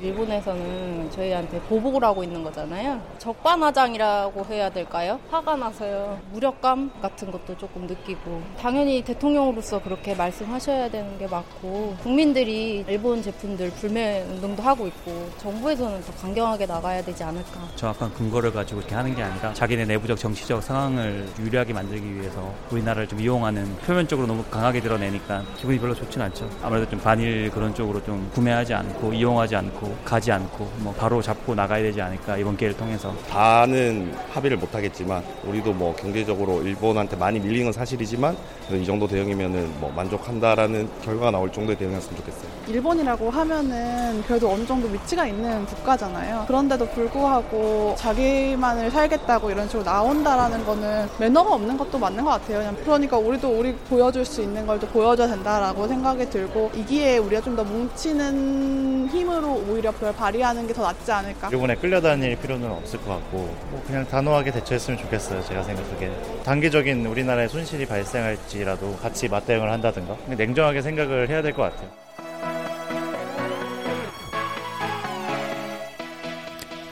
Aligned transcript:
일본에서는 0.00 1.10
저희한테 1.10 1.60
보복을 1.62 2.04
하고 2.04 2.22
있는 2.22 2.42
거잖아요. 2.44 3.00
적반하장이라고 3.18 4.44
해야 4.46 4.70
될까요? 4.70 5.18
화가 5.30 5.56
나서요. 5.56 6.18
무력감 6.32 6.90
같은 7.02 7.30
것도 7.30 7.56
조금 7.56 7.86
느끼고 7.86 8.42
당연히 8.60 9.02
대통령으로서 9.02 9.82
그렇게 9.82 10.14
말씀하셔야 10.14 10.88
되는 10.90 11.18
게 11.18 11.26
맞고 11.26 11.96
국민들이 12.02 12.84
일본 12.88 13.22
제품들 13.22 13.70
불매 13.70 14.22
운동도 14.22 14.62
하고 14.62 14.86
있고 14.86 15.28
정부에서는 15.38 16.00
더 16.02 16.12
강경하게 16.12 16.66
나가야 16.66 17.02
되지 17.02 17.24
않을까. 17.24 17.68
정확한 17.76 18.12
근거를 18.14 18.52
가지고 18.52 18.80
이렇게 18.80 18.94
하는 18.94 19.14
게 19.14 19.22
아니라 19.22 19.52
자기네 19.52 19.84
내부적 19.86 20.18
정치적 20.18 20.62
상황을 20.62 21.26
유리하게 21.38 21.72
만들기 21.72 22.14
위해서 22.14 22.52
우리나라를 22.70 23.08
좀 23.08 23.20
이용하는 23.20 23.76
표면적으로 23.78 24.26
너무 24.26 24.44
강하게 24.44 24.80
드러내니까 24.80 25.42
기분이 25.56 25.78
별로 25.78 25.94
좋진 25.94 26.22
않죠. 26.22 26.48
아무래도 26.62 26.88
좀 26.88 27.00
반일 27.00 27.50
그런 27.50 27.74
쪽으로 27.74 28.02
좀 28.04 28.30
구매하지 28.32 28.74
않고 28.74 29.12
이용하지 29.12 29.56
않고 29.56 29.87
가지 30.04 30.32
않고 30.32 30.68
뭐 30.78 30.92
바로 30.94 31.20
잡고 31.22 31.54
나가야 31.54 31.82
되지 31.82 32.00
않을까 32.00 32.36
이번 32.38 32.56
기회를 32.56 32.76
통해서 32.76 33.14
다는 33.30 34.12
합의를 34.32 34.56
못하겠지만 34.56 35.22
우리도 35.44 35.72
뭐 35.72 35.94
경제적으로 35.94 36.62
일본한테 36.62 37.16
많이 37.16 37.38
밀린 37.38 37.64
건 37.64 37.72
사실이지만 37.72 38.36
이 38.72 38.84
정도 38.84 39.06
대응이면은 39.06 39.70
뭐 39.80 39.90
만족한다라는 39.94 40.88
결과가 41.02 41.30
나올 41.30 41.50
정도의 41.52 41.76
대응이었으면 41.78 42.16
좋겠어요. 42.18 42.48
일본이라고 42.68 43.30
하면은 43.30 44.22
그래도 44.26 44.50
어느 44.50 44.64
정도 44.66 44.88
위치가 44.88 45.26
있는 45.26 45.64
국가잖아요. 45.66 46.44
그런데도 46.46 46.86
불구하고 46.90 47.94
자기만을 47.98 48.90
살겠다고 48.90 49.50
이런 49.50 49.66
식으로 49.68 49.84
나온다라는 49.84 50.64
거는 50.64 51.08
매너가 51.18 51.54
없는 51.54 51.76
것도 51.76 51.98
맞는 51.98 52.24
것 52.24 52.30
같아요. 52.30 52.74
그러니까 52.84 53.16
우리도 53.18 53.48
우리 53.58 53.74
보여줄 53.74 54.24
수 54.24 54.40
있는 54.42 54.66
걸 54.66 54.78
또 54.78 54.86
보여줘야 54.86 55.26
된다라고 55.26 55.88
생각이 55.88 56.30
들고 56.30 56.70
이기에 56.72 57.18
우리가 57.18 57.42
좀 57.42 57.56
더 57.56 57.64
뭉치는 57.64 59.08
힘으로 59.10 59.54
오히려 59.78 59.92
그걸 59.92 60.12
발휘하는 60.14 60.66
게 60.66 60.74
더 60.74 60.82
낫지 60.82 61.10
않을까. 61.10 61.48
일본에 61.50 61.74
끌려다닐 61.76 62.36
필요는 62.38 62.68
없을 62.70 63.00
것 63.00 63.10
같고 63.10 63.36
뭐 63.70 63.82
그냥 63.86 64.06
단호하게 64.06 64.50
대처했으면 64.52 64.98
좋겠어요. 64.98 65.42
제가 65.44 65.62
생각하기에 65.62 66.42
단기적인 66.44 67.06
우리나라의 67.06 67.48
손실이 67.48 67.86
발생할지라도 67.86 68.96
같이 68.96 69.28
맞대응을 69.28 69.70
한다든가 69.70 70.16
냉정하게 70.34 70.82
생각을 70.82 71.28
해야 71.28 71.42
될 71.42 71.52
것 71.52 71.62
같아요. 71.62 71.90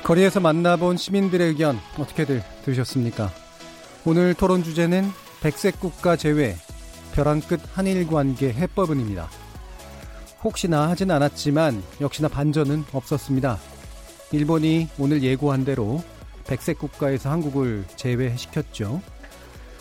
거리에서 0.04 0.38
만나본 0.40 0.96
시민들의 0.96 1.48
의견 1.48 1.78
어떻게들 1.98 2.42
들으셨습니까? 2.64 3.30
오늘 4.04 4.34
토론 4.34 4.62
주제는 4.62 5.10
백색 5.42 5.80
국가 5.80 6.14
제외 6.16 6.56
벼랑 7.14 7.40
끝 7.40 7.60
한일 7.74 8.06
관계 8.06 8.52
해법은입니다. 8.52 9.28
혹시나 10.46 10.88
하진 10.88 11.10
않았지만 11.10 11.82
역시나 12.00 12.28
반전은 12.28 12.84
없었습니다. 12.92 13.58
일본이 14.30 14.88
오늘 14.96 15.20
예고한 15.24 15.64
대로 15.64 16.04
백색 16.46 16.78
국가에서 16.78 17.30
한국을 17.30 17.84
제외시켰죠. 17.96 19.02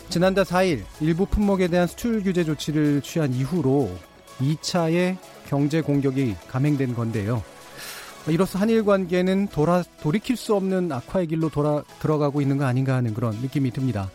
지난달 0.08 0.44
4일 0.44 0.82
일부 1.00 1.24
품목에 1.24 1.68
대한 1.68 1.86
수출 1.86 2.20
규제 2.20 2.42
조치를 2.42 3.00
취한 3.02 3.32
이후로 3.32 3.92
2차의 4.40 5.18
경제 5.46 5.80
공격이 5.80 6.34
감행된 6.48 6.96
건데요. 6.96 7.44
이로써 8.26 8.58
한일 8.58 8.84
관계는 8.84 9.46
돌아, 9.46 9.84
돌이킬 10.02 10.36
수 10.36 10.56
없는 10.56 10.90
악화의 10.90 11.28
길로 11.28 11.48
돌아, 11.48 11.84
들어가고 12.00 12.40
있는 12.40 12.58
거 12.58 12.64
아닌가 12.64 12.96
하는 12.96 13.14
그런 13.14 13.36
느낌이 13.36 13.70
듭니다. 13.70 14.10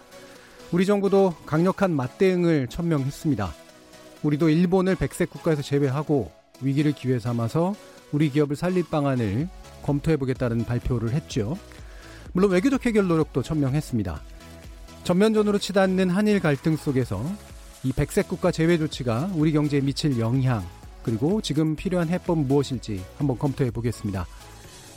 우리 0.74 0.86
정부도 0.86 1.34
강력한 1.46 1.96
맞대응을 1.96 2.68
천명했습니다. 2.68 3.54
우리도 4.24 4.50
일본을 4.50 4.98
백색 4.98 5.30
국가에서 5.30 5.62
제외하고 5.62 6.41
위기를 6.62 6.92
기회 6.92 7.20
삼아서 7.20 7.76
우리 8.12 8.30
기업을 8.30 8.56
살릴 8.56 8.84
방안을 8.90 9.48
검토해보겠다는 9.84 10.66
발표를 10.66 11.12
했죠. 11.14 11.58
물론 12.34 12.52
외교적 12.52 12.86
해결 12.86 13.08
노력도 13.08 13.42
천명했습니다. 13.42 14.22
전면전으로 15.04 15.58
치닫는 15.58 16.10
한일 16.10 16.40
갈등 16.40 16.76
속에서 16.76 17.24
이 17.84 17.92
백색 17.92 18.28
국가 18.28 18.52
제외 18.52 18.78
조치가 18.78 19.32
우리 19.34 19.52
경제에 19.52 19.82
미칠 19.82 20.20
영향 20.20 20.64
그리고 21.04 21.42
지금 21.42 21.76
필요한 21.76 22.10
해법은 22.10 22.48
무엇일지 22.48 23.04
한번 23.18 23.38
검토해 23.40 23.72
보겠습니다. 23.72 24.28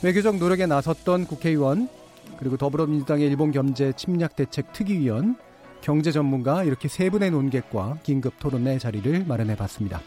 외교적 0.03 0.37
노력에 0.37 0.67
나섰던 0.67 1.25
국회의원 1.25 1.89
그리고 2.37 2.57
더불어민주당의 2.57 3.27
일본 3.27 3.51
경제 3.51 3.91
침략 3.93 4.35
대책 4.35 4.71
특위위원 4.73 5.37
경제 5.81 6.11
전문가 6.11 6.63
이렇게 6.63 6.87
세 6.87 7.09
분의 7.09 7.31
논객과 7.31 7.99
긴급 8.03 8.39
토론의 8.39 8.79
자리를 8.79 9.25
마련해 9.25 9.55
봤습니다. 9.55 10.01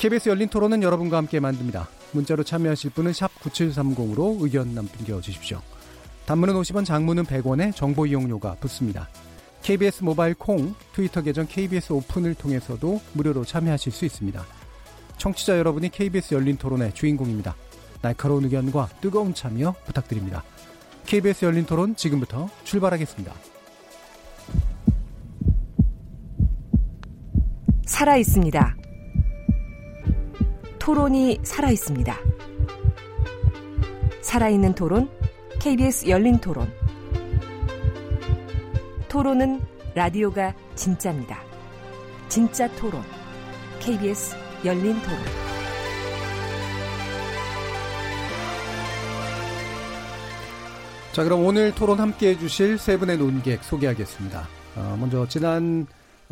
KBS 0.00 0.30
열린 0.30 0.48
토론은 0.48 0.82
여러분과 0.82 1.18
함께 1.18 1.40
만듭니다. 1.40 1.86
문자로 2.12 2.42
참여하실 2.42 2.92
분은 2.92 3.12
9730으로 3.12 4.42
의견 4.42 4.74
남겨 4.74 5.20
주십시오. 5.20 5.60
단문은 6.24 6.54
50원, 6.54 6.86
장문은 6.86 7.24
100원에 7.24 7.76
정보 7.76 8.06
이용료가 8.06 8.54
붙습니다. 8.60 9.10
KBS 9.62 10.02
모바일 10.02 10.32
콩, 10.32 10.74
트위터 10.94 11.20
계정 11.20 11.46
KBS 11.46 11.92
오픈을 11.92 12.34
통해서도 12.34 12.98
무료로 13.12 13.44
참여하실 13.44 13.92
수 13.92 14.06
있습니다. 14.06 14.42
청취자 15.18 15.58
여러분이 15.58 15.90
KBS 15.90 16.32
열린 16.32 16.56
토론의 16.56 16.94
주인공입니다. 16.94 17.54
날카로운 18.00 18.44
의견과 18.44 18.88
뜨거운 19.02 19.34
참여 19.34 19.74
부탁드립니다. 19.84 20.42
KBS 21.04 21.44
열린 21.44 21.66
토론 21.66 21.94
지금부터 21.94 22.48
출발하겠습니다. 22.64 23.34
살아 27.84 28.16
있습니다. 28.16 28.76
토론이 30.90 31.38
살아 31.44 31.70
있습니다. 31.70 32.18
살아있는 34.22 34.74
토론, 34.74 35.08
KBS 35.60 36.08
열린 36.08 36.38
토론. 36.38 36.68
토론은 39.08 39.60
라디오가 39.94 40.52
진짜입니다. 40.74 41.44
진짜 42.28 42.66
토론, 42.74 43.04
KBS 43.78 44.34
열린 44.64 45.00
토론. 45.00 45.18
자, 51.12 51.22
그럼 51.22 51.44
오늘 51.44 51.72
토론 51.72 52.00
함께 52.00 52.30
해주실 52.30 52.78
세 52.78 52.96
분의 52.96 53.16
논객 53.16 53.62
소개하겠습니다. 53.62 54.48
어, 54.74 54.96
먼저 54.98 55.24
지난 55.28 55.86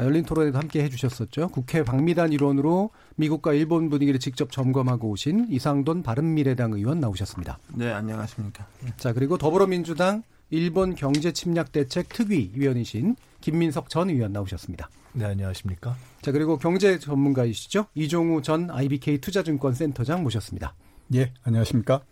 열린 0.05 0.25
토론에도 0.25 0.59
함께 0.59 0.83
해주셨었죠. 0.85 1.49
국회 1.49 1.83
방미단 1.83 2.33
일원으로 2.33 2.91
미국과 3.17 3.53
일본 3.53 3.91
분위기를 3.91 4.21
직접 4.21 4.53
점검하고 4.53 5.09
오신 5.11 5.49
이상돈 5.51 6.03
바른미래당 6.03 6.73
의원 6.73 7.01
나오셨습니다. 7.01 7.59
네, 7.75 7.91
안녕하십니까. 7.91 8.67
자, 8.97 9.13
그리고 9.13 9.39
더불어민주당 9.39 10.23
일본 10.51 10.95
경제 10.95 11.33
침략 11.33 11.73
대책 11.73 12.09
특위 12.09 12.51
위원이신 12.55 13.17
김민석 13.41 13.91
전 13.91 14.09
의원 14.11 14.33
나오셨습니다. 14.33 14.89
네, 15.13 15.25
안녕하십니까. 15.25 15.97
자, 16.23 16.33
그리고 16.33 16.59
경제 16.59 16.99
전문가이시죠. 16.99 17.87
이종우 17.95 18.43
전 18.43 18.71
IBK 18.71 19.19
투자증권 19.19 19.75
센터장 19.75 20.23
모셨습니다. 20.23 20.75
예, 21.15 21.33
안녕하십니까. 21.43 22.03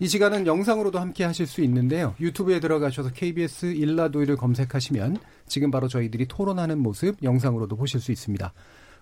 이 0.00 0.08
시간은 0.08 0.46
영상으로도 0.46 0.98
함께 0.98 1.22
하실 1.24 1.46
수 1.46 1.62
있는데요. 1.62 2.14
유튜브에 2.18 2.58
들어가셔서 2.58 3.10
KBS 3.10 3.66
일라도이를 3.66 4.36
검색하시면 4.36 5.18
지금 5.46 5.70
바로 5.70 5.86
저희들이 5.86 6.26
토론하는 6.26 6.80
모습 6.80 7.22
영상으로도 7.22 7.76
보실 7.76 8.00
수 8.00 8.10
있습니다. 8.10 8.52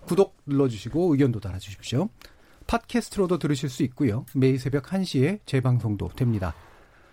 구독 0.05 0.37
눌러주시고 0.47 1.13
의견도 1.13 1.41
달아주십시오. 1.41 2.09
팟캐스트로도 2.67 3.39
들으실 3.39 3.71
수 3.71 3.83
있고요. 3.85 4.27
매일 4.35 4.59
새벽 4.59 4.85
1시에 4.85 5.41
재방송도 5.47 6.11
됩니다. 6.11 6.55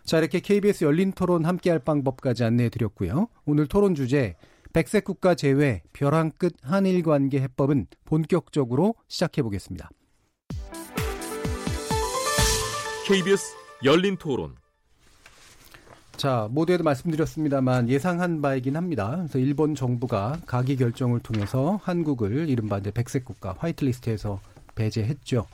자, 0.04 0.18
이렇게 0.18 0.40
KBS 0.40 0.84
열린 0.84 1.12
토론 1.12 1.46
함께할 1.46 1.80
방법까지 1.80 2.44
안내해 2.44 2.70
드렸고요. 2.70 3.30
오늘 3.46 3.68
토론 3.68 3.96
주제 3.96 4.36
백색 4.74 5.06
국가 5.06 5.36
제외 5.36 5.82
벼랑 5.94 6.32
끝 6.38 6.54
한일 6.62 7.02
관계 7.02 7.40
해법은 7.42 7.88
본격적으로 8.06 8.96
시작해 9.08 9.42
보겠습니다. 9.42 9.90
KBS 13.08 13.59
열린 13.84 14.18
토론. 14.18 14.56
자, 16.18 16.50
모두에도 16.52 16.84
말씀드렸습니다만 16.84 17.88
예상한 17.88 18.42
바이긴 18.42 18.76
합니다. 18.76 19.16
그래서 19.16 19.40
일본 19.40 19.74
정부가 19.74 20.38
가기 20.46 20.76
결정을 20.76 21.22
통해서 21.22 21.80
한국을 21.84 22.50
이른바 22.50 22.78
이제 22.80 22.92
백색 22.92 23.24
국가 23.24 23.56
화이트리스트에서 23.58 24.42
배제했죠. 24.76 25.48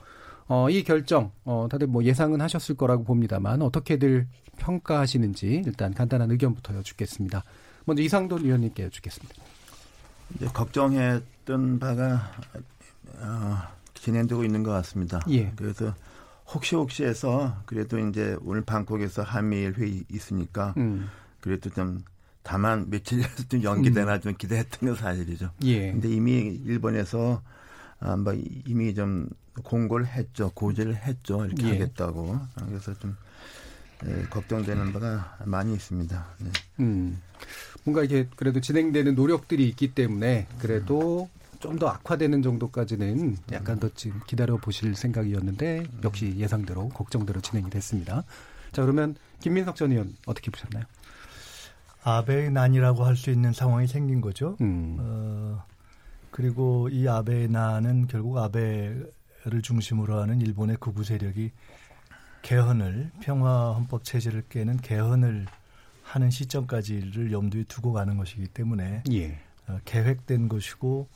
어, 0.47 0.69
이 0.69 0.83
결정, 0.83 1.31
어, 1.43 1.67
다들 1.69 1.87
뭐 1.87 2.03
예상은 2.03 2.41
하셨을 2.41 2.75
거라고 2.75 3.03
봅니다만 3.03 3.61
어떻게들 3.61 4.27
평가하시는지 4.57 5.63
일단 5.65 5.93
간단한 5.93 6.31
의견부터 6.31 6.75
여쭙겠습니다. 6.77 7.43
먼저 7.85 8.01
이상돈 8.01 8.43
의원님께 8.43 8.83
여쭙겠습니다. 8.85 9.35
이제 10.35 10.47
걱정했던 10.47 11.77
바가 11.77 12.31
어, 13.19 13.57
진행되고 13.93 14.43
있는 14.43 14.63
것 14.63 14.71
같습니다. 14.71 15.19
예. 15.29 15.51
그래서 15.55 15.93
혹시 16.47 16.75
혹시 16.75 17.03
해서 17.03 17.61
그래도 17.65 17.97
이제 17.99 18.37
오늘 18.41 18.61
방콕에서 18.63 19.23
한미일 19.23 19.73
회의 19.73 20.03
있으니까 20.09 20.73
음. 20.77 21.09
그래도 21.41 21.69
좀 21.69 22.03
다만 22.43 22.89
며칠이라도 22.89 23.43
좀 23.49 23.63
연기되나 23.63 24.15
음. 24.15 24.21
좀 24.21 24.35
기대했던 24.37 24.89
건 24.89 24.95
사실이죠. 24.95 25.51
예. 25.63 25.91
근데 25.91 26.09
이미 26.09 26.59
일본에서 26.65 27.41
아, 27.99 28.15
뭐 28.15 28.33
이미 28.65 28.93
좀 28.93 29.29
공고를 29.63 30.05
했죠. 30.05 30.51
고지를 30.53 30.95
했죠. 30.95 31.45
이렇게 31.45 31.67
예. 31.67 31.71
하겠다고. 31.71 32.39
그래서 32.67 32.93
좀 32.99 33.15
예, 34.05 34.23
걱정되는 34.29 34.93
바가 34.93 35.37
많이 35.45 35.73
있습니다. 35.73 36.25
네. 36.39 36.51
음. 36.81 37.21
뭔가 37.83 38.03
이게 38.03 38.27
그래도 38.35 38.59
진행되는 38.59 39.15
노력들이 39.15 39.67
있기 39.69 39.93
때문에 39.93 40.47
그래도 40.59 41.29
좀 41.59 41.77
더 41.79 41.87
악화되는 41.89 42.41
정도까지는 42.41 43.37
약간 43.51 43.79
더 43.79 43.89
지금 43.95 44.19
기다려 44.27 44.57
보실 44.57 44.95
생각이었는데 44.95 45.83
역시 46.03 46.33
예상대로 46.37 46.89
걱정대로 46.89 47.41
진행이 47.41 47.69
됐습니다. 47.69 48.23
자 48.71 48.81
그러면 48.81 49.15
김민석 49.41 49.75
전 49.75 49.91
의원 49.91 50.15
어떻게 50.25 50.51
보셨나요? 50.51 50.83
아베의 52.03 52.51
난이라고 52.51 53.03
할 53.03 53.15
수 53.15 53.31
있는 53.31 53.51
상황이 53.51 53.87
생긴 53.87 54.21
거죠. 54.21 54.55
음. 54.61 54.97
어, 54.99 55.63
그리고 56.31 56.87
이 56.89 57.07
아베의 57.07 57.47
난은 57.49 58.07
결국 58.07 58.37
아베를 58.37 59.61
중심으로 59.63 60.21
하는 60.21 60.39
일본의 60.41 60.77
극우 60.79 61.03
세력이 61.03 61.51
개헌을 62.43 63.11
평화 63.21 63.71
헌법 63.73 64.03
체제를 64.03 64.43
깨는 64.49 64.77
개헌을 64.77 65.47
하는 66.03 66.29
시점까지를 66.29 67.31
염두에 67.31 67.63
두고 67.63 67.91
가는 67.93 68.17
것이기 68.17 68.47
때문에 68.49 69.03
예. 69.11 69.39
어, 69.67 69.79
계획된 69.85 70.47
것이고 70.47 71.07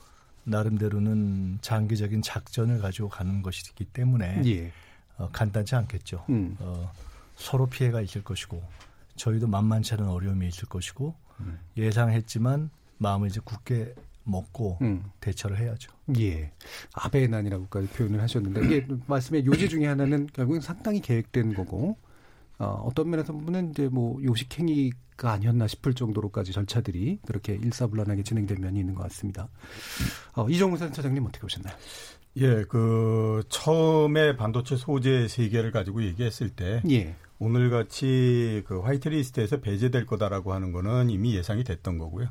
나름대로는 0.50 1.60
장기적인 1.62 2.22
작전을 2.22 2.80
가지고 2.80 3.10
가는 3.10 3.42
것이기 3.42 3.86
때문에 3.86 4.42
예. 4.46 4.72
어, 5.18 5.30
간단치 5.32 5.76
않겠죠. 5.76 6.26
음. 6.30 6.56
어, 6.60 6.92
서로 7.36 7.68
피해가 7.68 8.02
있을 8.02 8.24
것이고 8.24 8.62
저희도 9.16 9.48
만만치 9.48 9.94
않은 9.96 10.08
어려움이 10.08 10.48
있을 10.48 10.68
것이고 10.68 11.14
음. 11.42 11.60
예상했지만 11.78 12.70
마음을 12.98 13.30
이제 13.30 13.40
굳게 13.44 13.96
먹고 14.24 14.78
음. 14.82 15.04
대처를 15.20 15.58
해야죠. 15.60 15.92
예. 16.20 16.52
아베의 16.94 17.28
난이라고까지 17.30 17.88
표현을 17.90 18.22
하셨는데 18.22 18.66
이게 18.66 18.88
말씀의 19.08 19.46
요지 19.46 19.70
중에 19.70 19.88
하나는 19.88 20.28
결국은 20.34 20.62
상당히 20.62 21.02
계획된 21.02 21.54
거고 21.54 21.98
어, 22.60 22.84
어떤 22.86 23.10
면에서 23.10 23.34
보면 23.34 23.72
이제 23.72 23.88
뭐 23.88 24.22
요식 24.24 24.60
행위가 24.60 25.32
아니었나 25.32 25.68
싶을 25.68 25.94
정도로까지 25.94 26.52
절차들이 26.52 27.20
그렇게 27.26 27.56
일사불란하게 27.56 28.24
진행된 28.24 28.60
면이 28.60 28.80
있는 28.80 28.94
것 28.94 29.04
같습니다. 29.04 29.50
어, 30.36 30.48
이정우 30.50 30.78
센터장님 30.78 31.24
어떻게 31.24 31.40
보셨나요? 31.42 31.74
예, 32.38 32.64
그 32.66 33.44
처음에 33.50 34.36
반도체 34.36 34.76
소재 34.76 35.28
세계를 35.28 35.72
가지고 35.72 36.04
얘기했을 36.04 36.50
때 36.50 36.82
예. 36.90 37.16
오늘 37.40 37.70
같이 37.70 38.64
그 38.68 38.82
화이트리스트에서 38.82 39.62
배제될 39.62 40.06
거다라고 40.06 40.54
하는 40.54 40.74
거는 40.74 41.10
이미 41.10 41.36
예상이 41.36 41.64
됐던 41.64 41.98
거고요. 41.98 42.28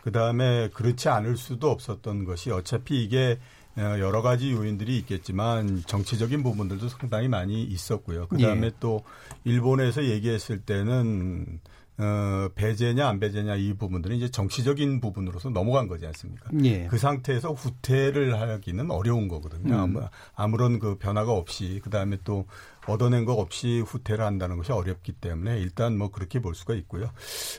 그 0.00 0.12
다음에 0.12 0.70
그렇지 0.70 1.08
않을 1.08 1.36
수도 1.36 1.70
없었던 1.70 2.24
것이 2.24 2.52
어차피 2.52 3.02
이게 3.02 3.38
어, 3.38 3.61
여러 3.76 4.22
가지 4.22 4.52
요인들이 4.52 4.98
있겠지만 4.98 5.82
정치적인 5.86 6.42
부분들도 6.42 6.88
상당히 6.88 7.28
많이 7.28 7.62
있었고요. 7.62 8.26
그 8.28 8.38
다음에 8.38 8.66
예. 8.66 8.72
또 8.80 9.02
일본에서 9.44 10.04
얘기했을 10.04 10.60
때는 10.60 11.60
어, 11.98 12.48
배제냐 12.54 13.06
안 13.06 13.20
배제냐 13.20 13.56
이 13.56 13.74
부분들은 13.74 14.16
이제 14.16 14.30
정치적인 14.30 15.00
부분으로서 15.00 15.50
넘어간 15.50 15.88
거지 15.88 16.06
않습니까? 16.06 16.50
예. 16.64 16.86
그 16.86 16.96
상태에서 16.96 17.52
후퇴를 17.52 18.40
하기는 18.40 18.90
어려운 18.90 19.28
거거든요. 19.28 19.84
음. 19.84 19.96
아무런 20.34 20.78
그 20.78 20.96
변화가 20.96 21.32
없이 21.32 21.80
그 21.84 21.90
다음에 21.90 22.16
또 22.24 22.46
얻어낸 22.86 23.24
것 23.24 23.34
없이 23.34 23.80
후퇴를 23.86 24.24
한다는 24.24 24.56
것이 24.56 24.72
어렵기 24.72 25.12
때문에 25.12 25.60
일단 25.60 25.96
뭐 25.96 26.10
그렇게 26.10 26.40
볼 26.40 26.54
수가 26.54 26.74
있고요. 26.74 27.10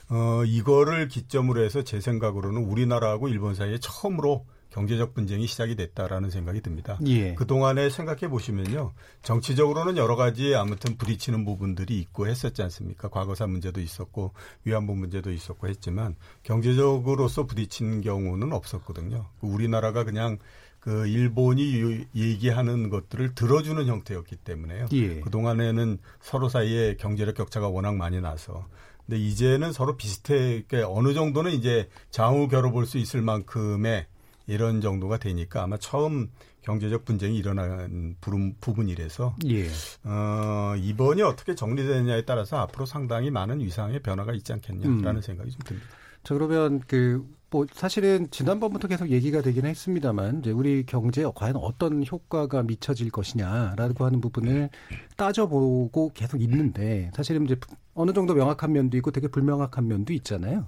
어, 0.10 0.44
이거를 0.46 1.08
기점으로 1.08 1.64
해서 1.64 1.84
제 1.84 2.02
생각으로는 2.02 2.64
우리나라하고 2.64 3.30
일본 3.30 3.54
사이에 3.54 3.78
처음으로 3.80 4.46
경제적 4.74 5.14
분쟁이 5.14 5.46
시작이 5.46 5.76
됐다라는 5.76 6.32
생각이 6.32 6.62
듭니다. 6.62 6.98
예. 7.06 7.36
그 7.36 7.46
동안에 7.46 7.92
생각해 7.92 8.28
보시면요, 8.28 8.94
정치적으로는 9.22 9.98
여러 9.98 10.16
가지 10.16 10.56
아무튼 10.56 10.98
부딪히는 10.98 11.46
부분들이 11.46 12.00
있고 12.00 12.28
했었지 12.28 12.64
않습니까? 12.64 13.08
과거사 13.08 13.46
문제도 13.46 13.80
있었고 13.80 14.34
위안부 14.66 14.96
문제도 14.96 15.32
있었고 15.32 15.68
했지만 15.68 16.16
경제적으로서 16.42 17.46
부딪힌 17.46 18.02
경우는 18.02 18.52
없었거든요. 18.52 19.28
우리나라가 19.42 20.04
그냥 20.04 20.40
그 20.80 21.08
일본이 21.08 22.06
얘기하는 22.16 22.90
것들을 22.90 23.36
들어주는 23.36 23.86
형태였기 23.86 24.38
때문에요. 24.38 24.88
예. 24.94 25.20
그 25.20 25.30
동안에는 25.30 26.00
서로 26.20 26.50
사이에 26.50 26.96
경제력 26.96 27.36
격차가 27.36 27.70
워낙 27.70 27.96
많이 27.96 28.20
나서 28.20 28.68
근데 29.06 29.20
이제는 29.20 29.72
서로 29.72 29.98
비슷해, 29.98 30.64
그러니까 30.68 30.92
어느 30.92 31.14
정도는 31.14 31.52
이제 31.52 31.90
장우 32.10 32.48
겨뤄볼 32.48 32.86
수 32.86 32.98
있을 32.98 33.22
만큼의 33.22 34.08
이런 34.48 34.82
정도가 34.82 35.18
되니까 35.18 35.64
아마 35.64 35.78
처음 35.78 36.30
경제적 36.62 37.06
분쟁이 37.06 37.38
일어난 37.38 38.16
부분이라서 38.60 39.36
예. 39.46 39.68
어, 40.04 40.76
이번이 40.78 41.22
어떻게 41.22 41.56
정리되느냐에 41.56 42.24
따라서 42.26 42.58
앞으로 42.58 42.86
상당히 42.86 43.32
많은 43.32 43.60
위상의 43.60 44.02
변화가 44.02 44.34
있지 44.34 44.54
않겠냐라는 44.54 45.16
음. 45.18 45.22
생각이 45.22 45.52
좀 45.52 45.60
듭니다. 45.66 45.90
자 46.24 46.34
그러면 46.34 46.82
그 46.88 47.26
뭐 47.54 47.68
사실은 47.72 48.28
지난번부터 48.32 48.88
계속 48.88 49.12
얘기가 49.12 49.44
되긴 49.44 49.68
했습니다만 49.68 50.40
이제 50.40 50.50
우리 50.50 50.88
경제에 50.88 51.26
과연 51.36 51.56
어떤 51.58 52.04
효과가 52.04 52.64
미쳐질 52.64 53.12
것이냐라고 53.12 54.06
하는 54.06 54.22
부분을 54.22 54.72
따져보고 55.18 56.14
계속 56.16 56.42
있는데 56.42 57.12
사실은 57.14 57.46
이제 57.46 57.56
어느 57.94 58.12
정도 58.12 58.34
명확한 58.34 58.72
면도 58.72 58.98
있고 58.98 59.12
되게 59.12 59.28
불명확한 59.28 59.88
면도 59.88 60.14
있잖아요. 60.14 60.68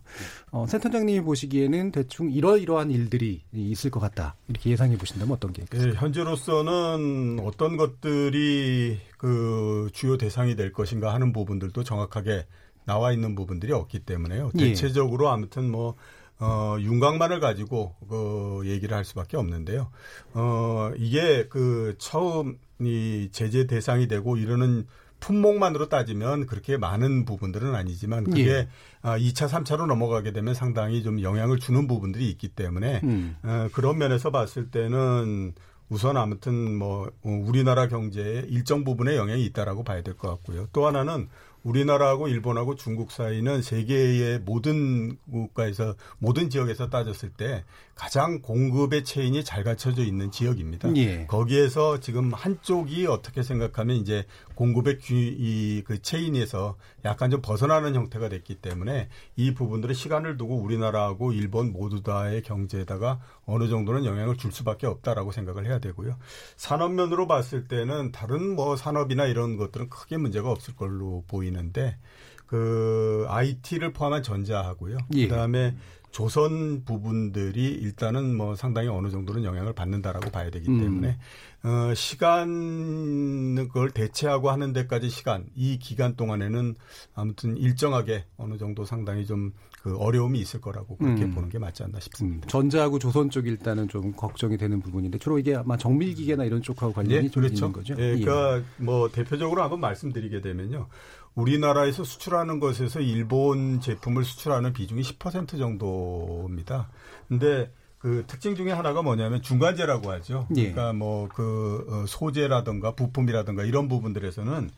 어, 0.51 0.67
센터장님이 0.67 1.21
보시기에는 1.21 1.91
대충 1.91 2.31
이러이러한 2.31 2.91
일들이 2.91 3.41
있을 3.51 3.89
것 3.89 3.99
같다. 3.99 4.35
이렇게 4.47 4.69
예상해 4.69 4.95
보신다면 4.95 5.33
어떤 5.33 5.53
게 5.53 5.63
있겠습니까? 5.63 5.99
네, 5.99 6.05
현재로서는 6.05 7.39
어떤 7.41 7.77
것들이 7.77 8.99
그 9.17 9.89
주요 9.91 10.17
대상이 10.17 10.55
될 10.55 10.71
것인가 10.71 11.15
하는 11.15 11.33
부분들도 11.33 11.83
정확하게 11.83 12.45
나와 12.85 13.11
있는 13.11 13.33
부분들이 13.33 13.73
없기 13.73 14.01
때문에요. 14.01 14.51
예. 14.59 14.65
대체적으로 14.67 15.29
아무튼 15.29 15.71
뭐 15.71 15.95
어, 16.39 16.75
윤곽만을 16.79 17.39
가지고 17.39 17.95
그 18.09 18.61
얘기를 18.65 18.95
할 18.95 19.05
수밖에 19.05 19.37
없는데요. 19.37 19.89
어, 20.33 20.91
이게 20.97 21.47
그 21.47 21.95
처음 21.97 22.57
이 22.79 23.29
제재 23.31 23.67
대상이 23.67 24.07
되고 24.07 24.35
이러는 24.37 24.85
품목만으로 25.21 25.87
따지면 25.89 26.45
그렇게 26.45 26.77
많은 26.77 27.25
부분들은 27.25 27.73
아니지만 27.73 28.25
그게 28.25 28.49
예. 28.49 28.67
2차, 29.03 29.45
아, 29.45 29.47
3차로 29.47 29.87
넘어가게 29.87 30.33
되면 30.33 30.53
상당히 30.53 31.03
좀 31.03 31.21
영향을 31.21 31.57
주는 31.59 31.87
부분들이 31.87 32.29
있기 32.29 32.49
때문에 32.49 33.01
음. 33.03 33.35
어, 33.43 33.67
그런 33.71 33.97
면에서 33.97 34.29
봤을 34.29 34.69
때는 34.69 35.53
우선 35.87 36.17
아무튼 36.17 36.75
뭐 36.77 37.09
우리나라 37.23 37.87
경제에 37.87 38.45
일정 38.49 38.83
부분에 38.83 39.15
영향이 39.15 39.43
있다라고 39.45 39.83
봐야 39.83 40.01
될 40.01 40.15
것 40.15 40.29
같고요. 40.29 40.67
또 40.73 40.85
하나는 40.85 41.29
우리나라하고 41.65 42.27
일본하고 42.27 42.75
중국 42.75 43.11
사이는 43.11 43.61
세계의 43.63 44.39
모든 44.39 45.17
국가에서 45.29 45.95
모든 46.19 46.49
지역에서 46.49 46.89
따졌을 46.89 47.31
때 47.31 47.65
가장 47.95 48.41
공급의 48.41 49.05
체인이 49.05 49.45
잘 49.45 49.63
갖춰져 49.63 50.03
있는 50.03 50.29
지역입니다. 50.29 50.93
예. 50.97 51.25
거기에서 51.27 52.01
지금 52.01 52.33
한쪽이 52.33 53.07
어떻게 53.07 53.41
생각하면 53.41 53.95
이제 53.95 54.25
공급의 54.55 54.99
이그 55.09 56.01
체인에서 56.01 56.75
약간 57.05 57.31
좀 57.31 57.41
벗어나는 57.41 57.95
형태가 57.95 58.27
됐기 58.27 58.55
때문에 58.55 59.07
이 59.37 59.53
부분들의 59.53 59.95
시간을 59.95 60.35
두고 60.37 60.57
우리나라하고 60.57 61.31
일본 61.31 61.71
모두 61.71 62.03
다의 62.03 62.43
경제에다가 62.43 63.21
어느 63.45 63.69
정도는 63.69 64.03
영향을 64.03 64.35
줄 64.35 64.51
수밖에 64.51 64.87
없다라고 64.87 65.31
생각을 65.31 65.65
해야 65.65 65.79
되고요. 65.79 66.17
산업면으로 66.57 67.27
봤을 67.27 67.69
때는 67.69 68.11
다른 68.11 68.55
뭐 68.55 68.75
산업이나 68.75 69.25
이런 69.25 69.55
것들은 69.55 69.87
크게 69.87 70.17
문제가 70.17 70.51
없을 70.51 70.75
걸로 70.75 71.23
보이는데 71.27 71.97
그 72.45 73.25
IT를 73.29 73.93
포함한 73.93 74.21
전자하고요. 74.21 74.97
예. 75.13 75.27
그다음에 75.27 75.75
조선 76.15 76.85
부분들이 76.85 77.73
일단은 77.73 78.37
뭐 78.37 78.55
상당히 78.55 78.87
어느 78.87 79.09
정도는 79.09 79.43
영향을 79.43 79.73
받는다라고 79.73 80.31
봐야 80.31 80.49
되기 80.49 80.69
음. 80.69 80.79
때문에 80.79 81.17
음. 81.65 81.69
어 81.69 81.93
시간 81.93 83.55
그걸 83.67 83.91
대체하고 83.91 84.49
하는 84.49 84.71
데까지 84.71 85.09
시간 85.09 85.45
이 85.55 85.77
기간 85.77 86.15
동안에는 86.15 86.75
아무튼 87.15 87.57
일정하게 87.57 88.23
어느 88.37 88.57
정도 88.57 88.85
상당히 88.85 89.25
좀 89.25 89.51
그 89.85 89.95
어려움이 89.97 90.39
있을 90.39 90.61
거라고 90.61 90.97
그렇게 90.97 91.25
음. 91.25 91.35
보는 91.35 91.49
게 91.49 91.59
맞지 91.59 91.83
않나 91.83 91.99
싶습니다. 91.99 92.47
음. 92.47 92.49
전자하고 92.49 92.97
조선 92.97 93.29
쪽 93.29 93.45
일단은 93.45 93.87
좀 93.87 94.13
걱정이 94.13 94.57
되는 94.57 94.81
부분인데 94.81 95.19
주로 95.19 95.37
이게 95.37 95.55
아마 95.55 95.77
정밀 95.77 96.15
기계나 96.15 96.43
이런 96.43 96.63
쪽하고 96.63 96.91
관련이 96.91 97.25
예, 97.25 97.29
좀 97.29 97.43
그렇죠. 97.43 97.65
있는 97.67 97.71
거죠. 97.71 97.93
예, 97.99 98.17
그러니까 98.17 98.57
예. 98.57 98.63
뭐 98.77 99.09
대표적으로 99.09 99.61
한번 99.61 99.79
말씀드리게 99.81 100.41
되면요. 100.41 100.87
우리나라에서 101.35 102.03
수출하는 102.03 102.59
것에서 102.59 103.01
일본 103.01 103.81
제품을 103.81 104.23
수출하는 104.23 104.73
비중이 104.73 105.01
10% 105.01 105.59
정도입니다. 105.59 106.89
근데 107.27 107.69
그그 107.99 108.23
특징 108.27 108.55
중에 108.55 108.71
하나가 108.71 109.01
뭐냐면 109.01 109.41
중간재라고 109.41 110.11
하죠. 110.11 110.47
예. 110.55 110.71
그러니까 110.71 110.93
뭐그 110.93 111.85
어, 111.89 112.05
소재라든가 112.07 112.91
부품이라든가 112.91 113.63
이런 113.63 113.87
부분들에서는 113.87 114.69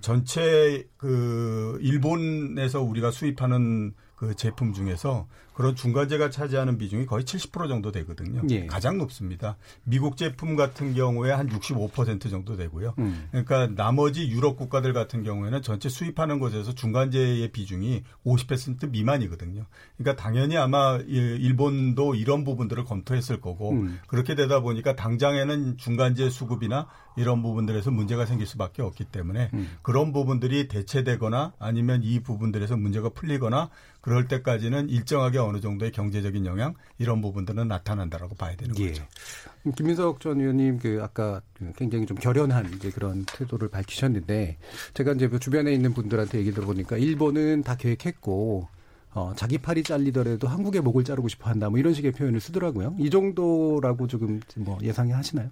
전체 0.00 0.86
그 0.96 1.78
일본에서 1.82 2.80
우리가 2.80 3.10
수입하는 3.10 3.94
그 4.16 4.34
제품 4.34 4.72
중에서 4.72 5.26
그런 5.60 5.76
중간재가 5.76 6.30
차지하는 6.30 6.78
비중이 6.78 7.04
거의 7.04 7.22
70% 7.22 7.68
정도 7.68 7.92
되거든요. 7.92 8.40
예. 8.48 8.64
가장 8.64 8.96
높습니다. 8.96 9.58
미국 9.84 10.16
제품 10.16 10.56
같은 10.56 10.94
경우에 10.94 11.32
한 11.32 11.50
65% 11.50 12.30
정도 12.30 12.56
되고요. 12.56 12.94
음. 12.98 13.28
그러니까 13.30 13.66
나머지 13.66 14.26
유럽 14.26 14.56
국가들 14.56 14.94
같은 14.94 15.22
경우에는 15.22 15.60
전체 15.60 15.90
수입하는 15.90 16.38
곳에서 16.38 16.74
중간재의 16.74 17.48
비중이 17.52 18.04
50% 18.24 18.88
미만이거든요. 18.88 19.66
그러니까 19.98 20.22
당연히 20.22 20.56
아마 20.56 20.96
일본도 20.96 22.14
이런 22.14 22.44
부분들을 22.44 22.84
검토했을 22.84 23.42
거고 23.42 23.72
음. 23.72 23.98
그렇게 24.06 24.34
되다 24.34 24.60
보니까 24.60 24.96
당장에는 24.96 25.76
중간재 25.76 26.30
수급이나 26.30 26.86
이런 27.16 27.42
부분들에서 27.42 27.90
문제가 27.90 28.24
생길 28.24 28.46
수밖에 28.46 28.80
없기 28.80 29.04
때문에 29.04 29.50
음. 29.52 29.68
그런 29.82 30.14
부분들이 30.14 30.68
대체되거나 30.68 31.52
아니면 31.58 32.02
이 32.02 32.20
부분들에서 32.20 32.78
문제가 32.78 33.10
풀리거나 33.10 33.68
그럴 34.00 34.28
때까지는 34.28 34.88
일정하게 34.88 35.38
어느 35.50 35.60
정도의 35.60 35.92
경제적인 35.92 36.46
영향 36.46 36.74
이런 36.98 37.20
부분들은 37.20 37.68
나타난다라고 37.68 38.34
봐야 38.36 38.56
되는 38.56 38.76
예. 38.78 38.88
거죠. 38.88 39.04
김민석 39.76 40.20
전 40.20 40.40
의원님 40.40 40.78
그 40.78 41.00
아까 41.02 41.42
굉장히 41.76 42.06
좀 42.06 42.16
결연한 42.16 42.72
이제 42.74 42.90
그런 42.90 43.24
태도를 43.26 43.68
밝히셨는데 43.68 44.56
제가 44.94 45.12
이제 45.12 45.28
그 45.28 45.38
주변에 45.38 45.72
있는 45.72 45.92
분들한테 45.92 46.38
얘기 46.38 46.52
들어보니까 46.52 46.96
일본은 46.96 47.62
다 47.62 47.76
계획했고 47.76 48.68
어, 49.12 49.32
자기 49.34 49.58
팔이 49.58 49.82
잘리더라도 49.82 50.46
한국의 50.46 50.80
목을 50.82 51.04
자르고 51.04 51.28
싶어 51.28 51.50
한다 51.50 51.68
뭐 51.68 51.78
이런 51.78 51.92
식의 51.92 52.12
표현을 52.12 52.40
쓰더라고요. 52.40 52.94
이 52.98 53.10
정도라고 53.10 54.06
조금 54.06 54.40
뭐 54.56 54.78
예상이 54.82 55.10
하시나요? 55.12 55.50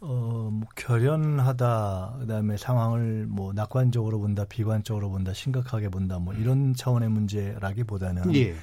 어, 0.00 0.50
뭐 0.52 0.68
결연하다, 0.76 2.16
그 2.20 2.26
다음에 2.26 2.56
상황을 2.56 3.26
뭐 3.28 3.52
낙관적으로 3.52 4.20
본다, 4.20 4.44
비관적으로 4.44 5.10
본다, 5.10 5.32
심각하게 5.32 5.88
본다, 5.88 6.18
뭐 6.18 6.34
이런 6.34 6.74
차원의 6.74 7.08
문제라기보다는 7.08 8.34
예. 8.34 8.54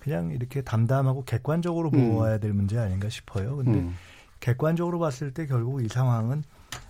그냥 0.00 0.32
이렇게 0.32 0.62
담담하고 0.62 1.24
객관적으로 1.24 1.90
음. 1.94 2.10
보아야 2.10 2.38
될 2.38 2.52
문제 2.52 2.78
아닌가 2.78 3.08
싶어요. 3.08 3.56
근데 3.56 3.78
음. 3.78 3.94
객관적으로 4.40 4.98
봤을 4.98 5.32
때 5.32 5.46
결국 5.46 5.84
이 5.84 5.88
상황은 5.88 6.42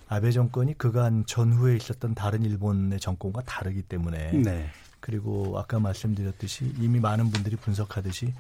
아베 0.09 0.31
정권이 0.31 0.79
그간 0.79 1.25
전후에 1.27 1.77
있었던 1.77 2.15
다른 2.15 2.43
일본의 2.43 3.01
정권과 3.01 3.43
다르기 3.43 3.83
때문에 3.83 4.33
네. 4.33 4.67
그리고 5.01 5.59
아까 5.59 5.79
말씀드렸듯이 5.79 6.73
이미 6.79 7.01
많은 7.01 7.31
분들이 7.31 7.57
분석하듯이 7.57 8.33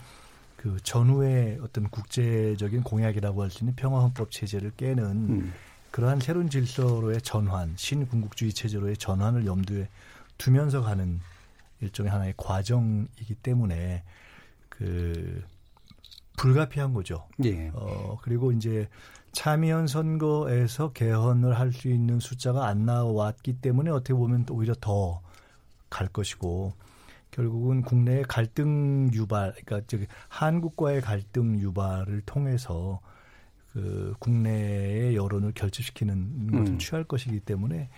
그 0.62 0.76
전후의 0.80 1.58
어떤 1.60 1.88
국제적인 1.90 2.84
공약이라고 2.84 3.42
할 3.42 3.50
수 3.50 3.64
있는 3.64 3.74
평화헌법 3.74 4.30
체제를 4.30 4.70
깨는 4.76 5.04
음. 5.04 5.52
그러한 5.90 6.20
새로운 6.20 6.48
질서로의 6.48 7.20
전환, 7.22 7.74
신군국주의 7.76 8.52
체제로의 8.52 8.96
전환을 8.96 9.44
염두에 9.44 9.88
두면서 10.38 10.80
가는 10.82 11.20
일종의 11.80 12.12
하나의 12.12 12.34
과정이기 12.36 13.34
때문에 13.42 14.04
그 14.68 15.42
불가피한 16.36 16.94
거죠. 16.94 17.26
예. 17.44 17.72
어 17.74 18.16
그리고 18.22 18.52
이제 18.52 18.88
참여연 19.32 19.88
선거에서 19.88 20.92
개헌을 20.92 21.58
할 21.58 21.72
수 21.72 21.88
있는 21.88 22.20
숫자가 22.20 22.66
안 22.68 22.86
나왔기 22.86 23.54
때문에 23.54 23.90
어떻게 23.90 24.14
보면 24.14 24.46
또 24.46 24.54
오히려 24.54 24.74
더 24.80 25.20
갈 25.90 26.08
것이고 26.08 26.72
결국은 27.32 27.82
국내의 27.82 28.24
갈등 28.24 29.10
유발, 29.12 29.52
그러니까 29.52 29.80
저기 29.88 30.06
한국과의 30.28 31.00
갈등 31.00 31.58
유발을 31.58 32.20
통해서 32.22 33.00
그 33.72 34.14
국내의 34.18 35.16
여론을 35.16 35.52
결집시키는 35.52 36.52
것을 36.52 36.74
음. 36.74 36.78
취할 36.78 37.04
것이기 37.04 37.40
때문에 37.40 37.88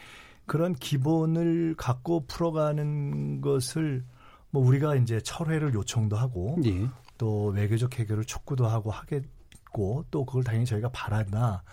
그런 0.46 0.72
기본을 0.72 1.74
갖고 1.76 2.26
풀어가는 2.26 3.40
것을 3.40 4.04
뭐 4.50 4.64
우리가 4.64 4.94
이제 4.94 5.20
철회를 5.20 5.74
요청도 5.74 6.16
하고 6.16 6.56
예. 6.64 6.88
또 7.18 7.46
외교적 7.46 7.98
해결을 7.98 8.24
촉구도 8.24 8.68
하고 8.68 8.92
하겠고 8.92 10.04
또 10.12 10.24
그걸 10.24 10.44
당연히 10.44 10.64
저희가 10.66 10.90
바라나 10.90 11.64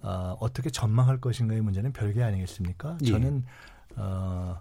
어, 0.00 0.36
어떻게 0.38 0.70
전망할 0.70 1.20
것인가의 1.20 1.60
문제는 1.60 1.92
별개 1.92 2.22
아니겠습니까? 2.22 2.98
예. 3.02 3.06
저는 3.06 3.44
어, 3.96 4.60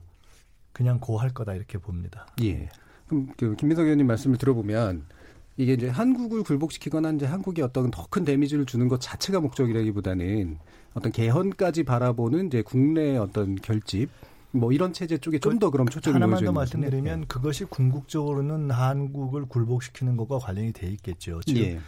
그냥 0.73 0.99
고할 0.99 1.29
거다 1.29 1.53
이렇게 1.53 1.77
봅니다. 1.77 2.27
예. 2.43 2.67
그럼 3.07 3.29
그 3.37 3.55
김민석 3.55 3.83
의원님 3.83 4.07
말씀을 4.07 4.37
들어보면 4.37 5.05
이게 5.57 5.73
이제 5.73 5.87
한국을 5.87 6.43
굴복시키거나 6.43 7.11
이제 7.11 7.25
한국이 7.25 7.61
어떤 7.61 7.91
더 7.91 8.07
큰 8.09 8.25
데미지를 8.25 8.65
주는 8.65 8.87
것 8.87 8.99
자체가 8.99 9.39
목적이라기보다는 9.39 10.57
어떤 10.93 11.11
개헌까지 11.11 11.83
바라보는 11.83 12.47
이제 12.47 12.61
국내의 12.63 13.17
어떤 13.17 13.55
결집 13.55 14.09
뭐 14.51 14.71
이런 14.71 14.93
체제 14.93 15.17
쪽에 15.17 15.39
좀 15.39 15.59
더 15.59 15.69
그럼 15.71 15.87
초점이 15.87 16.13
하나만 16.13 16.43
더 16.43 16.51
말씀드리면 16.51 17.21
네. 17.21 17.25
그것이 17.27 17.65
궁극적으로는 17.65 18.69
한국을 18.71 19.45
굴복시키는 19.45 20.15
것과 20.17 20.39
관련이 20.39 20.73
돼 20.73 20.87
있겠죠. 20.91 21.39
즉, 21.45 21.57
예. 21.57 21.79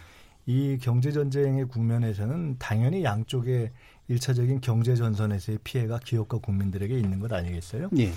이 0.46 0.78
경제 0.80 1.10
전쟁의 1.12 1.66
국면에서는 1.66 2.56
당연히 2.58 3.02
양쪽의 3.04 3.70
일차적인 4.08 4.60
경제 4.60 4.94
전선에서의 4.94 5.58
피해가 5.64 5.98
기업과 6.04 6.38
국민들에게 6.38 6.96
있는 6.96 7.18
것 7.20 7.32
아니겠어요? 7.32 7.90
예. 7.98 8.10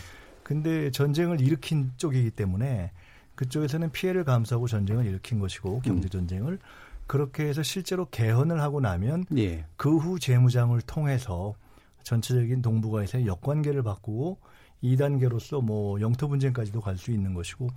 근데 0.50 0.90
전쟁을 0.90 1.42
일으킨 1.42 1.92
쪽이기 1.98 2.32
때문에 2.32 2.92
그쪽에서는 3.36 3.92
피해를 3.92 4.24
감수하고 4.24 4.68
전쟁을 4.68 5.06
일으킨 5.06 5.38
것이고 5.38 5.82
경제 5.82 6.08
음. 6.08 6.10
전쟁을 6.10 6.54
음. 6.54 6.60
그렇게 7.06 7.44
해서 7.44 7.62
실제로 7.62 8.10
개헌을 8.10 8.60
하고 8.60 8.82
나면 8.82 9.26
예. 9.38 9.66
그후 9.78 10.18
재무장을 10.18 10.82
통해서 10.82 11.54
전체적인 12.02 12.64
동북아에서의 12.64 13.28
역관계를 13.28 13.84
바꾸고 13.84 14.40
2단계로서 14.82 15.64
뭐 15.64 16.02
영토 16.02 16.28
분쟁까지도 16.28 16.82
갈 16.82 16.98
수 16.98 17.12
있는 17.12 17.36
것이고 17.36 17.68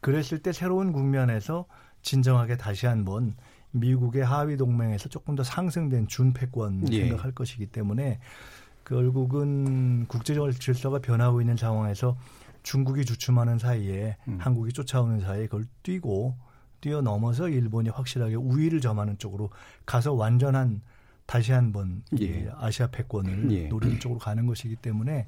그랬을 0.00 0.42
때 0.42 0.52
새로운 0.52 0.92
국면에서 0.92 1.64
진정하게 2.02 2.58
다시 2.58 2.84
한번 2.84 3.36
미국의 3.70 4.22
하위 4.22 4.58
동맹에서 4.58 5.08
조금 5.08 5.34
더 5.34 5.42
상승된 5.42 6.08
준패권 6.08 6.92
예. 6.92 7.08
생각할 7.08 7.32
것이기 7.32 7.68
때문에 7.68 8.20
결국은 8.88 10.06
국제적 10.06 10.50
질서가 10.58 10.98
변하고 10.98 11.40
있는 11.40 11.56
상황에서 11.56 12.16
중국이 12.62 13.04
주춤하는 13.04 13.58
사이에 13.58 14.16
음. 14.26 14.38
한국이 14.40 14.72
쫓아오는 14.72 15.20
사이에 15.20 15.46
그걸 15.46 15.66
뛰고 15.82 16.36
뛰어넘어서 16.80 17.48
일본이 17.48 17.90
확실하게 17.90 18.36
우위를 18.36 18.80
점하는 18.80 19.18
쪽으로 19.18 19.50
가서 19.84 20.12
완전한 20.14 20.80
다시 21.26 21.52
한번 21.52 22.02
예. 22.20 22.50
아시아 22.56 22.86
패권을 22.86 23.50
예. 23.52 23.68
노리는 23.68 24.00
쪽으로 24.00 24.18
가는 24.18 24.46
것이기 24.46 24.76
때문에 24.76 25.26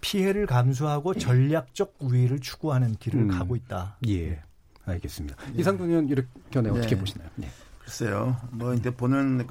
피해를 0.00 0.46
감수하고 0.46 1.14
전략적 1.14 1.96
우위를 2.00 2.40
추구하는 2.40 2.96
길을 2.96 3.20
음. 3.20 3.28
가고 3.28 3.54
있다. 3.54 3.96
예. 4.08 4.40
알겠습니다. 4.84 5.36
네. 5.52 5.60
이상돈 5.60 5.90
의원 5.90 6.08
이렇게 6.08 6.28
네. 6.50 6.70
어떻게 6.70 6.98
보시나요? 6.98 7.28
네. 7.36 7.48
글쎄요. 7.78 8.36
뭐 8.50 8.74
이제 8.74 8.90
보는 8.90 9.46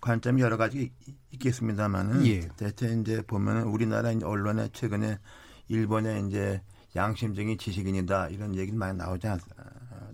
관점이 0.00 0.40
여러 0.40 0.56
가지 0.56 0.90
있겠습니다만은 1.40 2.26
예. 2.26 2.48
대체 2.56 2.92
이제 2.92 3.22
보면은 3.22 3.64
우리나라 3.64 4.12
언론에 4.22 4.68
최근에 4.72 5.18
일본의 5.68 6.26
이제 6.26 6.62
양심적인 6.94 7.56
지식인이다 7.58 8.28
이런 8.28 8.54
얘기 8.56 8.72
많이 8.72 8.96
나오지 8.98 9.26
않, 9.28 9.40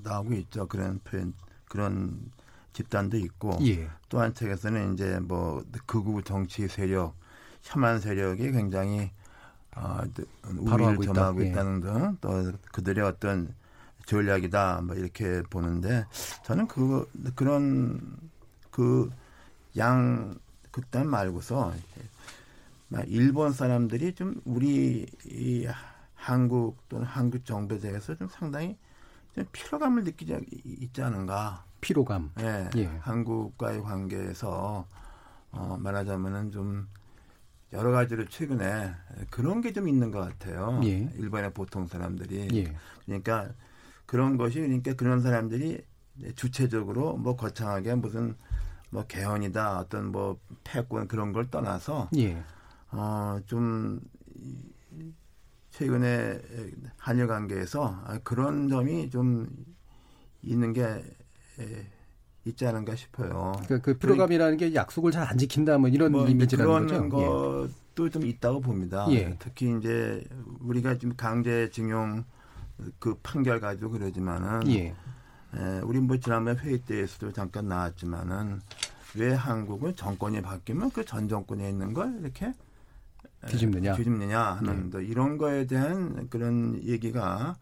나오고 0.02 0.34
있죠. 0.34 0.66
그런 0.66 1.00
표현 1.04 1.32
그런 1.68 2.30
집단도 2.72 3.16
있고 3.18 3.58
예. 3.66 3.88
또 4.08 4.20
한측에서는 4.20 4.94
이제 4.94 5.18
뭐 5.20 5.64
극우 5.86 6.22
정치 6.22 6.68
세력 6.68 7.14
혐한 7.62 8.00
세력이 8.00 8.52
굉장히 8.52 9.10
어, 9.74 10.02
우위를 10.58 10.98
점하고 10.98 11.42
있다. 11.42 11.46
예. 11.46 11.50
있다는 11.50 11.80
등 11.80 12.16
또 12.20 12.52
그들의 12.72 13.04
어떤 13.04 13.54
전략이다 14.06 14.82
뭐 14.82 14.94
이렇게 14.94 15.42
보는데 15.50 16.04
저는 16.44 16.68
그 16.68 17.10
그런 17.34 18.00
그 18.70 19.10
양 19.76 20.34
극단 20.76 21.08
말고서 21.08 21.72
일본 23.06 23.54
사람들이 23.54 24.14
좀 24.14 24.42
우리 24.44 25.06
이 25.24 25.66
한국 26.14 26.86
또는 26.90 27.06
한국 27.06 27.46
정부에 27.46 27.78
대해서 27.78 28.14
좀 28.14 28.28
상당히 28.30 28.76
좀 29.34 29.46
피로감을 29.52 30.04
느끼지 30.04 30.38
있지 30.82 31.02
않은가. 31.02 31.64
피로감. 31.80 32.30
네, 32.36 32.68
예. 32.76 32.84
한국과의 33.00 33.80
관계에서 33.82 34.86
어, 35.52 35.78
말하자면은 35.80 36.50
좀 36.50 36.86
여러 37.72 37.90
가지로 37.90 38.26
최근에 38.28 38.92
그런 39.30 39.62
게 39.62 39.72
좀 39.72 39.88
있는 39.88 40.10
것 40.10 40.20
같아요. 40.20 40.78
예. 40.84 41.10
일본의 41.16 41.54
보통 41.54 41.86
사람들이. 41.86 42.48
예. 42.52 42.76
그러니까 43.06 43.48
그런 44.04 44.36
것이 44.36 44.60
그러니까 44.60 44.92
그런 44.92 45.22
사람들이 45.22 45.82
주체적으로 46.34 47.16
뭐 47.16 47.34
거창하게 47.34 47.94
무슨 47.94 48.36
뭐 48.96 49.04
개헌이다 49.06 49.78
어떤 49.78 50.10
뭐 50.10 50.38
패권 50.64 51.06
그런 51.06 51.34
걸 51.34 51.50
떠나서 51.50 52.08
예. 52.16 52.42
어좀 52.90 54.00
최근에 55.68 56.40
한일 56.96 57.26
관계에서 57.26 58.02
그런 58.24 58.70
점이 58.70 59.10
좀 59.10 59.46
있는 60.40 60.72
게 60.72 61.04
있지 62.46 62.66
않은가 62.66 62.96
싶어요. 62.96 63.52
그러니까 63.66 63.78
그 63.80 63.98
피로감이라는 63.98 64.56
게 64.56 64.74
약속을 64.74 65.12
잘 65.12 65.24
안 65.28 65.36
지킨다 65.36 65.76
뭐 65.76 65.90
이런 65.90 66.12
뭐 66.12 66.26
이미지라는 66.26 66.86
그런 66.86 67.08
거죠. 67.10 67.68
것도 67.94 68.06
예. 68.06 68.10
좀 68.10 68.24
있다고 68.24 68.60
봅니다. 68.62 69.06
예. 69.10 69.36
특히 69.38 69.76
이제 69.76 70.24
우리가 70.60 70.96
지금 70.96 71.14
강제징용 71.16 72.24
그 72.98 73.14
판결 73.22 73.60
가지고 73.60 73.90
그러지만은 73.90 74.66
예. 74.72 74.94
에, 75.54 75.80
우리 75.84 76.00
뭐 76.00 76.18
지난번 76.18 76.58
회의 76.58 76.78
때에서도 76.78 77.32
잠깐 77.32 77.68
나왔지만은 77.68 78.60
왜 79.16 79.32
한국은 79.32 79.96
정권이 79.96 80.42
바뀌면 80.42 80.90
그 80.90 81.04
전 81.04 81.28
정권에 81.28 81.68
있는 81.68 81.94
걸 81.94 82.18
이렇게 82.20 82.52
뒤집느냐, 83.46 83.94
뒤집느냐 83.94 84.40
하는 84.40 84.90
네. 84.90 85.04
이런 85.04 85.38
거에 85.38 85.66
대한 85.66 86.28
그런 86.28 86.82
얘기가 86.82 87.56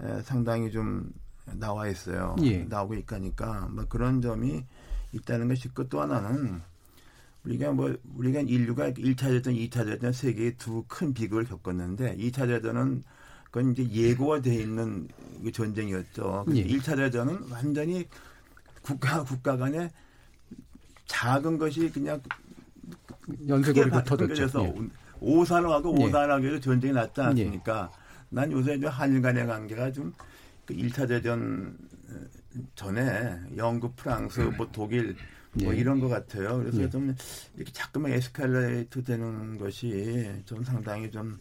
에, 0.00 0.22
상당히 0.22 0.70
좀 0.70 1.10
나와 1.52 1.86
있어요. 1.88 2.34
예. 2.42 2.64
나오고 2.64 2.94
있으니까 2.94 3.68
뭐 3.70 3.84
그런 3.88 4.20
점이 4.20 4.64
있다는 5.12 5.48
것이 5.48 5.68
있고 5.68 5.88
또 5.88 6.00
하나는 6.00 6.60
우리가 7.44 7.70
뭐 7.72 7.96
우리가 8.16 8.40
인류가 8.40 8.90
1차 8.90 9.28
대전, 9.28 9.54
2차 9.54 9.86
대전 9.86 10.12
세계의 10.12 10.56
두 10.56 10.84
큰 10.88 11.14
비극을 11.14 11.44
겪었는데 11.44 12.16
2차 12.16 12.48
대전은 12.48 13.04
그건 13.56 13.72
이제 13.72 13.88
예고가 13.90 14.42
돼 14.42 14.54
있는 14.54 15.08
그 15.42 15.50
전쟁이었죠. 15.50 16.44
예. 16.50 16.66
1차 16.66 16.94
대전은 16.94 17.48
완전히 17.50 18.06
국가 18.82 19.24
국가 19.24 19.56
간에 19.56 19.90
작은 21.06 21.56
것이 21.56 21.90
그냥 21.90 22.20
연쇄고리가 23.48 24.04
터졌죠. 24.04 24.62
예. 24.62 24.74
오산하고 25.20 25.90
오산하고 25.90 26.52
예. 26.52 26.60
전쟁이 26.60 26.92
났지 26.92 27.18
않습니까? 27.18 27.90
예. 27.90 27.98
난 28.28 28.52
요새 28.52 28.78
한일 28.84 29.22
간의 29.22 29.46
관계가 29.46 29.90
좀그 29.90 30.74
1차 30.74 31.08
대전 31.08 31.78
전에 32.74 33.38
영국, 33.56 33.96
프랑스, 33.96 34.40
뭐 34.40 34.68
독일 34.70 35.16
뭐 35.54 35.74
예. 35.74 35.78
이런 35.78 35.98
것 35.98 36.08
같아요. 36.08 36.58
그래서 36.58 36.82
예. 36.82 36.90
좀 36.90 37.14
이렇게 37.54 37.72
자꾸만 37.72 38.12
에스컬레이트 38.12 39.02
되는 39.02 39.56
것이 39.56 40.42
좀 40.44 40.62
상당히 40.62 41.10
좀 41.10 41.38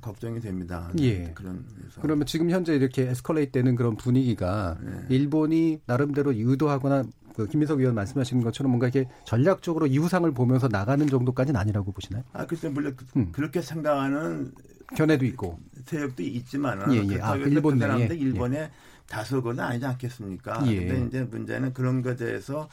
걱정이 0.00 0.40
됩니다. 0.40 0.90
예. 0.98 1.32
그런 1.34 1.64
그래서. 1.76 2.00
그러면 2.00 2.26
지금 2.26 2.50
현재 2.50 2.74
이렇게 2.74 3.08
에스컬레이트 3.08 3.52
되는 3.52 3.76
그런 3.76 3.96
분위기가 3.96 4.76
예. 4.84 5.14
일본이 5.14 5.80
나름대로 5.86 6.34
유도하거나 6.34 7.04
그 7.34 7.46
김민석 7.46 7.80
의원 7.80 7.94
말씀하신 7.94 8.42
것처럼 8.42 8.70
뭔가 8.70 8.88
이렇게 8.88 9.08
전략적으로 9.24 9.86
이후상을 9.86 10.30
보면서 10.32 10.68
나가는 10.68 11.06
정도까지는 11.06 11.60
아니라고 11.60 11.92
보시나요? 11.92 12.24
아, 12.32 12.46
글쎄 12.46 12.68
물론 12.68 12.96
그, 12.96 13.06
음. 13.16 13.30
그렇게 13.30 13.60
생각하는 13.60 14.52
견해도 14.96 15.24
있고 15.26 15.60
세력도 15.84 16.22
있지만은 16.22 16.92
예, 16.94 17.14
예. 17.14 17.20
아, 17.20 17.36
그 17.36 17.48
일본 17.48 17.78
내에 17.78 18.08
그 18.08 18.14
일본의 18.14 18.58
예. 18.58 18.70
다수는 19.06 19.60
아니지 19.60 19.84
않겠습니까? 19.84 20.66
예. 20.66 20.86
근데 20.86 21.06
이제 21.06 21.22
문제는 21.24 21.72
그런 21.72 22.02
것에 22.02 22.16
대해서 22.16 22.68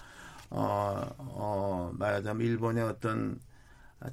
어, 0.49 1.03
어, 1.17 1.91
말하자면 1.97 2.45
일본의 2.45 2.83
어떤 2.83 3.39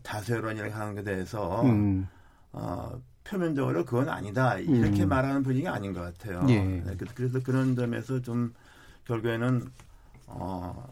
다수론이라고 0.02 0.74
하는 0.74 0.94
것에 0.94 1.04
대해서 1.04 1.62
음. 1.62 2.06
어, 2.52 3.00
표면적으로 3.24 3.84
그건 3.84 4.08
아니다 4.08 4.58
이렇게 4.58 5.04
음. 5.04 5.08
말하는 5.08 5.42
분위기가 5.42 5.74
아닌 5.74 5.92
것 5.92 6.00
같아요. 6.00 6.44
예. 6.48 6.60
네, 6.60 6.96
그래서 7.14 7.40
그런 7.40 7.76
점에서 7.76 8.20
좀 8.20 8.52
결국에는 9.06 9.70
어, 10.26 10.88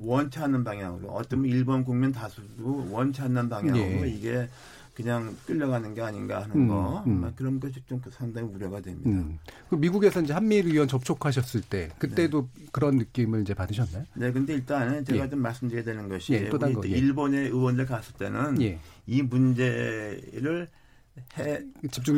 원치 0.00 0.38
않는 0.38 0.64
방향으로 0.64 1.08
어떤 1.08 1.44
일본 1.44 1.84
국민 1.84 2.12
다수도 2.12 2.86
원치 2.90 3.22
않는 3.22 3.48
방향으로 3.48 4.06
예. 4.06 4.08
이게 4.08 4.48
그냥 4.94 5.34
끌려가는 5.46 5.94
게 5.94 6.02
아닌가 6.02 6.42
하는 6.42 6.54
음, 6.54 6.68
거 6.68 7.02
음. 7.06 7.32
그런 7.34 7.58
것이 7.58 7.82
좀 7.88 8.00
상당히 8.10 8.46
우려가 8.48 8.80
됩니다. 8.80 9.08
음. 9.08 9.38
그 9.70 9.74
미국에서 9.74 10.20
이제 10.20 10.34
한미일 10.34 10.66
의원 10.66 10.86
접촉하셨을 10.86 11.62
때 11.62 11.88
그때도 11.98 12.48
네. 12.54 12.66
그런 12.72 12.96
느낌을 12.98 13.40
이제 13.40 13.54
받으셨나요? 13.54 14.04
네, 14.14 14.30
근데 14.30 14.54
일단은 14.54 15.04
제가 15.06 15.24
예. 15.24 15.30
좀 15.30 15.40
말씀드려야 15.40 15.84
되는 15.84 16.08
것이 16.08 16.34
예, 16.34 16.48
거, 16.48 16.58
예. 16.84 16.88
일본의 16.88 17.48
의원들 17.48 17.86
갔을 17.86 18.14
때는 18.16 18.60
예. 18.60 18.78
이 19.06 19.22
문제를 19.22 20.68
해 21.38 21.60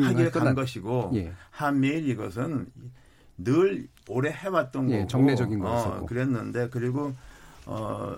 하기를 0.05 0.31
간 0.31 0.55
것이고 0.55 1.11
예. 1.15 1.33
한미일 1.51 2.07
이것은 2.09 2.71
늘 3.37 3.87
오래 4.07 4.31
해왔던 4.31 4.89
예, 4.91 4.97
거고 4.99 5.07
정례적인 5.07 5.59
거였었고 5.59 6.03
어, 6.03 6.05
그랬는데 6.05 6.69
그리고 6.69 7.13
어 7.65 8.15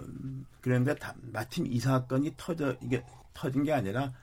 그런데 0.62 0.94
다, 0.96 1.16
마침 1.32 1.66
이 1.66 1.80
사건이 1.80 2.34
터져 2.38 2.76
이게 2.82 3.04
터진 3.34 3.64
게 3.64 3.74
아니라 3.74 4.14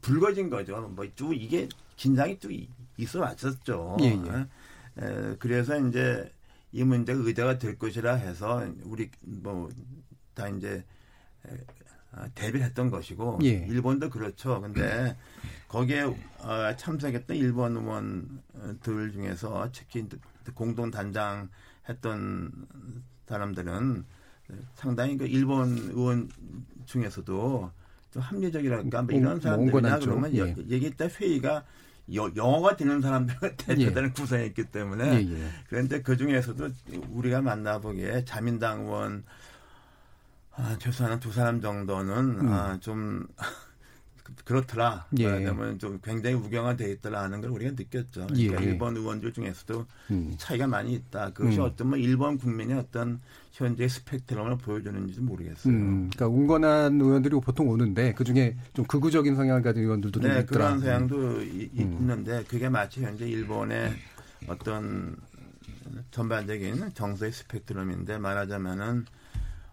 불거진 0.00 0.50
거죠. 0.50 0.80
뭐 0.94 1.04
쭉 1.16 1.32
이게 1.34 1.68
긴장이 1.96 2.38
쭉 2.38 2.50
있어 2.96 3.20
왔었죠. 3.20 3.96
예, 4.00 4.06
예. 4.06 5.02
에, 5.04 5.36
그래서 5.38 5.78
이제 5.80 6.30
이 6.72 6.84
문제가 6.84 7.20
의제가 7.22 7.58
될 7.58 7.78
것이라 7.78 8.14
해서 8.14 8.64
우리 8.84 9.10
뭐 9.22 9.68
다 10.34 10.48
이제 10.48 10.84
아, 11.44 11.48
대비를 12.34 12.64
했던 12.64 12.90
것이고 12.90 13.40
예. 13.42 13.66
일본도 13.68 14.10
그렇죠. 14.10 14.60
근데 14.60 15.16
거기에 15.68 16.02
어, 16.02 16.76
참석했던 16.76 17.36
일본 17.36 17.76
의원들 17.76 19.12
중에서 19.12 19.68
특히 19.72 20.06
공동 20.54 20.90
단장 20.90 21.48
했던 21.88 22.52
사람들은 23.26 24.04
상당히 24.74 25.16
그 25.16 25.26
일본 25.26 25.76
의원 25.76 26.28
중에서도 26.86 27.70
좀 28.10 28.22
합리적이랄까 28.22 29.02
뭐 29.02 29.14
이런 29.14 29.40
사람들이나 29.40 29.98
그러면 29.98 30.34
예. 30.36 30.54
얘기했 30.68 30.96
다 30.96 31.06
회의가 31.06 31.64
여, 32.14 32.30
영어가 32.36 32.76
되는 32.76 33.00
사람들과 33.00 33.56
대단히 33.56 34.06
예. 34.06 34.10
구성했기 34.10 34.64
때문에 34.64 35.04
예, 35.04 35.32
예. 35.32 35.48
그런데 35.68 36.02
그 36.02 36.16
중에서도 36.16 36.68
우리가 37.10 37.40
만나보기에 37.40 38.24
자민당 38.24 38.82
의원 38.82 39.24
아, 40.56 40.76
최소한 40.78 41.18
두 41.20 41.32
사람 41.32 41.60
정도는 41.60 42.40
음. 42.40 42.48
아, 42.52 42.78
좀 42.80 43.26
그렇더라. 44.44 45.06
예. 45.18 45.26
말하자면 45.26 45.78
좀 45.78 46.00
굉장히 46.02 46.36
우경화돼 46.36 46.90
있더라 46.92 47.22
하는 47.24 47.40
걸 47.40 47.50
우리가 47.50 47.72
느꼈죠. 47.72 48.26
그러니까 48.26 48.62
예. 48.62 48.66
일본 48.66 48.96
의원들 48.96 49.32
중에서도 49.32 49.86
음. 50.10 50.34
차이가 50.38 50.66
많이 50.66 50.94
있다. 50.94 51.30
그것이 51.34 51.58
음. 51.58 51.64
어떤 51.64 51.88
뭐 51.88 51.98
일본 51.98 52.38
국민의 52.38 52.78
어떤 52.78 53.20
현재 53.52 53.86
스펙트럼을 53.86 54.58
보여주는지도 54.58 55.22
모르겠어요. 55.22 55.72
음. 55.72 56.10
그러니까 56.14 56.28
운건한 56.28 57.00
의원들이 57.00 57.38
보통 57.40 57.68
오는데 57.68 58.14
그 58.14 58.24
중에 58.24 58.56
좀 58.72 58.86
극우적인 58.86 59.36
성향을 59.36 59.62
가진 59.62 59.82
의원들도 59.82 60.20
네, 60.20 60.28
좀 60.28 60.42
있더라. 60.42 60.46
그런 60.46 60.80
성향도 60.80 61.42
이, 61.42 61.70
음. 61.78 61.98
있는데 62.00 62.44
그게 62.48 62.68
마치 62.68 63.02
현재 63.02 63.26
일본의 63.26 63.92
어떤 64.48 65.16
전반적인 66.10 66.92
정서의 66.94 67.30
스펙트럼인데 67.32 68.18
말하자면은 68.18 69.04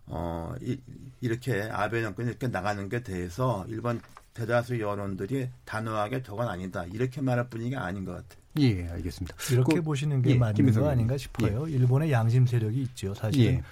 어, 0.08 0.54
이, 0.62 0.78
이렇게 1.22 1.62
아베 1.72 2.02
정권이 2.02 2.30
이렇게 2.30 2.48
나가는 2.48 2.88
게 2.90 3.02
대해서 3.04 3.66
일본 3.70 4.02
대다수 4.34 4.80
여론들이 4.80 5.50
단호하게 5.66 6.24
저건 6.24 6.48
아니다 6.48 6.86
이렇게 6.86 7.22
말할 7.22 7.50
분위기가 7.50 7.84
아닌 7.86 8.06
것 8.06 8.14
같아요. 8.14 8.42
예, 8.60 8.88
알겠습니다. 8.90 9.36
이렇게 9.52 9.76
그, 9.76 9.82
보시는 9.82 10.22
게 10.22 10.32
예, 10.32 10.36
맞는 10.36 10.74
거 10.74 10.90
아닌가 10.90 11.18
싶어요. 11.18 11.68
예. 11.68 11.72
일본의 11.72 12.12
양심 12.12 12.46
세력이 12.46 12.82
있죠. 12.82 13.14
사실은 13.14 13.54
예. 13.54 13.64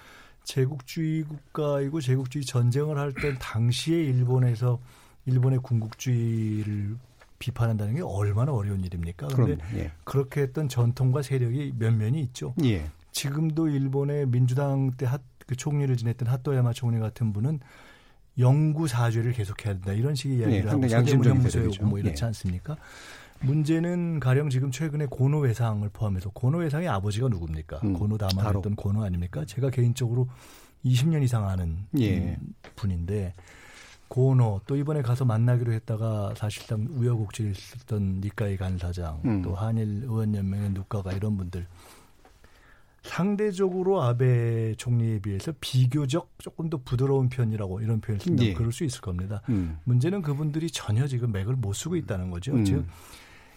제국주의 0.43 1.23
국가이고 1.23 1.99
제국주의 2.01 2.45
전쟁을 2.45 2.97
할 2.97 3.13
때 3.13 3.37
당시에 3.39 3.97
일본에서 4.03 4.79
일본의 5.25 5.59
군국주의를 5.59 6.95
비판한다는 7.39 7.95
게 7.95 8.01
얼마나 8.01 8.51
어려운 8.53 8.83
일입니까? 8.83 9.27
그런데 9.27 9.57
예. 9.75 9.91
그렇게 10.03 10.41
했던 10.41 10.67
전통과 10.67 11.21
세력이 11.21 11.73
몇 11.77 11.93
면이 11.93 12.19
있죠. 12.21 12.53
예. 12.63 12.89
지금도 13.11 13.67
일본의 13.69 14.27
민주당 14.27 14.91
때 14.91 15.05
핫, 15.05 15.21
그 15.49 15.55
총리를 15.55 15.97
지냈던 15.97 16.27
핫도야마 16.27 16.73
총리 16.73 16.99
같은 16.99 17.33
분은 17.33 17.59
영구 18.38 18.88
사죄를 18.88 19.31
계속해야 19.31 19.73
된다 19.73 19.93
이런 19.93 20.13
식의 20.13 20.38
이야기를 20.38 20.79
네, 20.79 20.93
하고 20.93 21.33
무소유고 21.33 21.88
뭐 21.88 21.97
이렇지 21.97 22.21
네. 22.21 22.25
않습니까? 22.27 22.77
문제는 23.41 24.19
가령 24.19 24.51
지금 24.51 24.69
최근에 24.69 25.07
고노 25.07 25.47
회상을 25.47 25.89
포함해서 25.89 26.29
고노 26.29 26.62
회상의 26.62 26.88
아버지가 26.88 27.29
누굽니까? 27.29 27.79
음, 27.83 27.93
고노 27.93 28.19
다마했던 28.19 28.75
고노 28.75 29.01
아닙니까? 29.03 29.43
제가 29.45 29.71
개인적으로 29.71 30.27
20년 30.85 31.23
이상 31.23 31.47
아는 31.47 31.79
예. 31.99 32.38
분인데 32.75 33.33
고노 34.07 34.62
또 34.67 34.75
이번에 34.75 35.01
가서 35.01 35.25
만나기로 35.25 35.73
했다가 35.73 36.35
사실상 36.38 36.85
우여곡절이 36.91 37.49
있었던 37.49 38.21
니카이 38.21 38.55
간사장 38.55 39.21
음. 39.25 39.41
또 39.41 39.55
한일 39.55 40.03
의원연맹의 40.03 40.69
누가가 40.73 41.12
이런 41.12 41.38
분들 41.38 41.65
상대적으로 43.03 44.01
아베 44.01 44.75
총리에 44.75 45.19
비해서 45.19 45.53
비교적 45.59 46.29
조금 46.39 46.69
더 46.69 46.77
부드러운 46.83 47.29
편이라고 47.29 47.81
이런 47.81 48.01
표현을 48.01 48.21
쓴다면 48.21 48.51
예. 48.51 48.53
그럴 48.53 48.71
수 48.71 48.83
있을 48.83 49.01
겁니다. 49.01 49.41
음. 49.49 49.77
문제는 49.85 50.21
그분들이 50.21 50.69
전혀 50.69 51.07
지금 51.07 51.31
맥을 51.31 51.55
못 51.55 51.73
쓰고 51.73 51.95
있다는 51.95 52.29
거죠. 52.29 52.53
음. 52.53 52.65
즉 52.65 52.85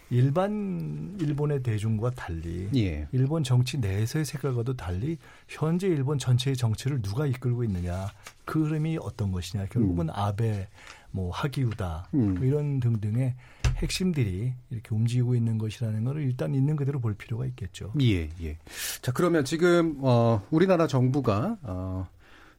일반 0.09 1.17
일본의 1.19 1.63
대중과 1.63 2.11
달리 2.11 2.69
예. 2.75 3.07
일본 3.11 3.43
정치 3.43 3.79
내에서의 3.79 4.25
색깔과도 4.25 4.75
달리 4.75 5.17
현재 5.47 5.87
일본 5.87 6.19
전체의 6.19 6.55
정치를 6.55 7.01
누가 7.01 7.25
이끌고 7.25 7.63
있느냐 7.63 8.07
그 8.45 8.63
흐름이 8.63 8.99
어떤 9.01 9.31
것이냐 9.31 9.65
결국은 9.67 10.09
음. 10.09 10.13
아베 10.13 10.67
뭐 11.13 11.31
하기우다 11.31 12.09
음. 12.15 12.35
뭐 12.35 12.45
이런 12.45 12.79
등등의 12.79 13.35
핵심들이 13.77 14.53
이렇게 14.69 14.89
움직이고 14.93 15.35
있는 15.35 15.57
것이라는 15.57 16.03
것을 16.03 16.23
일단 16.23 16.53
있는 16.53 16.75
그대로 16.75 16.99
볼 16.99 17.13
필요가 17.13 17.45
있겠죠. 17.45 17.93
예, 18.01 18.29
예. 18.41 18.57
자, 19.01 19.11
그러면 19.11 19.45
지금 19.45 19.97
어 20.01 20.45
우리나라 20.51 20.87
정부가 20.87 21.57
어 21.61 22.07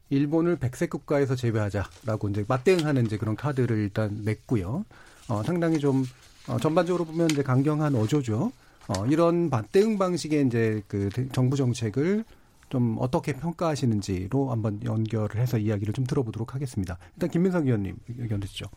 일본을 0.09 0.57
백색 0.57 0.89
국가에서 0.89 1.35
제외하자라고 1.35 2.29
이제 2.29 2.45
맞대응하는 2.47 3.05
이제 3.05 3.17
그런 3.17 3.35
카드를 3.35 3.77
일단 3.77 4.21
냈고요. 4.23 4.85
어 5.27 5.43
상당히 5.43 5.79
좀 5.79 6.05
어, 6.47 6.57
전반적으로 6.59 7.05
보면 7.05 7.31
이제 7.31 7.43
강경한 7.43 7.95
어조죠. 7.95 8.51
어 8.87 9.05
이런 9.07 9.49
맞대응 9.49 9.97
방식의 9.97 10.45
이제 10.45 10.83
그 10.87 11.09
정부 11.31 11.55
정책을 11.55 12.23
좀 12.69 12.97
어떻게 12.99 13.33
평가하시는지로 13.33 14.51
한번 14.51 14.83
연결을 14.83 15.35
해서 15.37 15.57
이야기를 15.57 15.93
좀 15.93 16.05
들어보도록 16.05 16.55
하겠습니다. 16.55 16.97
일단 17.15 17.29
김민석 17.29 17.65
의원님 17.65 17.97
의견 18.17 18.39
드시죠. 18.39 18.67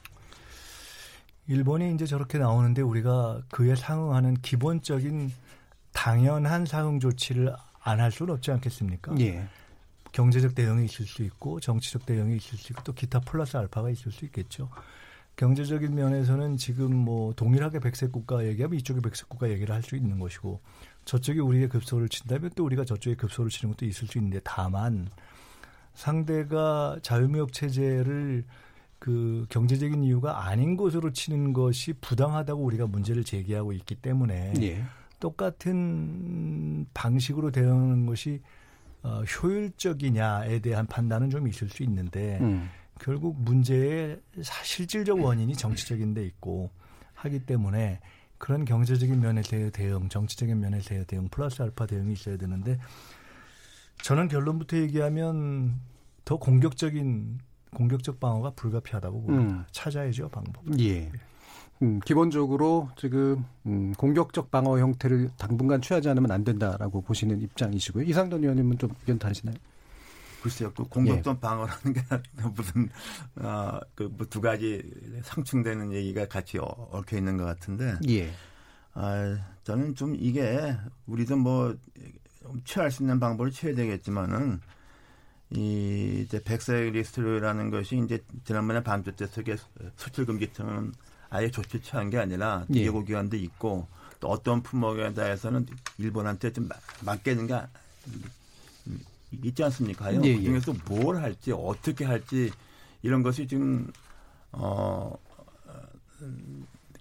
일본이 1.47 1.95
이제 1.95 2.05
저렇게 2.05 2.39
나오는데 2.39 2.83
우리가 2.83 3.43
그에 3.51 3.75
상응하는 3.75 4.35
기본적인 4.43 5.33
당연한 5.93 6.67
상응 6.67 7.01
조치를 7.01 7.55
안 7.81 8.01
할 8.01 8.13
수는 8.13 8.35
없지 8.35 8.51
않겠습니까? 8.51 9.15
예. 9.21 9.49
경제적 10.13 10.55
대응이 10.55 10.85
있을 10.85 11.07
수 11.07 11.23
있고 11.23 11.59
정치적 11.61 12.05
대응이 12.05 12.37
있을 12.37 12.59
수 12.59 12.73
있고 12.73 12.83
또 12.83 12.93
기타 12.93 13.21
플러스 13.21 13.57
알파가 13.57 13.89
있을 13.91 14.13
수 14.13 14.27
있겠죠. 14.27 14.69
경제적인 15.37 15.95
면에서는 15.95 16.57
지금 16.57 16.95
뭐 16.95 17.33
동일하게 17.35 17.79
백색 17.79 18.13
국가 18.13 18.45
얘기하면 18.45 18.79
이쪽에 18.79 19.01
백색 19.01 19.29
국가 19.29 19.49
얘기를 19.49 19.75
할 19.75 19.83
수 19.83 19.97
있는 19.97 20.19
것이고 20.19 20.61
저쪽이 21.09 21.41
우리의 21.41 21.71
급소를 21.71 22.11
친다면 22.11 22.51
또 22.55 22.67
우리가 22.67 22.85
저쪽에 22.85 23.17
급소를 23.17 23.51
치는 23.51 23.73
것도 23.73 23.87
있을 23.87 24.07
수 24.07 24.19
있는데 24.19 24.41
다만 24.45 25.09
상대가 25.95 26.99
자유무역 27.01 27.55
체제를 27.55 28.45
그 28.99 29.47
경제적인 29.49 30.05
이유가 30.05 30.47
아닌 30.47 30.77
것으로 30.77 31.11
치는 31.11 31.55
것이 31.55 31.95
부당하다고 31.95 32.63
우리가 32.63 32.87
문제를 32.89 33.25
제기하고 33.25 33.73
있기 33.73 33.95
때문에 33.95 34.53
예. 34.61 34.85
똑같은 35.19 36.87
방식으로 36.93 37.53
대응하는 37.53 38.05
것이 38.05 38.43
어, 39.03 39.23
효율적이냐에 39.23 40.59
대한 40.59 40.87
판단은 40.87 41.31
좀 41.31 41.49
있을 41.49 41.71
수 41.71 41.83
있는데 41.85 42.39
음. 42.43 42.69
결국 43.01 43.41
문제의 43.41 44.21
실질적 44.43 45.19
원인이 45.19 45.55
정치적인 45.55 46.13
데 46.13 46.27
있고 46.27 46.69
하기 47.15 47.47
때문에 47.47 47.99
그런 48.39 48.65
경제적인 48.65 49.21
면에서의 49.21 49.71
대응, 49.73 50.09
정치적인 50.09 50.59
면에서의 50.61 51.05
대응, 51.07 51.29
플러스 51.29 51.61
알파 51.63 51.87
대응이 51.87 52.13
있어야 52.13 52.37
되는데 52.37 52.79
저는 54.03 54.29
결론부터 54.29 54.77
얘기하면 54.79 55.81
더 56.25 56.37
공격적인 56.37 57.39
공격적 57.75 58.21
방어가 58.21 58.51
불가피하다고 58.51 59.23
봅니다. 59.23 59.45
음. 59.45 59.65
찾아야죠 59.71 60.29
방법. 60.29 60.63
예. 60.81 61.11
음, 61.83 62.01
기본적으로 62.05 62.89
지금 62.97 63.45
음, 63.67 63.93
공격적 63.95 64.51
방어 64.51 64.79
형태를 64.79 65.31
당분간 65.37 65.81
취하지 65.81 66.09
않으면 66.09 66.31
안 66.31 66.45
된다라고 66.45 67.03
보시는 67.03 67.41
입장이시고요. 67.43 68.05
이상돈 68.05 68.43
의원님은 68.43 68.79
좀 68.79 68.91
의견 69.01 69.19
다르시나요? 69.19 69.57
글쎄요, 70.43 70.73
그 70.75 70.85
공격적 70.85 71.37
예. 71.37 71.41
방어라는 71.41 71.93
게 71.93 72.01
무슨 72.55 72.89
어, 73.37 73.81
그두 73.95 74.41
가지 74.41 74.83
상충되는 75.23 75.93
얘기가 75.93 76.27
같이 76.29 76.59
얽혀 76.59 77.19
있는 77.19 77.37
것 77.37 77.45
같은데. 77.45 77.97
예. 78.09 78.31
아, 78.95 79.39
저는 79.65 79.95
좀 79.95 80.17
이게 80.19 80.77
우리도 81.07 81.37
뭐 81.37 81.77
취할 82.65 82.91
수 82.91 83.03
있는 83.03 83.21
방법을 83.21 83.51
취해야 83.51 83.77
되겠지만은 83.77 84.61
이 85.51 86.25
이제 86.25 86.43
백색 86.43 86.93
리스트라는 86.93 87.71
것이 87.71 88.01
이제 88.05 88.23
지난번에 88.45 88.83
반도체 88.83 89.27
세계 89.27 89.57
수출 89.97 90.27
금지처럼 90.27 90.93
아예 91.31 91.51
조치 91.51 91.81
취한 91.81 92.11
게 92.11 92.19
아니라 92.19 92.67
예고 92.73 93.03
기관도 93.05 93.37
있고 93.37 93.87
또 94.21 94.29
어떤 94.29 94.63
품목에 94.63 95.15
대해서는 95.15 95.67
일본한테 95.99 96.53
좀 96.53 96.69
맡기는 97.03 97.47
게 97.47 97.61
있지 99.31 99.63
않습니까? 99.65 100.13
예, 100.25 100.37
그 100.37 100.43
중에서 100.43 100.75
뭘 100.89 101.17
할지 101.17 101.53
어떻게 101.53 102.05
할지 102.05 102.51
이런 103.03 103.23
것이 103.23 103.47
지금 103.47 103.91
어 104.53 105.17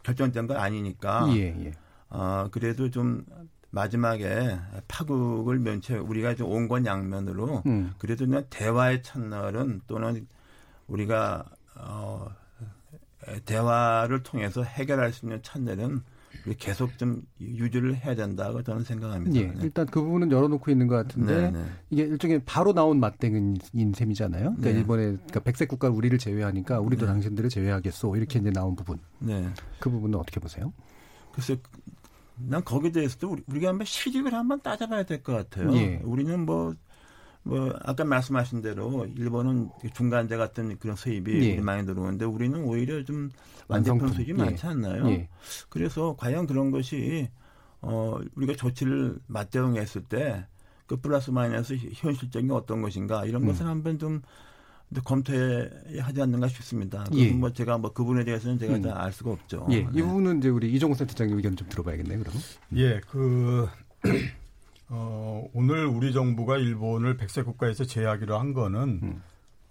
결정된 0.03 0.47
건 0.47 0.57
아니니까. 0.57 1.27
예, 1.35 1.65
예. 1.65 1.71
어 2.09 2.47
그래도 2.51 2.89
좀 2.89 3.25
마지막에 3.69 4.57
파국을 4.87 5.59
면치 5.59 5.93
우리가 5.93 6.35
좀 6.35 6.49
온건 6.49 6.85
양면으로 6.85 7.63
음. 7.65 7.93
그래도 7.97 8.25
그냥 8.25 8.45
대화의 8.49 9.03
첫날은 9.03 9.81
또는 9.87 10.25
우리가 10.87 11.45
어 11.75 12.27
대화를 13.45 14.23
통해서 14.23 14.63
해결할 14.63 15.11
수 15.11 15.25
있는 15.25 15.41
첫날은 15.41 16.01
계속 16.55 16.97
좀 16.97 17.21
유지를 17.41 17.95
해야 17.95 18.15
된다고 18.15 18.61
저는 18.63 18.83
생각합니다. 18.83 19.35
예, 19.39 19.53
일단 19.61 19.85
그 19.85 20.01
부분은 20.01 20.31
열어놓고 20.31 20.71
있는 20.71 20.87
것 20.87 20.95
같은데 20.95 21.35
네네. 21.35 21.51
네. 21.51 21.65
이게 21.89 22.03
일종의 22.03 22.41
바로 22.45 22.73
나온 22.73 22.99
맞대응인 22.99 23.93
셈이잖아요. 23.93 24.43
그러니까 24.43 24.69
네. 24.69 24.77
일본의 24.77 25.05
그러니까 25.13 25.39
백색 25.41 25.67
국가 25.67 25.89
우리를 25.89 26.17
제외하니까 26.17 26.79
우리도 26.79 27.05
네. 27.05 27.11
당신들을 27.11 27.49
제외하겠소 27.49 28.15
이렇게 28.15 28.39
이제 28.39 28.51
나온 28.51 28.75
부분. 28.75 28.99
네. 29.19 29.47
그 29.79 29.89
부분은 29.89 30.17
어떻게 30.17 30.39
보세요? 30.39 30.71
글쎄, 31.33 31.57
난 32.35 32.63
거기에 32.63 32.91
대해서도 32.91 33.29
우리, 33.29 33.43
우리가 33.47 33.69
한번 33.69 33.85
시집을 33.85 34.33
한번 34.33 34.61
따져봐야 34.61 35.03
될 35.03 35.21
것 35.23 35.33
같아요. 35.33 35.73
예. 35.75 36.01
우리는 36.03 36.45
뭐, 36.45 36.73
뭐, 37.43 37.73
아까 37.83 38.03
말씀하신 38.03 38.61
대로 38.61 39.05
일본은 39.15 39.69
중간재 39.93 40.37
같은 40.37 40.77
그런 40.77 40.95
수입이 40.95 41.49
예. 41.49 41.61
많이 41.61 41.85
들어오는데 41.85 42.25
우리는 42.25 42.63
오히려 42.63 43.03
좀 43.03 43.29
완제품 43.67 44.09
수입이 44.13 44.31
예. 44.31 44.33
많지 44.33 44.65
않나요? 44.65 45.09
예. 45.09 45.29
그래서 45.69 46.15
과연 46.17 46.47
그런 46.47 46.71
것이, 46.71 47.29
어, 47.81 48.19
우리가 48.35 48.53
조치를 48.55 49.19
맞대응했을 49.27 50.03
때 50.03 50.47
그 50.87 50.95
플러스 50.95 51.29
마이너스 51.29 51.77
현실적인 51.93 52.49
어떤 52.51 52.81
것인가 52.81 53.25
이런 53.25 53.43
음. 53.43 53.47
것을 53.47 53.67
한번 53.67 53.99
좀 53.99 54.21
검토하지 55.03 56.21
않는가 56.21 56.47
싶습니다. 56.47 57.05
예. 57.13 57.29
뭐 57.31 57.51
제가 57.51 57.77
뭐 57.77 57.91
그분에 57.91 58.23
대해서는 58.23 58.57
제가 58.57 58.75
음. 58.75 58.83
잘알 58.83 59.11
수가 59.11 59.31
없죠. 59.31 59.67
예. 59.69 59.83
네. 59.83 59.89
이 59.93 60.01
부분은 60.01 60.39
이제 60.39 60.47
우리 60.47 60.71
이종호 60.73 60.95
센터장님 60.95 61.35
의견 61.35 61.57
좀 61.57 61.67
들어봐야겠네요. 61.67 62.19
그러면. 62.19 62.41
예, 62.77 63.01
그 63.09 63.67
어, 64.87 65.45
오늘 65.53 65.85
우리 65.85 66.13
정부가 66.13 66.57
일본을 66.57 67.17
백색 67.17 67.45
국가에서 67.45 67.83
제외하기로 67.83 68.39
한 68.39 68.53
거는 68.53 68.99
음. 69.03 69.21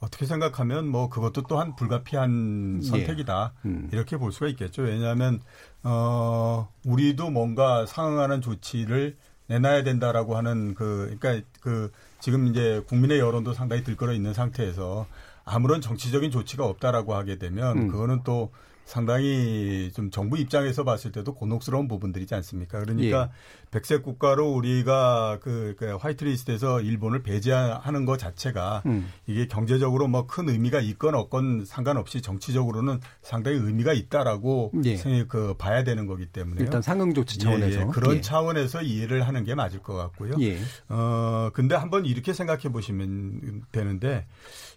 어떻게 0.07 0.25
생각하면 0.25 0.87
뭐 0.87 1.09
그것도 1.09 1.43
또한 1.43 1.75
불가피한 1.75 2.81
예. 2.83 2.87
선택이다 2.87 3.53
예. 3.65 3.69
음. 3.69 3.89
이렇게 3.93 4.17
볼 4.17 4.31
수가 4.31 4.47
있겠죠. 4.49 4.83
왜냐하면 4.83 5.41
어, 5.83 6.69
우리도 6.85 7.31
뭔가 7.31 7.85
상응하는 7.87 8.41
조치를 8.41 9.17
내놔야 9.49 9.83
된다라고 9.83 10.37
하는 10.37 10.75
그 10.75 11.17
그러니까 11.19 11.47
그 11.61 11.93
지금 12.21 12.47
이제 12.47 12.83
국민의 12.89 13.19
여론도 13.19 13.53
상당히 13.53 13.83
들끓어 13.83 14.13
있는 14.13 14.33
상태에서 14.33 15.07
아무런 15.45 15.81
정치적인 15.81 16.31
조치가 16.31 16.65
없다라고 16.65 17.15
하게 17.15 17.39
되면 17.39 17.79
음. 17.79 17.89
그거는 17.89 18.23
또 18.25 18.51
상당히 18.87 19.91
좀 19.95 20.11
정부 20.11 20.39
입장에서 20.39 20.85
봤을 20.85 21.11
때도 21.13 21.35
곤혹스러운 21.35 21.89
부분들이지 21.89 22.35
않습니까? 22.37 22.79
그러니까 22.79 23.31
예. 23.33 23.71
백색 23.73 24.05
국가로 24.05 24.53
우리가 24.53 25.41
그, 25.43 25.75
그 25.77 25.97
화이트리스트에서 25.97 26.81
일본을 26.81 27.23
배제하는 27.23 28.05
것 28.07 28.17
자체가 28.17 28.85
음. 28.87 29.09
이게 29.27 29.49
경제적으로 29.49 30.07
뭐 30.09 30.27
큰 30.27 30.49
의미가 30.49 30.81
있건 30.81 31.15
없건 31.15 31.65
상관없이 31.65 32.21
정치적으로는 32.21 33.01
상당히 33.23 33.59
의미가 33.59 33.93
있다라고 33.93 34.73
예. 34.85 34.97
그 35.29 35.55
봐야 35.57 35.85
되는 35.85 36.07
거기 36.07 36.27
때문에 36.27 36.63
일단 36.63 36.83
상응 36.83 37.15
조치 37.15 37.39
차원에서 37.39 37.81
예, 37.81 37.83
예. 37.83 37.89
그런 37.93 38.17
예. 38.17 38.21
차원에서 38.21 38.83
이해를 38.83 39.27
하는 39.27 39.45
게 39.45 39.55
맞을 39.55 39.81
것 39.83 39.95
같고요. 39.95 40.35
예. 40.41 40.59
어 40.89 41.51
근데 41.53 41.75
한번 41.75 42.05
이렇게 42.05 42.33
생각해 42.33 42.71
보시면 42.71 43.63
되는데 43.73 44.27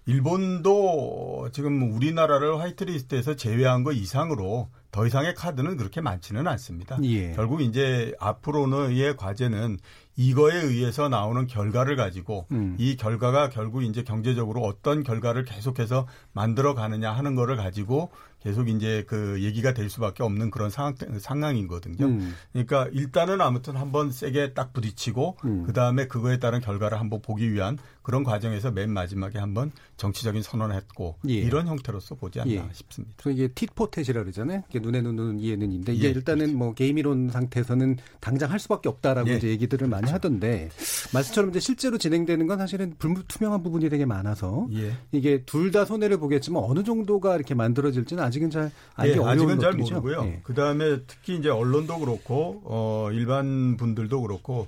일본도 0.10 1.50
지금 1.52 1.94
우리나라를 1.94 2.60
화이트리스트에서 2.60 3.36
제외한 3.36 3.84
거 3.84 3.92
이상으로 3.92 4.70
더 4.92 5.06
이상의 5.06 5.36
카드는 5.36 5.78
그렇게 5.78 6.02
많지는 6.02 6.48
않습니다. 6.48 6.98
예. 7.04 7.34
결국 7.34 7.62
이제 7.62 8.12
앞으로는의 8.20 9.18
과제는 9.18 9.78
이거에 10.16 10.56
의해서 10.56 11.08
나오는 11.10 11.46
결과를 11.46 11.96
가지고 11.96 12.48
음. 12.52 12.76
이 12.80 12.98
결과가 12.98 13.50
결국 13.50 13.84
이제 13.84 14.04
경제적으로 14.04 14.62
어떤 14.64 15.04
결과를 15.04 15.46
계속해서 15.46 16.08
만들어 16.34 16.74
가느냐 16.74 17.12
하는 17.12 17.36
거를 17.36 17.56
가지고 17.56 18.10
계속 18.42 18.68
이제 18.68 19.06
그 19.08 19.42
얘기가 19.42 19.74
될 19.74 19.90
수밖에 19.90 20.24
없는 20.24 20.50
그런 20.50 20.70
상황, 20.70 20.96
상황이거든요. 21.20 22.06
음. 22.06 22.34
그러니까 22.52 22.90
일단은 22.92 23.42
아무튼 23.42 23.78
한번 23.78 24.12
세게 24.12 24.54
딱 24.54 24.74
부딪히고 24.74 25.38
음. 25.46 25.64
그 25.66 25.72
다음에 25.72 26.08
그거에 26.08 26.38
따른 26.40 26.60
결과를 26.60 27.00
한번 27.00 27.22
보기 27.22 27.54
위한 27.54 27.78
그런 28.10 28.24
과정에서 28.24 28.72
맨 28.72 28.90
마지막에 28.90 29.38
한번 29.38 29.72
정치적인 29.98 30.42
선언을 30.42 30.76
했고 30.76 31.16
예. 31.30 31.34
이런 31.34 31.68
형태로서 31.68 32.16
보지 32.16 32.40
않나 32.40 32.52
예. 32.52 32.64
싶습니다. 32.74 33.14
그래서 33.18 33.38
이게 33.38 33.54
tit-for-tat이라 33.54 34.24
그러잖아요. 34.24 34.64
눈에 34.74 35.02
눈은 35.02 35.40
이에 35.40 35.56
눈인데 35.56 35.94
이게 35.94 36.08
예. 36.08 36.10
일단은 36.10 36.40
그렇죠. 36.48 36.58
뭐 36.58 36.74
게임 36.74 36.98
이론 36.98 37.30
상태에서는 37.30 37.98
당장 38.20 38.50
할 38.50 38.58
수밖에 38.58 38.90
없다라고 38.90 39.30
예. 39.30 39.36
이제 39.36 39.50
얘기들을 39.50 39.88
많이 39.88 40.08
그렇죠. 40.08 40.16
하던데 40.16 40.70
말씀처럼 41.14 41.52
이제 41.52 41.60
실제로 41.60 42.00
진행되는 42.00 42.48
건 42.48 42.58
사실은 42.58 42.96
불투명한 42.98 43.62
부분이 43.62 43.90
되게 43.90 44.06
많아서 44.06 44.68
예. 44.74 44.94
이게 45.12 45.44
둘 45.46 45.70
다 45.70 45.86
손해를 45.86 46.18
보겠지만 46.18 46.64
어느 46.64 46.84
정도가 46.84 47.36
이렇게 47.36 47.54
만들어질지는 47.54 48.24
아직은 48.24 48.50
잘 48.50 48.72
알기 48.96 49.18
예, 49.18 49.20
어려운 49.20 49.52
아직은 49.52 49.60
잘 49.60 49.74
모르고요. 49.74 50.34
그다음에 50.42 51.02
특히 51.06 51.38
이제 51.38 51.50
언론도 51.50 52.00
그렇고 52.00 52.64
어 52.66 53.10
일반 53.12 53.78
분들도 53.78 54.20
그렇고 54.24 54.66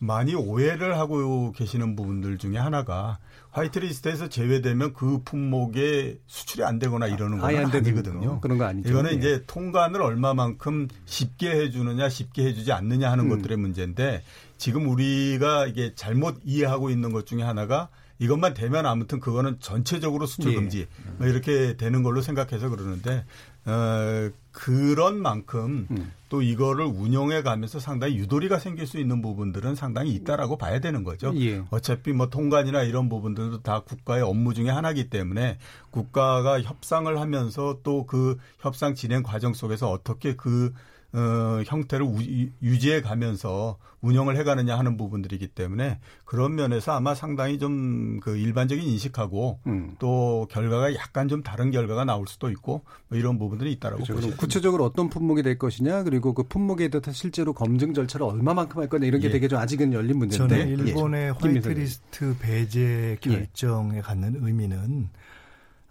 많이 0.00 0.34
오해를 0.34 0.98
하고 0.98 1.52
계시는 1.52 1.94
부분들 1.94 2.38
중에 2.38 2.56
하나 2.56 2.79
가 2.84 3.18
화이트리스트에서 3.50 4.28
제외되면 4.28 4.92
그 4.92 5.22
품목에 5.24 6.18
수출이 6.26 6.64
안 6.64 6.78
되거나 6.78 7.06
이러는 7.06 7.38
건 7.38 7.54
아, 7.54 7.58
아니거든요. 7.60 8.40
그런 8.40 8.58
거 8.58 8.64
아니죠. 8.64 8.88
이거는 8.88 9.12
예. 9.12 9.16
이제 9.16 9.44
통관을 9.46 10.00
얼마만큼 10.00 10.88
쉽게 11.04 11.50
해주느냐 11.50 12.08
쉽게 12.08 12.44
해주지 12.46 12.72
않느냐 12.72 13.10
하는 13.10 13.24
음. 13.24 13.30
것들의 13.30 13.58
문제인데 13.58 14.22
지금 14.56 14.88
우리가 14.88 15.66
이게 15.66 15.94
잘못 15.94 16.40
이해하고 16.44 16.90
있는 16.90 17.12
것 17.12 17.26
중에 17.26 17.42
하나가 17.42 17.88
이것만 18.20 18.54
되면 18.54 18.84
아무튼 18.86 19.18
그거는 19.18 19.56
전체적으로 19.60 20.26
수출 20.26 20.52
예. 20.52 20.54
금지 20.54 20.86
예. 21.22 21.28
이렇게 21.28 21.76
되는 21.76 22.02
걸로 22.02 22.20
생각해서 22.20 22.68
그러는데 22.68 23.24
어, 23.66 24.30
그런 24.52 25.20
만큼 25.20 25.86
음. 25.90 26.12
또 26.28 26.42
이거를 26.42 26.84
운영해 26.84 27.42
가면서 27.42 27.80
상당히 27.80 28.16
유도리가 28.16 28.58
생길 28.58 28.86
수 28.86 28.98
있는 28.98 29.20
부분들은 29.22 29.74
상당히 29.74 30.12
있다라고 30.14 30.56
봐야 30.56 30.78
되는 30.78 31.02
거죠. 31.02 31.32
예. 31.36 31.62
어차피 31.70 32.12
뭐 32.12 32.28
통관이나 32.30 32.82
이런 32.82 33.08
부분들도 33.08 33.62
다 33.62 33.80
국가의 33.80 34.22
업무 34.22 34.54
중에 34.54 34.70
하나이기 34.70 35.10
때문에 35.10 35.58
국가가 35.90 36.60
협상을 36.60 37.20
하면서 37.20 37.78
또 37.82 38.06
그 38.06 38.38
협상 38.58 38.94
진행 38.94 39.22
과정 39.22 39.54
속에서 39.54 39.90
어떻게 39.90 40.34
그 40.34 40.72
어, 41.12 41.62
형태를 41.66 42.06
우, 42.06 42.18
유지해 42.62 43.00
가면서 43.00 43.78
운영을 44.00 44.36
해 44.36 44.44
가느냐 44.44 44.78
하는 44.78 44.96
부분들이기 44.96 45.48
때문에 45.48 45.98
그런 46.24 46.54
면에서 46.54 46.92
아마 46.92 47.14
상당히 47.14 47.58
좀 47.58 48.20
그 48.20 48.36
일반적인 48.36 48.84
인식하고 48.84 49.58
음. 49.66 49.94
또 49.98 50.46
결과가 50.50 50.94
약간 50.94 51.28
좀 51.28 51.42
다른 51.42 51.70
결과가 51.70 52.04
나올 52.04 52.26
수도 52.26 52.50
있고 52.50 52.82
뭐 53.08 53.18
이런 53.18 53.38
부분들이 53.38 53.72
있다라고 53.72 54.04
그렇죠. 54.04 54.26
보죠. 54.28 54.36
구체적으로 54.36 54.84
어떤 54.84 55.08
품목이 55.08 55.42
될 55.42 55.58
것이냐 55.58 56.02
그리고 56.04 56.32
그 56.34 56.42
품목에 56.44 56.88
대해서 56.88 57.12
실제로 57.12 57.52
검증 57.52 57.94
절차를 57.94 58.26
얼마만큼 58.26 58.80
할 58.80 58.88
거냐 58.88 59.06
이런 59.06 59.20
게 59.20 59.28
예. 59.28 59.32
되게 59.32 59.48
좀 59.48 59.58
아직은 59.58 59.92
열린 59.92 60.18
문제인데 60.18 60.58
저는 60.58 60.86
일본의 60.86 61.24
예. 61.24 61.28
화이트리스트 61.30 62.36
배제 62.38 63.16
결정에 63.20 63.98
예. 63.98 64.00
갖는 64.00 64.38
의미는 64.42 65.08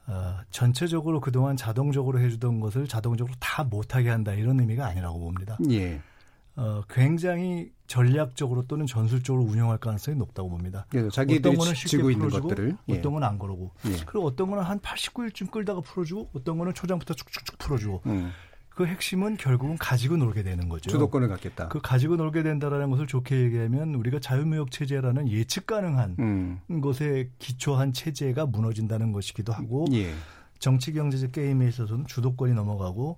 어, 0.10 0.40
전체적으로 0.50 1.22
그동안 1.22 1.56
자동적으로 1.56 2.20
해주던 2.20 2.60
것을 2.60 2.88
자동적으로 2.88 3.36
다 3.40 3.64
못하게 3.64 4.10
한다 4.10 4.34
이런 4.34 4.60
의미가 4.60 4.86
아니라고 4.88 5.20
봅니다. 5.20 5.58
예. 5.70 6.02
어, 6.56 6.82
굉장히 6.90 7.72
전략적으로 7.86 8.66
또는 8.66 8.88
전술적으로 8.88 9.44
운영할 9.44 9.78
가능성이 9.78 10.18
높다고 10.18 10.50
봅니다. 10.50 10.88
예, 10.96 11.00
어떤 11.00 11.56
거는 11.56 11.76
쉽게 11.76 12.02
풀어주고. 12.02 12.50
예. 12.90 12.98
어떤 12.98 13.14
건안 13.14 13.38
그러고 13.38 13.72
예. 13.86 13.92
그리고 14.06 14.26
어떤 14.26 14.50
거는 14.50 14.64
한 14.64 14.80
89일쯤 14.80 15.52
끌다가 15.52 15.80
풀어주고 15.82 16.32
어떤 16.34 16.58
거는 16.58 16.74
초장부터 16.74 17.14
쭉쭉쭉 17.14 17.60
풀어주고 17.60 18.02
음. 18.08 18.32
그 18.80 18.86
핵심은 18.86 19.36
결국은 19.36 19.78
가지고 19.78 20.16
놀게 20.16 20.42
되는 20.42 20.70
거죠. 20.70 20.90
주도권을 20.90 21.28
갖겠다. 21.28 21.68
그 21.68 21.82
가지고 21.82 22.16
놀게 22.16 22.44
된다라는 22.44 22.90
것을 22.90 23.08
좋게 23.08 23.36
얘기하면 23.36 23.94
우리가 23.96 24.22
자유무역 24.22 24.72
체제라는 24.72 25.28
예측 25.30 25.66
가능한 25.66 26.16
음. 26.20 26.80
것에 26.80 27.30
기초한 27.40 27.92
체제가 27.92 28.46
무너진다는 28.46 29.12
것이기도 29.12 29.52
하고 29.52 29.86
예. 29.92 30.14
정치 30.60 30.94
경제적 30.94 31.34
게임에 31.34 31.68
있어서는 31.68 32.08
주도권이 32.08 32.54
넘어가고 32.54 33.18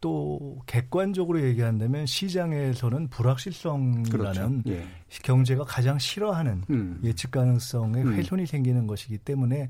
또 0.00 0.62
객관적으로 0.64 1.42
얘기한다면 1.42 2.06
시장에서는 2.06 3.08
불확실성이라는 3.08 4.08
그렇죠. 4.08 4.62
예. 4.68 4.86
경제가 5.22 5.64
가장 5.64 5.98
싫어하는 5.98 6.64
음. 6.70 7.00
예측 7.04 7.32
가능성의 7.32 8.02
음. 8.02 8.14
훼손이 8.14 8.44
음. 8.44 8.46
생기는 8.46 8.86
것이기 8.86 9.18
때문에 9.18 9.68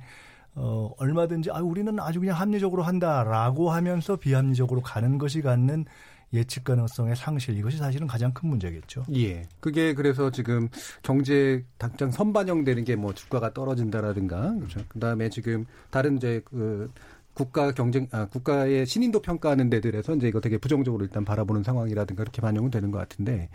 어, 0.54 0.90
얼마든지, 0.98 1.50
아, 1.50 1.60
우리는 1.60 1.98
아주 2.00 2.20
그냥 2.20 2.38
합리적으로 2.38 2.82
한다라고 2.82 3.70
하면서 3.70 4.16
비합리적으로 4.16 4.82
가는 4.82 5.16
것이 5.18 5.40
갖는 5.42 5.86
예측 6.34 6.64
가능성의 6.64 7.14
상실 7.16 7.58
이것이 7.58 7.76
사실은 7.76 8.06
가장 8.06 8.32
큰 8.32 8.48
문제겠죠. 8.48 9.04
예. 9.14 9.42
그게 9.60 9.92
그래서 9.94 10.30
지금 10.30 10.68
경제 11.02 11.62
당장 11.78 12.10
선반영되는 12.10 12.84
게 12.84 12.96
뭐 12.96 13.12
주가가 13.12 13.52
떨어진다라든가 13.52 14.54
그렇죠. 14.56 14.80
그다음에 14.88 15.28
지금 15.28 15.66
다른 15.90 16.16
이제 16.16 16.40
그 16.46 16.90
국가 17.34 17.72
경쟁 17.72 18.08
아 18.12 18.26
국가의 18.26 18.86
신인도 18.86 19.20
평가하는 19.20 19.68
데들에서 19.70 20.14
이제 20.16 20.28
이거 20.28 20.40
되게 20.40 20.56
부정적으로 20.58 21.04
일단 21.04 21.24
바라보는 21.24 21.62
상황이라든가 21.64 22.22
그렇게 22.22 22.40
반영은 22.40 22.70
되는 22.70 22.90
것 22.90 22.98
같은데 22.98 23.50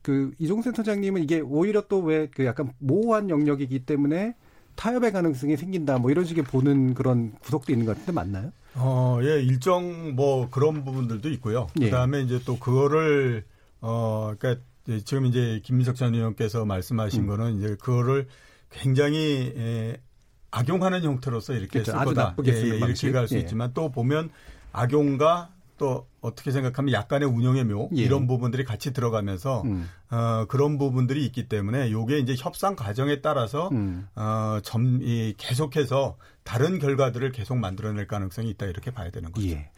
그 0.00 0.32
이종센 0.38 0.72
센터장님은 0.72 1.22
이게 1.22 1.40
오히려 1.40 1.82
또 1.88 2.02
왜 2.02 2.28
그 2.34 2.44
약간 2.46 2.72
모호한 2.78 3.28
영역이기 3.30 3.84
때문에 3.84 4.34
타협의 4.76 5.12
가능성이 5.12 5.56
생긴다 5.56 5.98
뭐 5.98 6.10
이런 6.10 6.24
식의 6.24 6.44
보는 6.44 6.94
그런 6.94 7.32
구석도 7.40 7.72
있는 7.72 7.86
것 7.86 7.92
같은데 7.92 8.12
맞나요? 8.12 8.52
어, 8.74 9.18
예, 9.22 9.42
일정 9.42 10.14
뭐 10.14 10.48
그런 10.50 10.84
부분들도 10.84 11.28
있고요. 11.30 11.66
예. 11.80 11.86
그다음에 11.86 12.22
이제 12.22 12.40
또 12.44 12.58
그거를 12.58 13.44
어 13.80 14.34
그러니까 14.38 14.64
지금 15.04 15.26
이제 15.26 15.60
김민석 15.62 15.96
전 15.96 16.14
의원께서 16.14 16.64
말씀하신 16.64 17.22
음. 17.22 17.26
거는 17.26 17.58
이제 17.58 17.76
그거를 17.80 18.28
굉장히 18.70 19.52
에, 19.56 19.96
악용하는 20.50 21.02
형태로서 21.02 21.54
이렇게 21.54 21.82
그렇죠. 21.82 21.92
쓸 21.92 22.04
거다. 22.04 22.36
예, 22.46 22.52
예, 22.52 22.76
이렇게 22.76 23.12
갈수 23.12 23.36
예. 23.36 23.40
있지만 23.40 23.72
또 23.74 23.90
보면 23.90 24.30
악용과 24.72 25.50
또 25.82 26.06
어떻게 26.20 26.52
생각하면 26.52 26.92
약간의 26.92 27.26
운영의 27.28 27.64
묘 27.64 27.90
예. 27.96 28.02
이런 28.02 28.28
부분들이 28.28 28.64
같이 28.64 28.92
들어가면서 28.92 29.62
음. 29.62 29.88
어, 30.10 30.44
그런 30.48 30.78
부분들이 30.78 31.26
있기 31.26 31.48
때문에 31.48 31.90
요게 31.90 32.20
이제 32.20 32.36
협상 32.38 32.76
과정에 32.76 33.20
따라서 33.20 33.68
음. 33.72 34.06
어, 34.14 34.60
점, 34.62 35.00
이, 35.02 35.34
계속해서 35.36 36.16
다른 36.44 36.78
결과들을 36.78 37.32
계속 37.32 37.56
만들어낼 37.56 38.06
가능성이 38.06 38.50
있다 38.50 38.66
이렇게 38.66 38.92
봐야 38.92 39.10
되는 39.10 39.32
거죠. 39.32 39.48
예. 39.48 39.70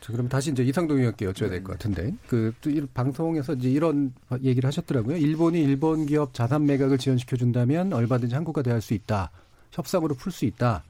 자, 0.00 0.12
그럼 0.12 0.30
다시 0.30 0.50
이제 0.50 0.62
이상동 0.62 0.96
의원께 0.96 1.26
여쭤야 1.26 1.50
될 1.50 1.62
것 1.62 1.72
같은데 1.72 2.14
그 2.28 2.54
방송에서 2.94 3.52
이제 3.52 3.70
이런 3.70 4.14
얘기를 4.42 4.66
하셨더라고요. 4.66 5.18
일본이 5.18 5.62
일본 5.62 6.06
기업 6.06 6.32
자산 6.32 6.64
매각을 6.64 6.96
지원시켜 6.96 7.36
준다면 7.36 7.92
얼마든지 7.92 8.34
한국과 8.34 8.62
대할 8.62 8.80
수 8.80 8.94
있다. 8.94 9.30
협상으로 9.70 10.14
풀 10.14 10.32
수 10.32 10.46
있다. 10.46 10.82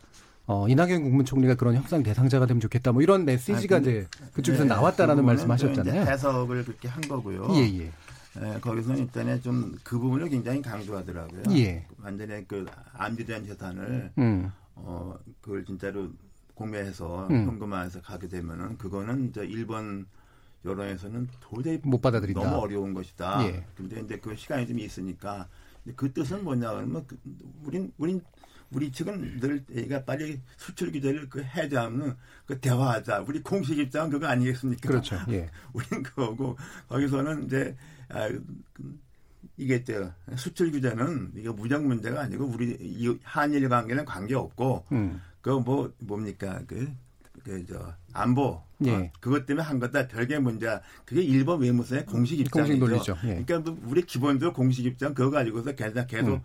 어, 0.47 0.69
이낙연 0.69 1.05
국무총리가 1.05 1.55
그런 1.55 1.75
협상 1.77 2.03
대상자가 2.03 2.47
되면 2.47 2.61
좋겠다. 2.61 2.93
뭐 2.93 3.03
이런 3.03 3.25
메시지가 3.25 3.77
아, 3.77 3.81
그, 3.81 3.91
이제 3.91 4.09
그쪽에서 4.33 4.65
네, 4.65 4.69
나왔다라는 4.71 5.25
말씀하셨잖아요. 5.25 6.03
해석을 6.03 6.65
그렇게 6.65 6.89
한 6.89 7.01
거고요. 7.03 7.49
예, 7.55 7.61
예. 7.79 7.93
예, 8.41 8.59
거기서 8.61 8.95
일단에 8.95 9.41
좀그 9.41 9.99
부분을 9.99 10.29
굉장히 10.31 10.63
강조하더라고요. 10.63 11.43
예. 11.51 11.87
완전히 12.03 12.47
그 12.49 12.67
안비된 12.95 13.47
재산을 13.47 14.11
음. 14.19 14.51
어 14.75 15.15
그걸 15.41 15.65
진짜로 15.65 16.09
공매해서 16.55 17.29
음. 17.29 17.47
현금화해서 17.47 18.01
가게 18.01 18.29
되면은 18.29 18.79
그거는 18.79 19.29
이제 19.29 19.45
일본 19.45 20.07
여론에서는 20.65 21.29
도저히 21.41 21.79
못 21.83 22.01
받아들인다. 22.01 22.43
너무 22.43 22.57
어려운 22.63 22.95
것이다. 22.95 23.47
예. 23.47 23.65
근데 23.77 24.01
이제 24.01 24.19
그 24.19 24.35
시간이 24.35 24.67
좀 24.67 24.79
있으니까 24.79 25.49
그 25.95 26.13
뜻은 26.13 26.45
뭐냐 26.45 26.73
그러면 26.73 27.05
그, 27.07 27.19
우린 27.65 27.93
우린 27.99 28.23
우리 28.75 28.91
측은 28.91 29.41
늘 29.41 29.65
얘가 29.75 30.05
빨리 30.05 30.41
수출 30.57 30.91
규제를 30.93 31.29
그 31.29 31.43
해제하면 31.43 32.17
그 32.47 32.59
대화하자. 32.59 33.25
우리 33.29 33.43
공식 33.43 33.79
입장은 33.79 34.11
그거 34.11 34.27
아니겠습니까? 34.27 34.89
그렇죠. 34.89 35.19
예. 35.29 35.51
우린 35.73 36.03
그거고 36.03 36.57
거기서는 36.89 37.47
이제 37.47 37.77
아, 38.09 38.29
그, 38.29 38.99
이게 39.57 39.83
저 39.85 40.11
수출 40.37 40.71
규제는 40.73 41.33
이게 41.37 41.49
무역 41.51 41.85
문제가 41.85 42.23
아니고 42.23 42.47
우리 42.47 42.77
이 42.81 43.17
한일 43.23 43.69
관계는 43.69 44.05
관계 44.05 44.35
없고 44.35 44.87
음. 44.93 45.21
그뭐 45.41 45.93
뭡니까 45.99 46.61
그 46.67 46.91
그저 47.45 47.95
안보 48.13 48.63
예. 48.85 48.91
어, 48.91 49.11
그것 49.21 49.47
때문에 49.47 49.65
한 49.65 49.79
거다 49.79 50.09
별개 50.09 50.39
문제야. 50.39 50.81
그게 51.05 51.23
일본 51.23 51.61
외무성의 51.61 52.07
공식 52.07 52.41
입장이죠. 52.41 52.73
공식 52.73 52.79
논리죠. 52.79 53.17
예. 53.25 53.45
그러니까 53.45 53.71
뭐 53.71 53.79
우리 53.85 54.03
기본적으로 54.03 54.53
공식 54.53 54.85
입장 54.87 55.15
그거 55.15 55.31
가지고서 55.31 55.73
계속 55.75 56.07
계속 56.07 56.35
음. 56.35 56.41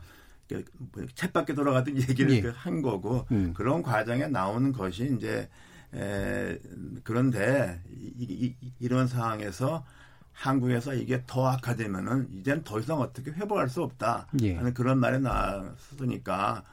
챗밖에 0.48 1.56
돌아가던 1.56 1.98
얘기를 1.98 2.32
예. 2.46 2.50
한 2.50 2.82
거고 2.82 3.26
음. 3.32 3.54
그런 3.54 3.82
과정에 3.82 4.28
나오는 4.28 4.72
것이 4.72 5.14
이제 5.16 5.50
에, 5.94 6.60
그런데 7.04 7.82
이, 7.90 8.56
이, 8.62 8.72
이런 8.80 9.08
상황에서 9.08 9.86
한국에서 10.34 10.94
이게 10.94 11.24
더 11.26 11.48
악화되면은 11.48 12.30
이제는 12.32 12.64
더 12.64 12.80
이상 12.80 13.00
어떻게 13.00 13.32
회복할 13.32 13.70
수 13.70 13.82
없다 13.82 14.28
예. 14.42 14.56
하는 14.56 14.74
그런 14.74 15.00
말이 15.00 15.20
나왔으니까 15.20 16.64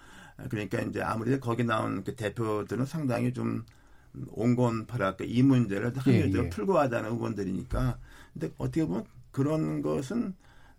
그러니까 0.51 0.81
이제 0.81 1.01
아무리 1.01 1.39
거기 1.41 1.65
나온 1.65 2.05
그 2.05 2.15
대표들은 2.15 2.85
상당히 2.85 3.33
좀 3.33 3.65
온건파랄까 4.29 5.25
이 5.25 5.43
문제를 5.43 5.97
합리적으로 5.97 6.43
예, 6.43 6.47
예. 6.47 6.51
풀고 6.51 6.79
하자는 6.79 7.11
의원들이니까 7.11 7.99
근데 8.33 8.51
어떻게 8.59 8.85
보면 8.85 9.05
그런 9.31 9.83
것은 9.83 10.35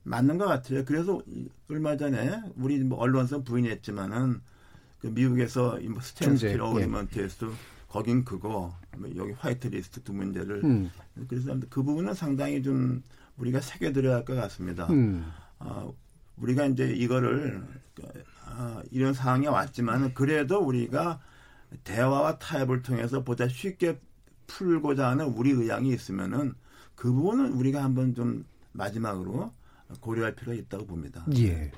맞는 0.05 0.37
것 0.37 0.45
같아요. 0.45 0.85
그래서 0.85 1.21
얼마 1.69 1.97
전에 1.97 2.41
우리 2.55 2.79
뭐 2.79 2.99
언론사 2.99 3.39
부인했지만은 3.39 4.39
그 4.99 5.07
미국에서 5.07 5.79
뭐 5.89 5.99
standstill 6.01 6.61
agreement에서 6.61 7.47
예. 7.47 7.51
거긴 7.89 8.23
그거 8.23 8.73
뭐 8.97 9.09
여기 9.15 9.31
white 9.33 9.67
list 9.67 10.01
두 10.03 10.13
문제를 10.13 10.63
음. 10.63 10.91
그래서 11.27 11.57
그 11.69 11.81
부분은 11.83 12.13
상당히 12.13 12.61
좀 12.61 13.01
우리가 13.37 13.61
새겨들어야 13.61 14.17
할 14.17 14.25
것 14.25 14.35
같습니다. 14.35 14.85
음. 14.91 15.25
어, 15.59 15.93
우리가 16.37 16.65
이제 16.67 16.87
이거를 16.91 17.63
어, 18.47 18.81
이런 18.91 19.13
상황이 19.13 19.47
왔지만 19.47 20.13
그래도 20.13 20.59
우리가 20.59 21.19
대화와 21.83 22.37
타협을 22.37 22.83
통해서 22.83 23.23
보다 23.23 23.47
쉽게 23.47 23.99
풀고자 24.47 25.09
하는 25.09 25.25
우리 25.25 25.51
의향이 25.51 25.89
있으면은 25.89 26.53
그 26.93 27.11
부분은 27.11 27.53
우리가 27.53 27.83
한번 27.83 28.13
좀 28.13 28.45
마지막으로 28.73 29.51
고려할 29.99 30.35
필요가 30.35 30.57
있다고 30.57 30.85
봅니다. 30.85 31.25
예. 31.37 31.71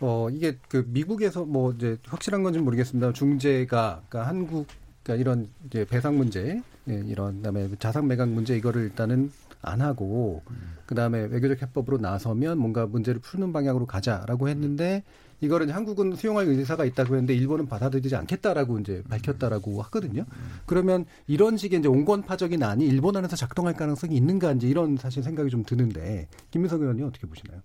어, 0.00 0.28
이게 0.30 0.58
그 0.68 0.84
미국에서 0.88 1.44
뭐 1.44 1.72
이제 1.72 1.96
확실한 2.04 2.42
건지 2.42 2.58
모르겠습니다. 2.58 3.12
중재가 3.12 4.02
그러니까 4.08 4.28
한국 4.28 4.66
그러니까 5.02 5.20
이런 5.20 5.48
이제 5.66 5.84
배상 5.84 6.16
문제, 6.16 6.62
예, 6.88 7.02
이런 7.06 7.36
그다음에 7.36 7.68
자산 7.78 8.06
매각 8.06 8.28
문제 8.28 8.56
이거를 8.56 8.82
일단은 8.84 9.30
안 9.62 9.80
하고 9.80 10.42
음. 10.50 10.74
그다음에 10.86 11.20
외교적 11.24 11.62
해법으로 11.62 11.98
나서면 11.98 12.58
뭔가 12.58 12.86
문제를 12.86 13.20
푸는 13.20 13.52
방향으로 13.52 13.86
가자라고 13.86 14.48
했는데 14.48 15.02
이거를 15.44 15.74
한국은 15.74 16.16
수용할 16.16 16.46
의사가 16.46 16.84
있다고 16.84 17.14
했는데 17.14 17.34
일본은 17.34 17.66
받아들이지 17.66 18.16
않겠다라고 18.16 18.78
이제 18.80 19.02
밝혔다라고 19.08 19.82
하거든요. 19.82 20.24
그러면 20.66 21.04
이런 21.26 21.56
식의 21.56 21.80
이제 21.80 21.88
온건파적인 21.88 22.62
안이 22.62 22.84
일본 22.86 23.16
안에서 23.16 23.36
작동할 23.36 23.74
가능성이 23.74 24.16
있는가 24.16 24.52
이제 24.52 24.68
이런 24.68 24.96
사실 24.96 25.22
생각이 25.22 25.50
좀 25.50 25.64
드는데 25.64 26.28
김민석 26.50 26.80
의원님 26.80 27.06
어떻게 27.06 27.26
보시나요? 27.26 27.60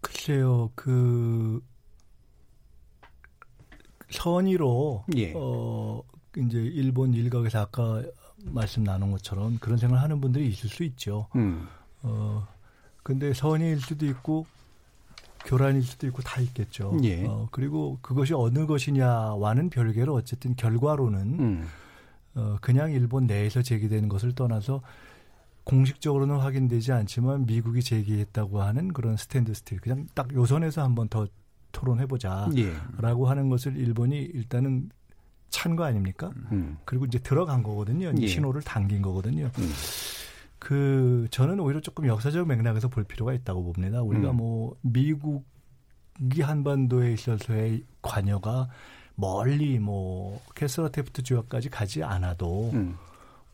글쎄요, 0.00 0.70
그 0.74 1.60
선의로 4.10 5.04
예. 5.16 5.32
어 5.34 6.02
이제 6.36 6.58
일본 6.58 7.14
일각에서 7.14 7.60
아까 7.60 8.02
말씀 8.44 8.84
나눈 8.84 9.12
것처럼 9.12 9.58
그런 9.60 9.78
생각을 9.78 10.02
하는 10.02 10.20
분들이 10.20 10.48
있을 10.48 10.68
수 10.68 10.82
있죠. 10.84 11.28
음. 11.36 11.66
어 12.02 12.46
근데 13.02 13.32
선의일 13.32 13.80
수도 13.80 14.06
있고 14.06 14.46
교란일 15.44 15.82
수도 15.82 16.06
있고 16.06 16.22
다 16.22 16.40
있겠죠. 16.40 16.96
예. 17.04 17.24
어, 17.26 17.48
그리고 17.50 17.98
그것이 18.02 18.34
어느 18.34 18.66
것이냐와는 18.66 19.70
별개로 19.70 20.14
어쨌든 20.14 20.54
결과로는 20.56 21.20
음. 21.40 21.66
어, 22.34 22.56
그냥 22.60 22.92
일본 22.92 23.26
내에서 23.26 23.62
제기되는 23.62 24.08
것을 24.08 24.34
떠나서 24.34 24.82
공식적으로는 25.64 26.38
확인되지 26.38 26.92
않지만 26.92 27.46
미국이 27.46 27.82
제기했다고 27.82 28.62
하는 28.62 28.92
그런 28.92 29.16
standstill 29.16 29.78
그냥 29.80 30.06
딱 30.14 30.32
요 30.34 30.44
선에서 30.44 30.82
한번 30.82 31.08
더 31.08 31.26
토론해보자라고 31.72 32.56
예. 32.58 33.28
하는 33.28 33.48
것을 33.48 33.76
일본이 33.76 34.18
일단은 34.18 34.90
찬 35.50 35.76
거 35.76 35.84
아닙니까? 35.84 36.30
음. 36.50 36.78
그리고 36.84 37.04
이제 37.04 37.18
들어간 37.18 37.62
거거든요. 37.62 38.12
예. 38.18 38.26
신호를 38.26 38.62
당긴 38.62 39.02
거거든요. 39.02 39.50
음. 39.58 39.72
그 40.62 41.26
저는 41.32 41.58
오히려 41.58 41.80
조금 41.80 42.06
역사적 42.06 42.46
맥락에서 42.46 42.86
볼 42.86 43.02
필요가 43.02 43.32
있다고 43.32 43.64
봅니다. 43.64 44.00
우리가 44.00 44.30
음. 44.30 44.36
뭐 44.36 44.76
미국이 44.82 46.40
한반도에 46.40 47.12
있어서의 47.14 47.82
관여가 48.00 48.68
멀리 49.16 49.80
뭐 49.80 50.40
캐스러 50.54 50.88
테프트 50.88 51.24
조약까지 51.24 51.68
가지 51.68 52.04
않아도 52.04 52.70
음. 52.74 52.96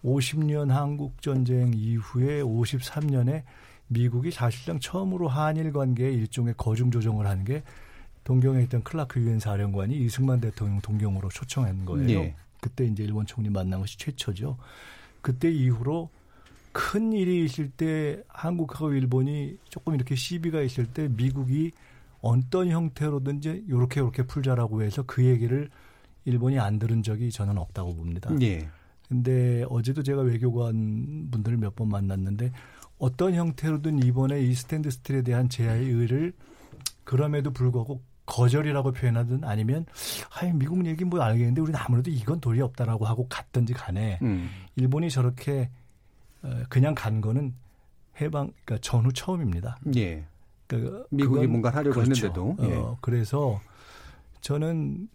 50년 0.05 0.69
한국 0.69 1.23
전쟁 1.23 1.73
이후에 1.75 2.43
53년에 2.43 3.45
미국이 3.87 4.31
사실상 4.31 4.79
처음으로 4.79 5.29
한일 5.29 5.73
관계에 5.73 6.13
일종의 6.13 6.57
거중 6.59 6.91
조정을 6.91 7.27
한게 7.27 7.63
동경에 8.25 8.63
있던 8.65 8.83
클라크 8.83 9.19
유엔 9.19 9.41
사령관이 9.41 9.97
이승만 9.97 10.43
대통령 10.43 10.83
동경으로 10.83 11.31
초청한 11.31 11.87
거예요. 11.87 12.21
네. 12.21 12.35
그때 12.61 12.85
이제 12.85 13.03
일본 13.03 13.25
총리 13.25 13.49
만난 13.49 13.81
것이 13.81 13.97
최초죠. 13.97 14.59
그때 15.23 15.51
이후로 15.51 16.11
큰 16.73 17.13
일이 17.13 17.45
있을 17.45 17.71
때 17.71 18.23
한국하고 18.29 18.93
일본이 18.93 19.57
조금 19.69 19.95
이렇게 19.95 20.15
시비가 20.15 20.61
있을 20.63 20.87
때 20.87 21.09
미국이 21.09 21.73
어떤 22.21 22.69
형태로든지 22.69 23.65
요렇게 23.69 24.01
요렇게 24.01 24.25
풀자라고 24.25 24.83
해서 24.83 25.03
그 25.07 25.25
얘기를 25.25 25.71
일본이 26.25 26.59
안 26.59 26.79
들은 26.79 27.03
적이 27.03 27.31
저는 27.31 27.59
없다고 27.59 27.95
봅니다. 27.95 28.31
예. 28.43 28.69
근데 29.09 29.65
어제도 29.71 30.03
제가 30.03 30.23
외교관 30.23 31.29
분들을 31.31 31.57
몇 31.59 31.75
번 31.75 31.89
만났는데 31.89 32.53
어떤 32.99 33.35
형태로든 33.35 34.03
이번에 34.05 34.41
이 34.43 34.53
스탠드 34.55 34.91
스틸에 34.91 35.23
대한 35.23 35.49
제하의 35.49 35.89
의를 35.89 36.33
그럼에도 37.05 37.51
불구하고 37.53 38.03
거절이라고 38.27 38.93
표현하든 38.93 39.45
아니면 39.45 39.87
아이 40.35 40.53
미국 40.53 40.85
얘기 40.85 41.05
뭐 41.05 41.21
알겠는데 41.23 41.61
우리는 41.63 41.81
아무래도 41.83 42.11
이건 42.11 42.41
도리 42.41 42.61
없다라고 42.61 43.07
하고 43.07 43.27
갔든지 43.29 43.73
간에 43.73 44.19
음. 44.21 44.51
일본이 44.77 45.09
저렇게 45.09 45.63
어, 45.63 45.71
그냥 46.69 46.95
간 46.95 47.21
거는 47.21 47.55
해방 48.21 48.53
그러니까 48.65 48.79
전후 48.81 49.13
처음입니다. 49.13 49.79
예. 49.97 50.25
그러니까 50.67 51.05
미국이 51.11 51.47
뭔가 51.47 51.71
하려고 51.71 52.01
그렇죠. 52.01 52.27
했는데도. 52.27 52.57
예. 52.61 52.75
어, 52.77 52.99
그래서 53.01 53.61
저는 54.41 55.09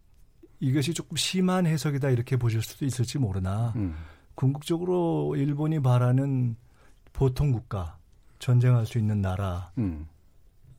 이것이 0.59 0.93
조금 0.93 1.17
심한 1.17 1.65
해석이다 1.65 2.09
이렇게 2.09 2.37
보실 2.37 2.61
수도 2.61 2.85
있을지 2.85 3.19
모르나 3.19 3.73
음. 3.75 3.95
궁극적으로 4.35 5.35
일본이 5.35 5.81
바라는 5.81 6.55
보통 7.11 7.51
국가 7.51 7.97
전쟁할 8.39 8.85
수 8.85 8.97
있는 8.97 9.21
나라 9.21 9.71
음. 9.77 10.07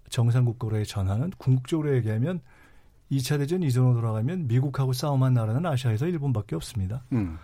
정상 0.09 0.45
국가로의 0.45 0.87
전환은 0.87 1.33
궁극적으로 1.39 1.95
얘기하면 1.97 2.41
2차 3.13 3.39
대전 3.39 3.63
이전으로 3.63 3.95
돌아가면 3.95 4.49
미국하고 4.49 4.93
싸움한 4.93 5.35
나라는 5.35 5.67
아시아에서 5.67 6.07
일본밖에 6.07 6.57
없습니다. 6.57 7.05
음. 7.13 7.39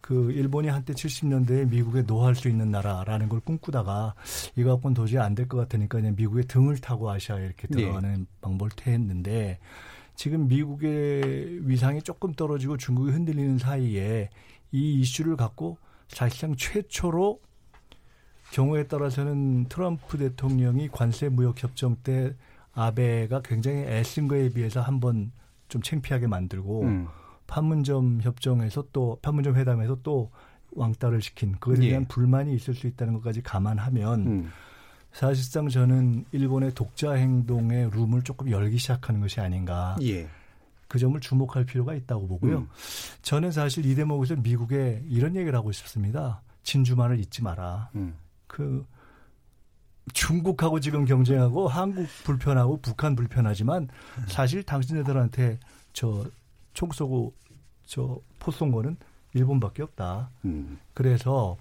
그 0.00 0.32
일본이 0.32 0.68
한때 0.68 0.92
70년대에 0.94 1.68
미국에 1.68 2.02
노할 2.02 2.34
수 2.34 2.48
있는 2.48 2.70
나라라는 2.70 3.28
걸 3.28 3.40
꿈꾸다가 3.40 4.14
이거 4.56 4.70
갖고는 4.74 4.94
도저히 4.94 5.18
안 5.20 5.34
될 5.34 5.48
것 5.48 5.56
같으니까 5.58 5.98
그냥 5.98 6.14
미국의 6.16 6.44
등을 6.44 6.78
타고 6.78 7.10
아시아에 7.10 7.44
이렇게 7.44 7.66
네. 7.68 7.82
들어가는 7.82 8.14
네. 8.14 8.24
방법을 8.40 8.70
택했는데 8.76 9.58
지금 10.14 10.48
미국의 10.48 11.68
위상이 11.68 12.02
조금 12.02 12.32
떨어지고 12.32 12.76
중국이 12.76 13.10
흔들리는 13.12 13.58
사이에 13.58 14.30
이 14.72 15.00
이슈를 15.00 15.36
갖고 15.36 15.78
사실상 16.08 16.54
최초로 16.56 17.40
경우에 18.52 18.84
따라서는 18.84 19.66
트럼프 19.68 20.16
대통령이 20.18 20.88
관세 20.88 21.28
무역 21.28 21.62
협정 21.62 21.96
때 22.02 22.34
아베가 22.72 23.42
굉장히 23.42 23.80
애쓴 23.82 24.26
거에 24.28 24.48
비해서 24.48 24.80
한번 24.80 25.32
좀 25.68 25.82
창피하게 25.82 26.26
만들고 26.28 26.82
음. 26.82 27.08
판문점 27.48 28.20
협정에서 28.22 28.84
또 28.92 29.18
판문점 29.20 29.56
회담에서 29.56 29.98
또 30.04 30.30
왕따를 30.72 31.20
시킨 31.20 31.52
그것에 31.52 31.80
대한 31.80 32.02
예. 32.02 32.06
불만이 32.06 32.54
있을 32.54 32.74
수 32.74 32.86
있다는 32.86 33.14
것까지 33.14 33.42
감안하면 33.42 34.26
음. 34.26 34.50
사실상 35.12 35.68
저는 35.68 36.26
일본의 36.30 36.74
독자 36.74 37.12
행동의 37.12 37.90
룸을 37.90 38.22
조금 38.22 38.50
열기 38.50 38.78
시작하는 38.78 39.20
것이 39.20 39.40
아닌가. 39.40 39.96
예. 40.02 40.28
그 40.86 40.98
점을 40.98 41.18
주목할 41.18 41.64
필요가 41.64 41.94
있다고 41.94 42.28
보고요. 42.28 42.58
음. 42.58 42.68
저는 43.22 43.50
사실 43.50 43.84
이 43.86 43.94
대목에서 43.94 44.36
미국에 44.36 45.02
이런 45.08 45.34
얘기를 45.34 45.56
하고 45.56 45.72
싶습니다. 45.72 46.42
진주만을 46.62 47.18
잊지 47.18 47.42
마라. 47.42 47.90
음. 47.94 48.14
그 48.46 48.86
중국하고 50.12 50.80
지금 50.80 51.04
경쟁하고 51.04 51.68
한국 51.68 52.06
불편하고 52.24 52.80
북한 52.80 53.14
불편하지만 53.14 53.88
사실 54.26 54.62
당신네들한테 54.62 55.58
저 55.92 56.24
총 56.78 56.92
쏘고 56.92 57.34
저포 57.86 58.52
쏜 58.52 58.70
거는 58.70 58.98
일본밖에 59.34 59.82
없다. 59.82 60.30
음. 60.44 60.78
그래서 60.94 61.56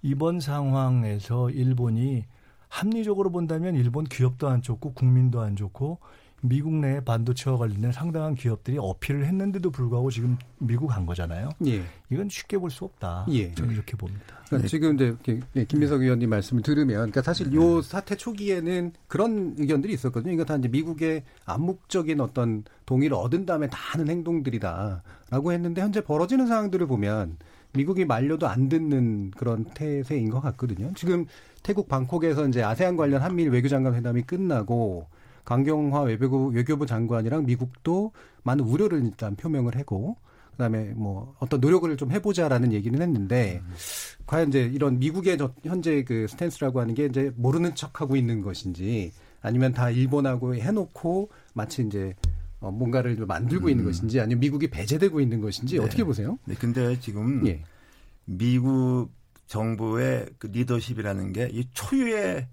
이번 0.00 0.40
상황에서 0.40 1.50
일본이 1.50 2.24
합리적으로 2.68 3.30
본다면 3.30 3.74
일본 3.74 4.04
기업도 4.04 4.48
안 4.48 4.62
좋고 4.62 4.94
국민도 4.94 5.42
안 5.42 5.54
좋고 5.54 5.98
미국 6.46 6.74
내 6.74 7.02
반도체와 7.02 7.56
관련된 7.56 7.90
상당한 7.90 8.34
기업들이 8.34 8.76
어필을 8.78 9.24
했는데도 9.24 9.70
불구하고 9.70 10.10
지금 10.10 10.36
미국 10.58 10.88
간 10.88 11.06
거잖아요. 11.06 11.48
예. 11.66 11.82
이건 12.10 12.28
쉽게 12.28 12.58
볼 12.58 12.70
수 12.70 12.84
없다. 12.84 13.24
예. 13.30 13.54
저는 13.54 13.72
이렇게 13.72 13.96
봅니다. 13.96 14.24
그러니까 14.46 14.58
네. 14.58 14.68
지금 14.68 14.94
이제 14.94 15.16
예, 15.56 15.64
김민석 15.64 16.02
의원님 16.02 16.28
말씀을 16.28 16.62
들으면, 16.62 16.96
그러니까 16.96 17.22
사실 17.22 17.48
네. 17.48 17.56
요 17.56 17.80
사태 17.80 18.14
초기에는 18.14 18.92
그런 19.08 19.54
의견들이 19.56 19.94
있었거든요. 19.94 20.34
이거 20.34 20.44
다 20.44 20.56
이제 20.56 20.68
미국의 20.68 21.22
암묵적인 21.46 22.20
어떤 22.20 22.64
동의를 22.84 23.16
얻은 23.16 23.46
다음에 23.46 23.66
다 23.68 23.78
하는 23.80 24.08
행동들이다라고 24.08 25.52
했는데 25.52 25.80
현재 25.80 26.02
벌어지는 26.02 26.46
상황들을 26.46 26.86
보면 26.86 27.38
미국이 27.72 28.04
말려도 28.04 28.46
안 28.48 28.68
듣는 28.68 29.30
그런 29.30 29.64
태세인 29.64 30.28
것 30.28 30.40
같거든요. 30.40 30.92
지금 30.94 31.24
태국 31.62 31.88
방콕에서 31.88 32.46
이제 32.48 32.62
아세안 32.62 32.96
관련 32.96 33.22
한미일 33.22 33.48
외교장관 33.50 33.94
회담이 33.94 34.22
끝나고 34.22 35.06
강경화 35.44 36.02
외교부, 36.02 36.46
외교부 36.48 36.86
장관이랑 36.86 37.46
미국도 37.46 38.12
많은 38.42 38.64
우려를 38.64 39.04
일단 39.04 39.36
표명을 39.36 39.76
하고 39.78 40.16
그다음에 40.52 40.92
뭐 40.94 41.34
어떤 41.38 41.60
노력을 41.60 41.94
좀 41.96 42.12
해보자라는 42.12 42.72
얘기는 42.72 43.00
했는데 43.00 43.60
음. 43.64 43.74
과연 44.26 44.48
이제 44.48 44.70
이런 44.72 44.98
미국의 44.98 45.38
현재 45.64 46.04
그 46.04 46.26
스탠스라고 46.28 46.80
하는 46.80 46.94
게 46.94 47.06
이제 47.06 47.32
모르는 47.36 47.74
척하고 47.74 48.16
있는 48.16 48.40
것인지 48.40 49.12
아니면 49.42 49.72
다 49.72 49.90
일본하고 49.90 50.54
해놓고 50.54 51.30
마치 51.52 51.82
이제 51.82 52.14
어, 52.60 52.70
뭔가를 52.70 53.16
만들고 53.26 53.66
음. 53.66 53.70
있는 53.70 53.84
것인지 53.84 54.20
아니면 54.20 54.40
미국이 54.40 54.68
배제되고 54.70 55.20
있는 55.20 55.40
것인지 55.40 55.78
네. 55.78 55.84
어떻게 55.84 56.04
보세요? 56.04 56.38
네, 56.46 56.54
근데 56.54 56.98
지금 57.00 57.46
예. 57.46 57.62
미국 58.24 59.10
정부의 59.46 60.26
그 60.38 60.46
리더십이라는 60.46 61.32
게 61.32 61.50
이 61.52 61.66
초유의 61.74 62.48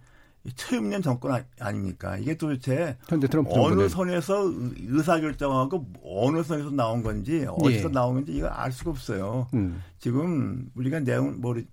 초유년 0.55 1.01
정권 1.03 1.43
아, 1.59 1.71
닙니까 1.71 2.17
이게 2.17 2.35
도대체 2.35 2.97
어느 3.09 3.27
정부는. 3.29 3.89
선에서 3.89 4.51
의사결정하고 4.79 5.85
어느 6.03 6.41
선에서 6.43 6.71
나온 6.71 7.03
건지 7.03 7.45
어디서 7.47 7.89
예. 7.89 7.91
나온 7.91 8.15
건지 8.15 8.31
이거 8.33 8.47
알 8.47 8.71
수가 8.71 8.91
없어요. 8.91 9.47
음. 9.53 9.83
지금 9.99 10.69
우리가 10.75 10.99
내용 11.01 11.39
모르 11.41 11.63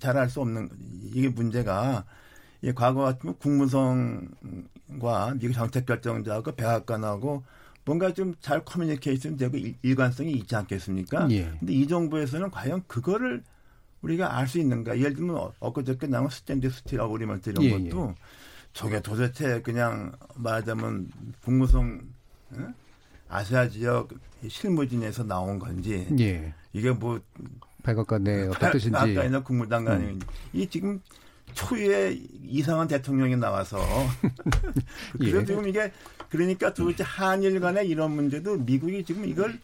잘 0.00 0.16
알 0.16 0.28
수 0.30 0.40
없는 0.40 0.70
이게 1.12 1.28
문제가 1.28 2.04
예, 2.62 2.72
과거 2.72 3.02
같으면 3.02 3.36
국무성과 3.38 5.34
미국 5.38 5.52
정책결정자하고 5.54 6.52
백악관하고 6.56 7.44
뭔가 7.84 8.12
좀 8.12 8.34
잘 8.40 8.64
커뮤니케이션 8.64 9.36
되고 9.36 9.56
일관성이 9.82 10.32
있지 10.32 10.56
않겠습니까? 10.56 11.28
예. 11.30 11.52
근데 11.60 11.72
이 11.72 11.86
정부에서는 11.86 12.50
과연 12.50 12.82
그거를 12.88 13.44
우리가 14.02 14.38
알 14.38 14.46
수 14.46 14.58
있는가? 14.58 14.98
예를 14.98 15.14
들면 15.14 15.50
엊그저께 15.58 16.06
나온 16.06 16.28
스탠드 16.28 16.70
스틸하고 16.70 17.14
우리말 17.14 17.40
이런 17.46 17.64
예, 17.64 17.70
것도 17.70 18.08
예. 18.10 18.14
저게 18.72 19.00
도대체 19.00 19.60
그냥 19.62 20.12
말하자면 20.34 21.10
국무성 21.42 22.00
어? 22.52 22.74
아시아 23.28 23.68
지역 23.68 24.10
실무진에서 24.46 25.24
나온 25.24 25.58
건지 25.58 26.06
예. 26.20 26.54
이게 26.72 26.90
뭐 26.90 27.20
백악관 27.82 28.24
내 28.24 28.46
어떤 28.46 28.72
뜻인지 28.72 28.92
백악관이나 28.92 29.42
국무장관이 29.42 30.04
음. 30.04 30.20
이 30.52 30.68
지금 30.68 31.00
초유의 31.54 32.22
이상한 32.44 32.86
대통령이 32.86 33.36
나와서 33.36 33.78
그래서 35.18 35.40
예. 35.40 35.44
지금 35.44 35.68
이게 35.68 35.90
그러니까 36.28 36.72
도대체 36.74 37.02
한일 37.02 37.58
간의 37.60 37.88
이런 37.88 38.12
문제도 38.12 38.56
미국이 38.56 39.02
지금 39.04 39.24
이걸 39.24 39.50
어, 39.52 39.58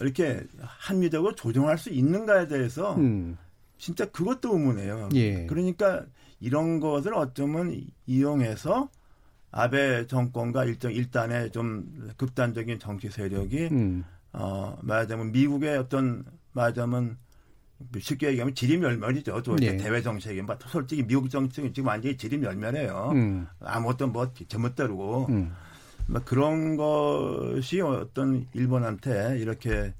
이렇게 0.00 0.42
합리적으로 0.60 1.34
조정할 1.34 1.78
수 1.78 1.90
있는가에 1.90 2.46
대해서 2.48 2.94
음. 2.96 3.36
진짜 3.78 4.06
그것도 4.06 4.56
의문이에요. 4.56 5.08
예. 5.14 5.46
그러니까 5.46 6.04
이런 6.40 6.80
것을 6.80 7.14
어쩌면 7.14 7.78
이용해서 8.06 8.88
아베 9.50 10.06
정권과 10.06 10.64
일정 10.64 10.92
일단의 10.92 11.50
좀 11.50 12.10
극단적인 12.16 12.78
정치 12.78 13.08
세력이 13.08 13.68
음. 13.72 14.04
어 14.32 14.78
말하자면 14.82 15.32
미국의 15.32 15.78
어떤 15.78 16.24
말하자면 16.52 17.16
쉽게 17.98 18.28
얘기하면 18.28 18.54
지리멸멸이죠. 18.54 19.42
또 19.42 19.56
예. 19.62 19.76
대외 19.76 20.02
정책이 20.02 20.42
뭐 20.42 20.56
솔직히 20.66 21.02
미국 21.02 21.30
정책은 21.30 21.72
지금 21.72 21.88
완전히 21.88 22.16
지리멸멸해요. 22.16 23.10
음. 23.14 23.46
아무것도 23.60 24.08
뭐 24.08 24.32
제멋대로고 24.48 25.26
음. 25.28 25.52
뭐 26.06 26.20
그런 26.24 26.76
것이 26.76 27.80
어떤 27.80 28.46
일본한테 28.52 29.38
이렇게 29.38 29.92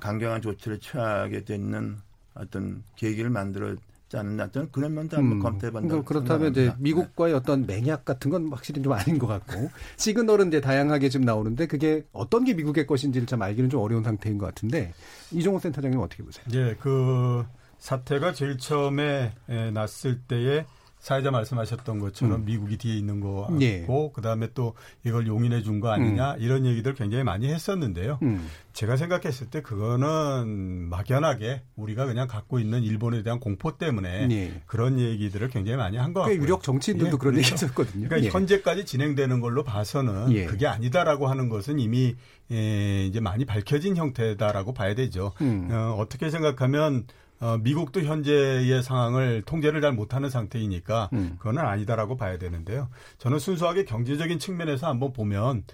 강경한 0.00 0.42
조치를 0.42 0.80
취하게 0.80 1.44
되는 1.44 1.96
어떤 2.34 2.82
계기를 2.96 3.30
만들어 3.30 3.76
지 4.08 4.16
않나 4.16 4.48
저는 4.52 4.70
그런 4.70 4.94
면도 4.94 5.16
한번 5.16 5.38
음, 5.38 5.42
검토해 5.42 5.72
본다. 5.72 6.00
그렇다면 6.02 6.52
이제 6.52 6.72
미국과의 6.78 7.34
어떤 7.34 7.66
맹약 7.66 8.04
같은 8.04 8.30
건 8.30 8.48
확실히 8.52 8.80
좀 8.80 8.92
아닌 8.92 9.18
것 9.18 9.26
같고 9.26 9.68
시그널은 9.98 10.48
이제 10.48 10.60
다양하게 10.60 11.08
지금 11.08 11.26
나오는데 11.26 11.66
그게 11.66 12.04
어떤 12.12 12.44
게 12.44 12.54
미국의 12.54 12.86
것인지를 12.86 13.26
참 13.26 13.42
알기는 13.42 13.68
좀 13.68 13.80
어려운 13.80 14.04
상태인 14.04 14.38
것 14.38 14.46
같은데 14.46 14.92
이종호 15.32 15.58
센터장님 15.58 15.98
어떻게 15.98 16.22
보세요? 16.22 16.44
예, 16.54 16.76
그 16.78 17.44
사태가 17.78 18.32
제일 18.32 18.58
처음에 18.58 19.32
났을 19.72 20.20
때에 20.20 20.66
사회자 21.06 21.30
말씀하셨던 21.30 22.00
것처럼 22.00 22.40
음. 22.40 22.44
미국이 22.46 22.78
뒤에 22.78 22.96
있는 22.96 23.20
거 23.20 23.42
같고 23.42 23.60
예. 23.62 23.86
그다음에 24.12 24.48
또 24.54 24.74
이걸 25.04 25.28
용인해 25.28 25.62
준 25.62 25.76
거 25.78 25.90
아니냐 25.92 26.32
음. 26.34 26.40
이런 26.40 26.66
얘기들 26.66 26.94
굉장히 26.94 27.22
많이 27.22 27.46
했었는데요. 27.46 28.18
음. 28.22 28.48
제가 28.72 28.96
생각했을 28.96 29.48
때 29.48 29.62
그거는 29.62 30.88
막연하게 30.88 31.62
우리가 31.76 32.06
그냥 32.06 32.26
갖고 32.26 32.58
있는 32.58 32.82
일본에 32.82 33.22
대한 33.22 33.38
공포 33.38 33.78
때문에 33.78 34.26
예. 34.32 34.62
그런 34.66 34.98
얘기들을 34.98 35.48
굉장히 35.50 35.76
많이 35.76 35.96
한 35.96 36.12
것 36.12 36.22
같고요. 36.22 36.42
유력 36.42 36.64
정치인들도 36.64 37.12
예. 37.14 37.18
그런 37.18 37.34
그렇죠. 37.34 37.38
얘기 37.38 37.52
했었거든요. 37.52 38.08
그러니까 38.08 38.26
예. 38.26 38.32
현재까지 38.32 38.84
진행되는 38.84 39.40
걸로 39.40 39.62
봐서는 39.62 40.32
예. 40.32 40.46
그게 40.46 40.66
아니다라고 40.66 41.28
하는 41.28 41.48
것은 41.48 41.78
이미 41.78 42.16
예, 42.50 43.04
이제 43.04 43.20
많이 43.20 43.44
밝혀진 43.44 43.96
형태다라고 43.96 44.72
봐야 44.74 44.96
되죠. 44.96 45.32
음. 45.40 45.68
어, 45.70 45.94
어떻게 46.00 46.30
생각하면 46.30 47.04
어, 47.40 47.58
미국도 47.58 48.02
현재의 48.02 48.82
상황을 48.82 49.42
통제를 49.42 49.80
잘 49.80 49.92
못하는 49.92 50.30
상태이니까 50.30 51.10
음. 51.12 51.36
그거는 51.38 51.62
아니다라고 51.62 52.16
봐야 52.16 52.38
되는데요. 52.38 52.88
저는 53.18 53.38
순수하게 53.38 53.84
경제적인 53.84 54.38
측면에서 54.38 54.86
한번 54.86 55.12
보면 55.12 55.64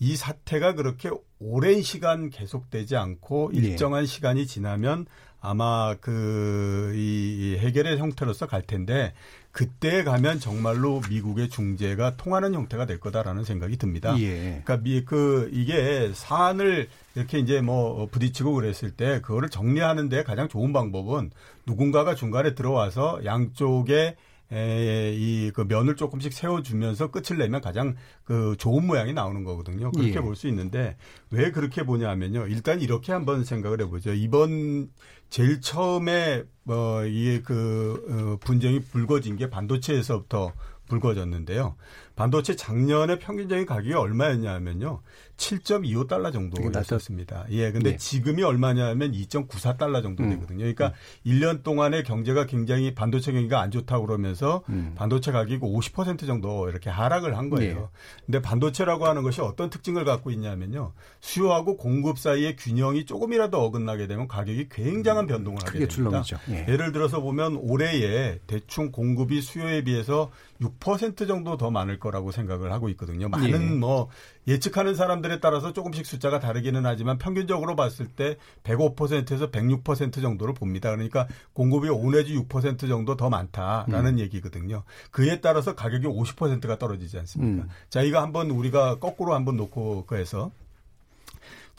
이 0.00 0.16
사태가 0.16 0.74
그렇게 0.74 1.10
오랜 1.38 1.82
시간 1.82 2.30
계속되지 2.30 2.96
않고 2.96 3.52
예. 3.54 3.58
일정한 3.58 4.02
예. 4.02 4.06
시간이 4.06 4.46
지나면 4.46 5.06
아마 5.44 5.96
그, 6.00 6.92
이 6.94 7.56
해결의 7.58 7.98
형태로서 7.98 8.46
갈 8.46 8.62
텐데, 8.62 9.12
그때 9.52 10.02
가면 10.02 10.40
정말로 10.40 11.02
미국의 11.10 11.50
중재가 11.50 12.16
통하는 12.16 12.54
형태가 12.54 12.86
될 12.86 12.98
거다라는 12.98 13.44
생각이 13.44 13.76
듭니다. 13.76 14.18
예. 14.18 14.62
그러니까 14.64 14.78
미, 14.78 15.04
그, 15.04 15.50
이게 15.52 16.10
사안을 16.14 16.88
이렇게 17.14 17.38
이제 17.38 17.60
뭐 17.60 18.08
부딪히고 18.10 18.54
그랬을 18.54 18.92
때, 18.92 19.20
그거를 19.20 19.50
정리하는데 19.50 20.24
가장 20.24 20.48
좋은 20.48 20.72
방법은 20.72 21.30
누군가가 21.66 22.14
중간에 22.14 22.54
들어와서 22.54 23.20
양쪽에 23.26 24.16
이그 24.50 25.66
면을 25.66 25.96
조금씩 25.96 26.32
세워주면서 26.32 27.10
끝을 27.10 27.38
내면 27.38 27.62
가장 27.62 27.96
그 28.24 28.54
좋은 28.58 28.86
모양이 28.86 29.14
나오는 29.14 29.44
거거든요. 29.44 29.90
그렇게 29.92 30.16
예. 30.16 30.20
볼수 30.20 30.46
있는데 30.48 30.96
왜 31.30 31.50
그렇게 31.50 31.84
보냐면요. 31.84 32.46
일단 32.48 32.82
이렇게 32.82 33.12
한번 33.12 33.44
생각을 33.44 33.80
해보죠. 33.80 34.12
이번 34.12 34.90
제일 35.32 35.62
처음에 35.62 36.44
뭐 36.62 37.06
이게 37.06 37.40
그 37.40 38.04
어, 38.06 38.44
분쟁이 38.44 38.80
불거진 38.80 39.38
게 39.38 39.48
반도체에서부터 39.48 40.52
불거졌는데요. 40.88 41.74
반도체 42.22 42.54
작년에 42.54 43.18
평균적인 43.18 43.66
가격이 43.66 43.94
얼마였냐면요. 43.94 45.00
7.25달러 45.36 46.32
정도 46.32 46.62
였었습니다. 46.62 47.46
예, 47.50 47.72
근데 47.72 47.92
네. 47.92 47.96
지금이 47.96 48.44
얼마냐면 48.44 49.10
2.94달러 49.10 50.02
정도 50.04 50.22
음. 50.22 50.30
되거든요. 50.30 50.58
그러니까 50.58 50.88
음. 50.88 50.92
1년 51.26 51.64
동안의 51.64 52.04
경제가 52.04 52.46
굉장히 52.46 52.94
반도체 52.94 53.32
경기가 53.32 53.60
안 53.60 53.72
좋다고 53.72 54.06
그러면서 54.06 54.62
음. 54.68 54.92
반도체 54.94 55.32
가격이 55.32 55.58
50% 55.58 56.26
정도 56.26 56.68
이렇게 56.68 56.90
하락을 56.90 57.36
한 57.36 57.50
거예요. 57.50 57.74
네. 57.74 57.86
근데 58.26 58.40
반도체라고 58.40 59.06
하는 59.06 59.24
것이 59.24 59.40
어떤 59.40 59.68
특징을 59.68 60.04
갖고 60.04 60.30
있냐면요. 60.30 60.92
수요하고 61.20 61.76
공급 61.76 62.20
사이의 62.20 62.54
균형이 62.54 63.04
조금이라도 63.04 63.60
어긋나게 63.60 64.06
되면 64.06 64.28
가격이 64.28 64.68
굉장한 64.70 65.26
변동을 65.26 65.58
하게 65.66 65.88
됩니다. 65.88 66.22
예. 66.50 66.66
예를 66.68 66.92
들어서 66.92 67.20
보면 67.20 67.56
올해에 67.56 68.38
대충 68.46 68.92
공급이 68.92 69.40
수요에 69.40 69.82
비해서 69.82 70.30
6% 70.60 71.26
정도 71.26 71.56
더 71.56 71.70
많을 71.72 71.98
거라 71.98 72.11
고 72.20 72.30
생각을 72.32 72.72
하고 72.72 72.88
있거든요. 72.90 73.28
많은 73.28 73.52
예. 73.52 73.76
뭐 73.76 74.08
예측하는 74.46 74.94
사람들에 74.94 75.40
따라서 75.40 75.72
조금씩 75.72 76.04
숫자가 76.06 76.40
다르기는 76.40 76.84
하지만 76.84 77.18
평균적으로 77.18 77.76
봤을 77.76 78.06
때 78.06 78.36
105%에서 78.64 79.50
106% 79.50 80.20
정도를 80.20 80.54
봅니다. 80.54 80.90
그러니까 80.90 81.26
공급이 81.52 81.88
5 81.88 82.10
내지 82.10 82.36
6% 82.36 82.88
정도 82.88 83.16
더 83.16 83.30
많다라는 83.30 84.14
음. 84.14 84.18
얘기거든요. 84.18 84.82
그에 85.10 85.40
따라서 85.40 85.74
가격이 85.74 86.06
50%가 86.06 86.78
떨어지지 86.78 87.18
않습니까? 87.18 87.64
음. 87.64 87.68
자, 87.88 88.02
이거 88.02 88.20
한번 88.20 88.50
우리가 88.50 88.98
거꾸로 88.98 89.34
한번 89.34 89.56
놓고 89.56 90.06
그해서 90.06 90.50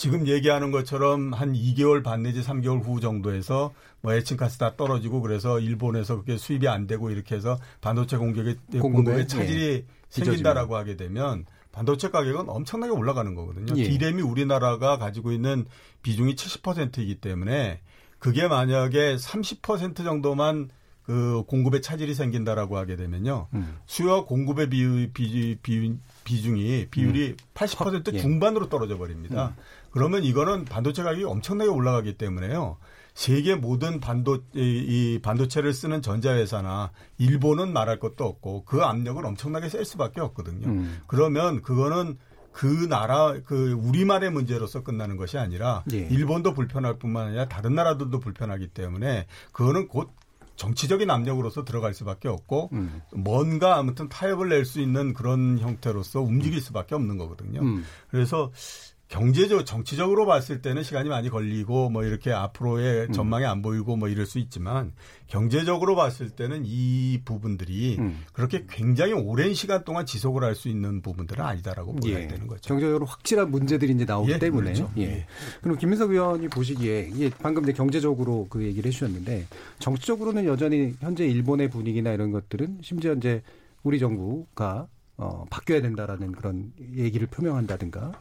지금 0.04 0.28
얘기하는 0.28 0.72
것처럼 0.72 1.32
한 1.32 1.54
2개월 1.54 2.04
반 2.04 2.24
내지 2.24 2.42
3개월 2.42 2.84
후 2.84 3.00
정도에서 3.00 3.74
뭐 4.02 4.12
에칭가스 4.12 4.58
다 4.58 4.76
떨어지고 4.76 5.22
그래서 5.22 5.62
일본에서 5.62 6.18
그게 6.18 6.36
수입이 6.36 6.68
안 6.68 6.88
되고 6.88 7.10
이렇게 7.10 7.36
해서 7.36 7.58
반도체 7.80 8.18
공격에 8.18 8.58
공급에 8.82 9.28
차질이 9.28 9.64
예. 9.64 9.86
생긴다라고 10.10 10.76
하게 10.76 10.98
되면 10.98 11.46
반도체 11.72 12.10
가격은 12.10 12.50
엄청나게 12.50 12.92
올라가는 12.92 13.34
거거든요. 13.34 13.78
예. 13.78 13.86
디램이 13.86 14.22
우리나라가 14.22 14.98
가지고 14.98 15.32
있는 15.32 15.66
비중이 16.02 16.36
70%이기 16.36 17.22
때문에 17.22 17.80
그게 18.20 18.50
만약에 18.50 19.16
30% 19.16 20.04
정도만 20.04 20.68
그 21.04 21.44
공급에 21.48 21.82
차질이 21.82 22.14
생긴다라고 22.14 22.78
하게 22.78 22.96
되면요. 22.96 23.48
음. 23.54 23.78
수요와 23.86 24.26
공급의 24.26 24.70
비율, 24.70 25.12
비, 25.14 25.58
비, 25.62 25.98
비중이 26.24 26.88
비율이 26.92 27.28
음. 27.30 27.38
80% 27.54 28.14
예. 28.14 28.20
중반으로 28.20 28.70
떨어져 28.70 28.98
버립니다. 28.98 29.54
음. 29.58 29.64
그러면 29.94 30.24
이거는 30.24 30.66
반도체 30.66 31.04
가격이 31.04 31.24
엄청나게 31.24 31.70
올라가기 31.70 32.18
때문에요. 32.18 32.78
세계 33.14 33.54
모든 33.54 34.00
반도 34.00 34.40
이 34.56 35.20
반도체를 35.22 35.72
쓰는 35.72 36.02
전자회사나 36.02 36.92
일본은 37.20 37.72
말할 37.72 38.00
것도 38.00 38.26
없고 38.26 38.66
그 38.66 38.82
압력을 38.82 39.24
엄청나게 39.24 39.70
셀 39.70 39.86
수밖에 39.86 40.20
없거든요. 40.20 40.68
음. 40.68 41.00
그러면 41.06 41.62
그거는 41.62 42.18
그 42.52 42.66
나라 42.90 43.36
그 43.46 43.74
우리만의 43.74 44.32
문제로서 44.32 44.84
끝나는 44.84 45.16
것이 45.16 45.38
아니라 45.38 45.84
예. 45.94 45.98
일본도 45.98 46.56
불편할 46.56 46.98
뿐만 46.98 47.28
아니라 47.28 47.48
다른 47.48 47.76
나라들도 47.76 48.20
불편하기 48.20 48.70
때문에 48.70 49.28
그거는 49.52 49.88
곧 49.88 50.10
정치적인 50.56 51.10
압력으로서 51.10 51.66
들어갈 51.66 51.94
수밖에 51.94 52.28
없고 52.28 52.70
음. 52.74 53.02
뭔가 53.14 53.78
아무튼 53.78 54.10
타협을 54.10 54.50
낼 54.50 54.66
수 54.66 54.82
있는 54.82 55.14
그런 55.14 55.60
형태로서 55.60 56.22
움직일 56.22 56.62
수밖에 56.62 56.96
없는 56.96 57.18
거거든요. 57.18 57.62
음. 57.62 57.84
그래서 58.10 58.52
경제적 59.14 59.68
정치적으로 59.68 60.26
봤을 60.26 60.64
때는 60.64 60.82
시간이 60.82 61.08
많이 61.08 61.30
걸리고 61.30 61.92
뭐 61.92 62.04
이렇게 62.04 62.32
앞으로의 62.32 63.10
음. 63.10 63.12
전망이 63.12 63.46
안 63.46 63.62
보이고 63.62 63.96
뭐 63.96 64.10
이럴 64.10 64.26
수 64.26 64.40
있지만 64.40 64.92
경제적으로 65.28 65.96
봤을 65.96 66.32
때는 66.32 66.64
이 66.66 67.22
부분들이 67.24 67.98
음. 68.00 68.24
그렇게 68.34 68.66
굉장히 68.68 69.14
오랜 69.14 69.54
시간 69.54 69.84
동안 69.84 70.08
지속을 70.08 70.44
할 70.44 70.54
수 70.54 70.70
있는 70.70 71.02
부분들은 71.02 71.44
아니다라고 71.44 71.96
보야 71.96 72.22
예. 72.22 72.28
되는 72.28 72.46
거죠. 72.46 72.62
경제적으로 72.68 73.06
확실한 73.08 73.50
문제들이 73.50 73.94
이제 73.94 74.06
나오기 74.06 74.34
예, 74.34 74.40
때문에. 74.40 74.74
그렇죠. 74.74 74.92
예. 74.98 75.02
예. 75.02 75.26
그럼 75.62 75.78
김민석 75.78 76.12
의원이 76.12 76.48
보시기에 76.48 77.10
이게 77.14 77.32
방금 77.42 77.64
이제 77.64 77.74
경제적으로 77.74 78.46
그 78.50 78.64
얘기를 78.64 78.88
해주셨는데 78.88 79.48
정치적으로는 79.80 80.46
여전히 80.46 80.94
현재 81.00 81.26
일본의 81.26 81.70
분위기나 81.72 82.12
이런 82.14 82.32
것들은 82.32 82.80
심지어 82.82 83.14
이제 83.14 83.42
우리 83.82 83.98
정부가 83.98 84.88
어, 85.18 85.46
바뀌어야 85.50 85.82
된다라는 85.82 86.32
그런 86.34 86.72
얘기를 86.96 87.28
표명한다든가 87.28 88.12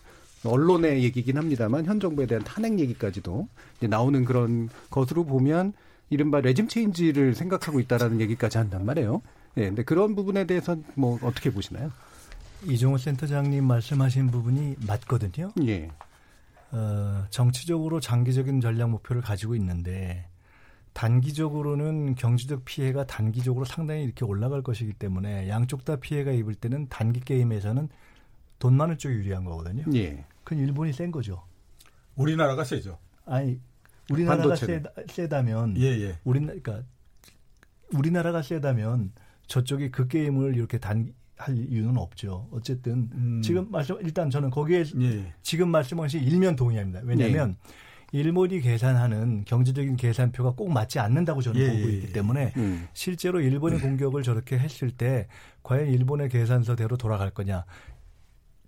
언론의 0.44 1.04
얘기긴 1.04 1.38
합니다만 1.38 1.84
현 1.86 2.00
정부에 2.00 2.26
대한 2.26 2.42
탄핵 2.44 2.78
얘기까지도 2.78 3.48
이제 3.76 3.86
나오는 3.86 4.24
그런 4.24 4.68
것으로 4.90 5.24
보면 5.24 5.72
이른바 6.10 6.40
레짐 6.40 6.68
체인지를 6.68 7.34
생각하고 7.34 7.80
있다라는 7.80 8.20
얘기까지 8.20 8.58
한단 8.58 8.84
말이에요. 8.84 9.22
예, 9.56 9.66
근데 9.66 9.82
그런 9.82 10.14
부분에 10.14 10.44
대해서 10.46 10.76
뭐 10.94 11.18
어떻게 11.22 11.50
보시나요? 11.50 11.90
이종호 12.66 12.98
센터장님 12.98 13.64
말씀하신 13.64 14.30
부분이 14.30 14.76
맞거든요. 14.86 15.52
예. 15.66 15.90
어, 16.70 17.24
정치적으로 17.30 18.00
장기적인 18.00 18.60
전략 18.60 18.90
목표를 18.90 19.20
가지고 19.20 19.54
있는데 19.56 20.26
단기적으로는 20.92 22.14
경제적 22.14 22.64
피해가 22.64 23.06
단기적으로 23.06 23.64
상당히 23.64 24.04
이렇게 24.04 24.24
올라갈 24.24 24.62
것이기 24.62 24.92
때문에 24.94 25.48
양쪽 25.48 25.84
다 25.84 25.96
피해가 25.96 26.32
입을 26.32 26.54
때는 26.54 26.88
단기 26.88 27.20
게임에서는 27.20 27.88
돈 28.58 28.74
많은 28.74 28.98
쪽이 28.98 29.14
유리한 29.14 29.44
거거든요. 29.44 29.84
예. 29.94 30.24
그건 30.44 30.64
일본이 30.64 30.92
센 30.92 31.10
거죠. 31.10 31.42
우리나라가 32.16 32.64
세죠. 32.64 32.98
아니 33.24 33.60
우리나라가 34.10 34.56
세, 34.56 34.82
세다면 35.08 35.76
예, 35.78 35.84
예. 35.84 36.18
우리 36.24 36.40
그러니까 36.40 36.82
우리나라가 37.92 38.42
세다면 38.42 39.12
저쪽이 39.46 39.90
그 39.90 40.08
게임을 40.08 40.56
이렇게 40.56 40.78
단 40.78 41.14
할 41.42 41.56
이유는 41.58 41.96
없죠. 41.96 42.48
어쨌든 42.52 43.10
음. 43.14 43.42
지금 43.42 43.70
말씀 43.70 43.96
일단 44.00 44.30
저는 44.30 44.50
거기에 44.50 44.84
예. 45.00 45.32
지금 45.42 45.70
말씀하신 45.70 46.22
일면 46.22 46.56
동의합니다. 46.56 47.00
왜냐하면 47.04 47.56
예. 48.14 48.18
일본이 48.18 48.60
계산하는 48.60 49.44
경제적인 49.46 49.96
계산표가 49.96 50.52
꼭 50.52 50.70
맞지 50.70 50.98
않는다고 50.98 51.40
저는 51.40 51.60
예. 51.60 51.66
보고 51.68 51.90
예, 51.90 51.94
있기 51.94 52.08
예. 52.08 52.12
때문에 52.12 52.52
음. 52.56 52.86
실제로 52.92 53.40
일본의 53.40 53.80
공격을 53.80 54.22
저렇게 54.22 54.58
했을 54.58 54.90
때 54.90 55.26
과연 55.62 55.88
일본의 55.88 56.28
계산서대로 56.28 56.96
돌아갈 56.96 57.30
거냐 57.30 57.64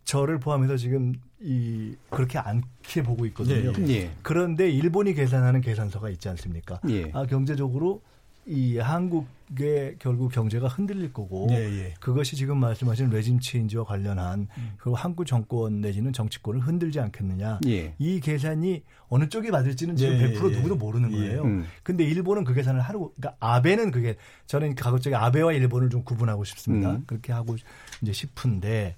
저를 0.05 0.39
포함해서 0.39 0.77
지금 0.77 1.15
이 1.41 1.95
그렇게 2.11 2.39
않게 2.39 3.03
보고 3.03 3.27
있거든요. 3.27 3.73
예, 3.79 3.89
예. 3.89 4.11
그런데 4.23 4.71
일본이 4.71 5.15
계산하는 5.15 5.61
계산서가 5.61 6.11
있지 6.11 6.29
않습니까? 6.29 6.81
예. 6.89 7.11
아 7.13 7.27
경제적으로 7.27 8.03
이 8.47 8.77
한국의 8.77 9.97
결국 9.99 10.31
경제가 10.31 10.69
흔들릴 10.69 11.15
거고 11.15 11.49
예, 11.51 11.57
예. 11.57 11.95
그것이 11.99 12.37
지금 12.37 12.59
말씀하신 12.59 13.09
레짐 13.09 13.41
체인지와 13.41 13.85
관련한 13.85 14.49
음. 14.59 14.73
그리고 14.77 14.97
한국 14.97 15.27
정권 15.27 15.81
내지는 15.81 16.13
정치권을 16.13 16.61
흔들지 16.61 17.01
않겠느냐 17.01 17.61
예. 17.67 17.95
이 17.99 18.21
계산이 18.21 18.83
어느 19.09 19.29
쪽이 19.31 19.51
맞을지는 19.51 19.97
지금 19.97 20.15
예, 20.15 20.35
100% 20.35 20.53
예. 20.53 20.57
누구도 20.57 20.77
모르는 20.77 21.11
거예요. 21.13 21.45
음. 21.45 21.65
근데 21.83 22.05
일본은 22.05 22.45
그 22.45 22.53
계산을 22.53 22.83
하고 22.83 23.15
그러니까 23.17 23.37
아베는 23.41 23.91
그게 23.91 24.17
저는 24.47 24.75
가급적이 24.75 25.17
아베와 25.17 25.53
일본을 25.55 25.89
좀 25.89 26.05
구분하고 26.05 26.45
싶습니다. 26.45 26.93
음. 26.93 27.05
그렇게 27.07 27.33
하고 27.33 27.57
이제 28.03 28.13
싶은데 28.13 28.95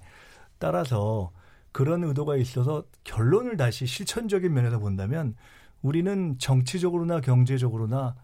따라서 0.59 1.31
그런 1.71 2.03
의도가 2.03 2.37
있어서 2.37 2.83
결론을 3.03 3.57
다시 3.57 3.85
실천적인 3.85 4.53
면에서 4.53 4.79
본다면 4.79 5.35
우리는 5.81 6.37
정치적으로나 6.39 7.21
경제적으로나 7.21 8.15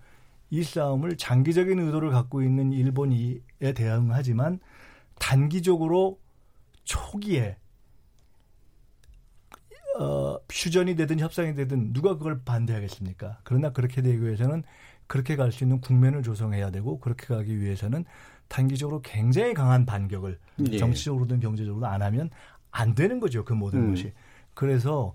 이 0.50 0.64
싸움을 0.64 1.18
장기적인 1.18 1.80
의도를 1.80 2.12
갖고 2.12 2.42
있는 2.44 2.72
일본에 2.74 3.40
대응하지만 3.76 4.60
단기적으로 5.20 6.20
초기에 6.84 7.58
어, 10.00 10.40
휴전이 10.52 10.96
되든 10.96 11.20
협상이 11.20 11.54
되든 11.54 11.94
누가 11.94 12.18
그걸 12.18 12.42
반대하겠습니까? 12.44 13.40
그러나 13.44 13.72
그렇게 13.72 14.02
되기 14.02 14.22
위해서는 14.24 14.64
그렇게 15.08 15.36
갈 15.36 15.52
수 15.52 15.64
있는 15.64 15.82
국면을 15.82 16.24
조성해야 16.24 16.72
되고 16.72 17.00
그렇게 17.00 17.28
가기 17.28 17.60
위해서는 17.60 18.06
단기적으로 18.48 19.02
굉장히 19.02 19.54
강한 19.54 19.86
반격을 19.86 20.38
예. 20.72 20.78
정치적으로든 20.78 21.40
경제적으로든 21.40 21.88
안 21.88 22.02
하면 22.02 22.30
안 22.72 22.96
되는 22.96 23.20
거죠. 23.20 23.44
그 23.44 23.54
모든 23.54 23.80
음. 23.80 23.90
것이. 23.92 24.14
그래서 24.54 25.14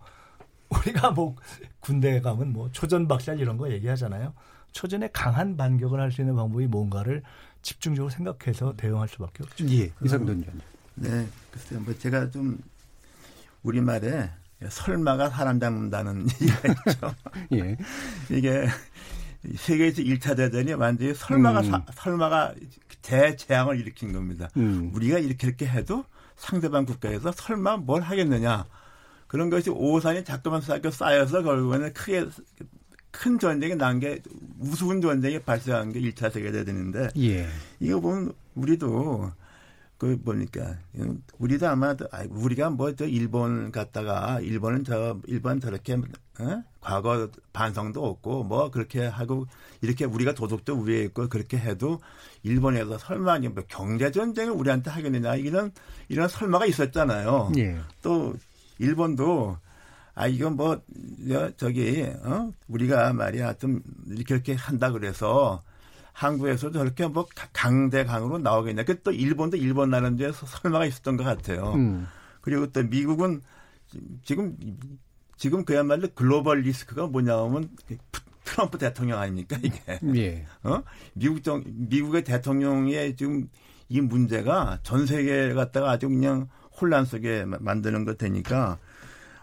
우리가 0.71 1.13
뭐 1.13 1.37
군대에 1.81 2.21
가면 2.21 2.53
뭐 2.53 2.71
초전박살 2.71 3.39
이런 3.41 3.57
거 3.57 3.71
얘기하잖아요. 3.71 4.35
초전에 4.73 5.09
강한 5.13 5.57
반격을 5.57 6.01
할 6.01 6.11
수 6.13 6.21
있는 6.21 6.37
방법이 6.37 6.67
뭔가를 6.67 7.23
집중적으로 7.63 8.11
생각해서 8.11 8.75
대응할 8.77 9.09
수밖에 9.09 9.43
없죠. 9.45 9.67
예, 9.71 9.91
이상돈 10.05 10.41
의원님. 10.41 10.61
네, 10.97 11.27
글쎄요. 11.51 11.81
뭐 11.81 11.95
제가 11.99 12.31
좀 12.31 12.59
우리말에 13.63 14.31
설마가 14.69 15.31
사람 15.31 15.59
잡는다는 15.61 16.27
얘기가 16.43 16.75
있죠. 16.91 17.15
예. 17.55 17.77
이게 18.31 18.67
세계에서 19.57 20.03
1차 20.03 20.37
대전이 20.37 20.73
완전히 20.75 21.15
설마가 21.15 21.61
음. 21.61 21.71
사, 21.71 21.85
설마가 21.95 22.55
대재앙을 23.09 23.81
일으킨 23.81 24.13
겁니다. 24.13 24.51
음. 24.59 24.91
우리가 24.95 25.19
이렇게 25.19 25.47
이렇게 25.47 25.67
해도 25.67 26.05
상대방 26.37 26.85
국가에서 26.85 27.33
설마 27.33 27.79
뭘 27.79 28.03
하겠느냐. 28.03 28.67
그런 29.27 29.51
것이 29.51 29.71
오산이 29.71 30.25
자꾸만 30.25 30.61
쌓여 30.61 30.91
쌓여서 30.91 31.43
결국에는 31.43 31.93
크게 31.95 32.27
큰 33.11 33.39
전쟁이 33.39 33.75
난 33.75 33.99
게 33.99 34.21
우스운 34.61 35.01
전쟁이 35.01 35.39
발생한 35.39 35.93
게 35.93 36.01
1차 36.01 36.31
세계대전인데 36.33 37.09
예. 37.19 37.49
이거 37.81 38.01
보면 38.01 38.33
우리도 38.55 39.33
그 39.99 40.17
보니까 40.23 40.79
우리도 41.39 41.69
아마 41.69 41.95
우리가 42.31 42.71
뭐 42.71 42.93
저 42.95 43.05
일본 43.05 43.73
갔다가 43.73 44.41
일본은 44.41 44.85
저 44.85 45.19
일본 45.27 45.61
저렇게 45.61 45.95
어? 45.95 46.63
과거 46.81 47.29
반성도 47.53 48.05
없고 48.05 48.45
뭐 48.45 48.71
그렇게 48.71 49.07
하고 49.07 49.47
이렇게 49.81 50.05
우리가 50.05 50.35
도덕도 50.35 50.79
위에 50.83 51.03
있고 51.05 51.29
그렇게 51.29 51.59
해도 51.59 52.01
일본에서 52.45 52.97
설마 52.99 53.41
뭐 53.41 53.65
경제 53.67 54.11
전쟁을 54.13 54.53
우리한테 54.53 54.91
하겠느냐 54.91 55.35
이런 55.35 55.73
이런 56.09 56.29
설마가 56.29 56.67
있었잖아요. 56.67 57.53
예. 57.59 57.77
또 58.03 58.35
일본도 58.79 59.59
아 60.15 60.27
이건 60.29 60.55
뭐 60.57 60.81
저기 61.57 62.05
어 62.23 62.53
우리가 62.69 63.13
말이야 63.13 63.55
좀 63.55 63.83
이렇게 64.07 64.35
이렇게 64.35 64.55
한다 64.55 64.93
그래서 64.93 65.63
한국에서 66.19 66.73
저렇게 66.73 67.07
뭐 67.07 67.29
강대강으로 67.53 68.39
나오겠냐. 68.39 68.83
그또 68.83 69.13
일본도 69.13 69.57
일본 69.57 69.91
나름대로 69.91 70.33
설마가 70.33 70.85
있었던 70.85 71.17
것 71.17 71.23
같아요. 71.23 71.75
음. 71.75 72.09
그리고 72.41 72.67
또 72.73 72.83
미국은 72.83 73.41
지금 74.25 74.57
지금 75.37 75.65
그야말로 75.65 76.09
글로벌 76.17 76.63
리스크가 76.63 77.07
뭐냐면 77.07 77.71
트럼프 78.45 78.79
대통령 78.79 79.21
아닙니까 79.21 79.59
이게? 79.63 79.79
예. 80.17 80.47
어? 80.65 80.83
미국 81.13 81.45
정 81.45 81.63
미국의 81.65 82.25
대통령의 82.25 83.15
지금 83.15 83.49
이 83.89 84.01
문제가 84.01 84.81
전 84.83 85.07
세계 85.07 85.55
갖다가 85.55 85.93
아주 85.93 86.09
그냥 86.09 86.49
혼란 86.81 87.05
속에 87.05 87.45
만드는 87.45 88.05
것 88.05 88.19
되니까 88.19 88.79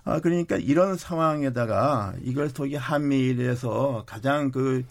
아 0.03 0.19
그러니까 0.19 0.57
이런 0.57 0.97
상황에다가 0.97 2.15
이걸 2.21 2.49
속이 2.49 2.76
한미일에서 2.76 4.03
가장 4.05 4.51
그 4.51 4.84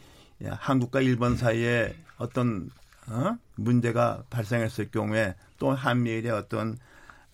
한국과 0.50 1.00
일본 1.00 1.36
사이에 1.36 1.94
어떤 2.18 2.70
어? 3.06 3.36
문제가 3.56 4.22
발생했을 4.30 4.90
경우에 4.90 5.34
또 5.58 5.72
한미일의 5.72 6.30
어떤 6.32 6.78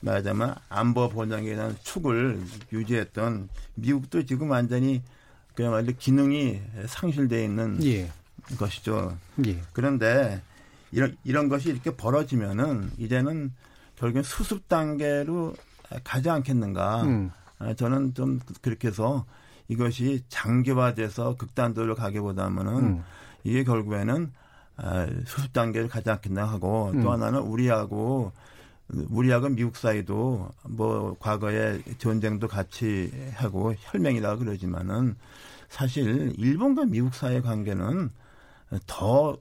말하자면 0.00 0.54
안보 0.68 1.08
보장에 1.08 1.54
대한 1.54 1.76
축을 1.82 2.40
유지했던 2.72 3.48
미국도 3.74 4.24
지금 4.24 4.50
완전히 4.50 5.02
그야말로 5.54 5.92
기능이 5.98 6.60
상실되어 6.86 7.42
있는 7.42 7.84
예. 7.84 8.10
것이죠. 8.58 9.16
예. 9.46 9.60
그런데 9.72 10.40
이런 10.92 11.16
이런 11.24 11.48
것이 11.48 11.68
이렇게 11.68 11.94
벌어지면은 11.94 12.90
이제는 12.98 13.52
결국엔 13.96 14.22
수습 14.22 14.68
단계로 14.68 15.54
가지 16.02 16.30
않겠는가. 16.30 17.02
음. 17.02 17.30
아, 17.58 17.74
저는 17.74 18.14
좀 18.14 18.40
그렇게 18.62 18.88
해서 18.88 19.26
이것이 19.70 20.24
장기화돼서 20.28 21.36
극단도로 21.36 21.94
가기보다는 21.94 22.66
음. 22.66 23.04
이게 23.44 23.62
결국에는 23.62 24.32
아, 24.76 25.06
수습 25.24 25.52
단계를 25.52 25.88
가지 25.88 26.10
않겠나 26.10 26.44
하고 26.44 26.90
음. 26.92 27.02
또 27.02 27.12
하나는 27.12 27.38
우리하고 27.40 28.32
우리하고 29.08 29.48
미국 29.48 29.76
사이도 29.76 30.50
뭐 30.64 31.16
과거에 31.20 31.80
전쟁도 31.98 32.48
같이 32.48 33.12
하고 33.34 33.72
혈맹이라 33.78 34.38
그러지만은 34.38 35.14
사실 35.68 36.34
일본과 36.36 36.86
미국 36.86 37.14
사이의 37.14 37.42
관계는 37.42 38.10
더 38.88 39.38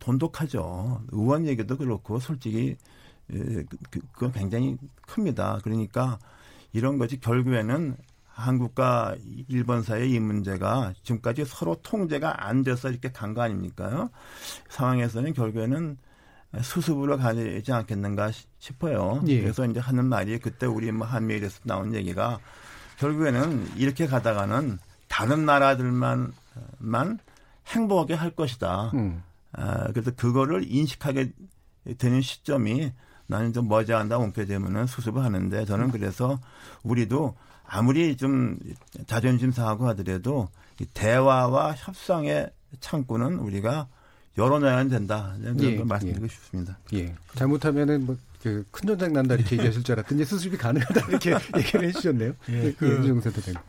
돈독하죠. 0.00 1.02
의원 1.12 1.46
얘기도 1.46 1.76
그렇고 1.76 2.18
솔직히 2.18 2.76
그, 3.28 3.64
그, 3.90 4.00
그건 4.10 4.32
굉장히 4.32 4.76
큽니다. 5.02 5.60
그러니까 5.62 6.18
이런 6.72 6.98
것이 6.98 7.20
결국에는 7.20 7.96
한국과 8.38 9.16
일본 9.48 9.82
사이의 9.82 10.12
이 10.12 10.20
문제가 10.20 10.92
지금까지 11.02 11.44
서로 11.44 11.74
통제가 11.82 12.46
안 12.46 12.62
돼서 12.62 12.88
이렇게 12.88 13.10
간 13.10 13.34
거 13.34 13.42
아닙니까? 13.42 14.08
상황에서는 14.70 15.34
결국에는 15.34 15.98
수습으로 16.62 17.18
가지 17.18 17.62
않겠는가 17.70 18.30
싶어요. 18.58 19.22
예. 19.26 19.40
그래서 19.42 19.66
이제 19.66 19.80
하는 19.80 20.06
말이 20.06 20.38
그때 20.38 20.66
우리 20.66 20.90
뭐 20.92 21.06
한미일에서 21.06 21.60
나온 21.64 21.94
얘기가 21.94 22.38
결국에는 22.98 23.76
이렇게 23.76 24.06
가다가는 24.06 24.78
다른 25.08 25.44
나라들만 25.44 26.32
만 26.78 27.18
행복하게 27.66 28.14
할 28.14 28.30
것이다. 28.30 28.92
음. 28.94 29.22
아, 29.52 29.88
그래서 29.92 30.10
그거를 30.12 30.64
인식하게 30.66 31.32
되는 31.98 32.20
시점이 32.20 32.92
나는 33.26 33.52
좀 33.52 33.68
머지않다 33.68 34.16
옮게 34.16 34.46
되면은 34.46 34.86
수습을 34.86 35.22
하는데 35.22 35.64
저는 35.66 35.90
그래서 35.90 36.40
우리도 36.82 37.36
아무리 37.68 38.16
좀 38.16 38.58
자존심 39.06 39.52
상하고 39.52 39.86
하더라도 39.88 40.48
대화와 40.94 41.74
협상의 41.74 42.50
창구는 42.80 43.38
우리가 43.38 43.88
열어놔야 44.36 44.88
된다. 44.88 45.34
이런 45.40 45.60
예, 45.62 45.76
걸 45.76 45.84
말씀드리고 45.84 46.24
예. 46.24 46.28
싶습니다. 46.28 46.78
예. 46.94 47.14
잘못하면은 47.34 48.06
뭐, 48.06 48.16
그, 48.42 48.64
큰 48.70 48.86
전쟁 48.86 49.12
난다 49.12 49.34
이렇게 49.34 49.56
얘기하실 49.56 49.82
줄 49.82 49.94
알았더니 49.94 50.24
수습이 50.24 50.56
가능하다 50.56 51.08
이렇게 51.08 51.34
얘기를 51.58 51.88
해주셨네요. 51.88 52.32
예, 52.50 52.64
예 52.66 52.72
그, 52.72 52.86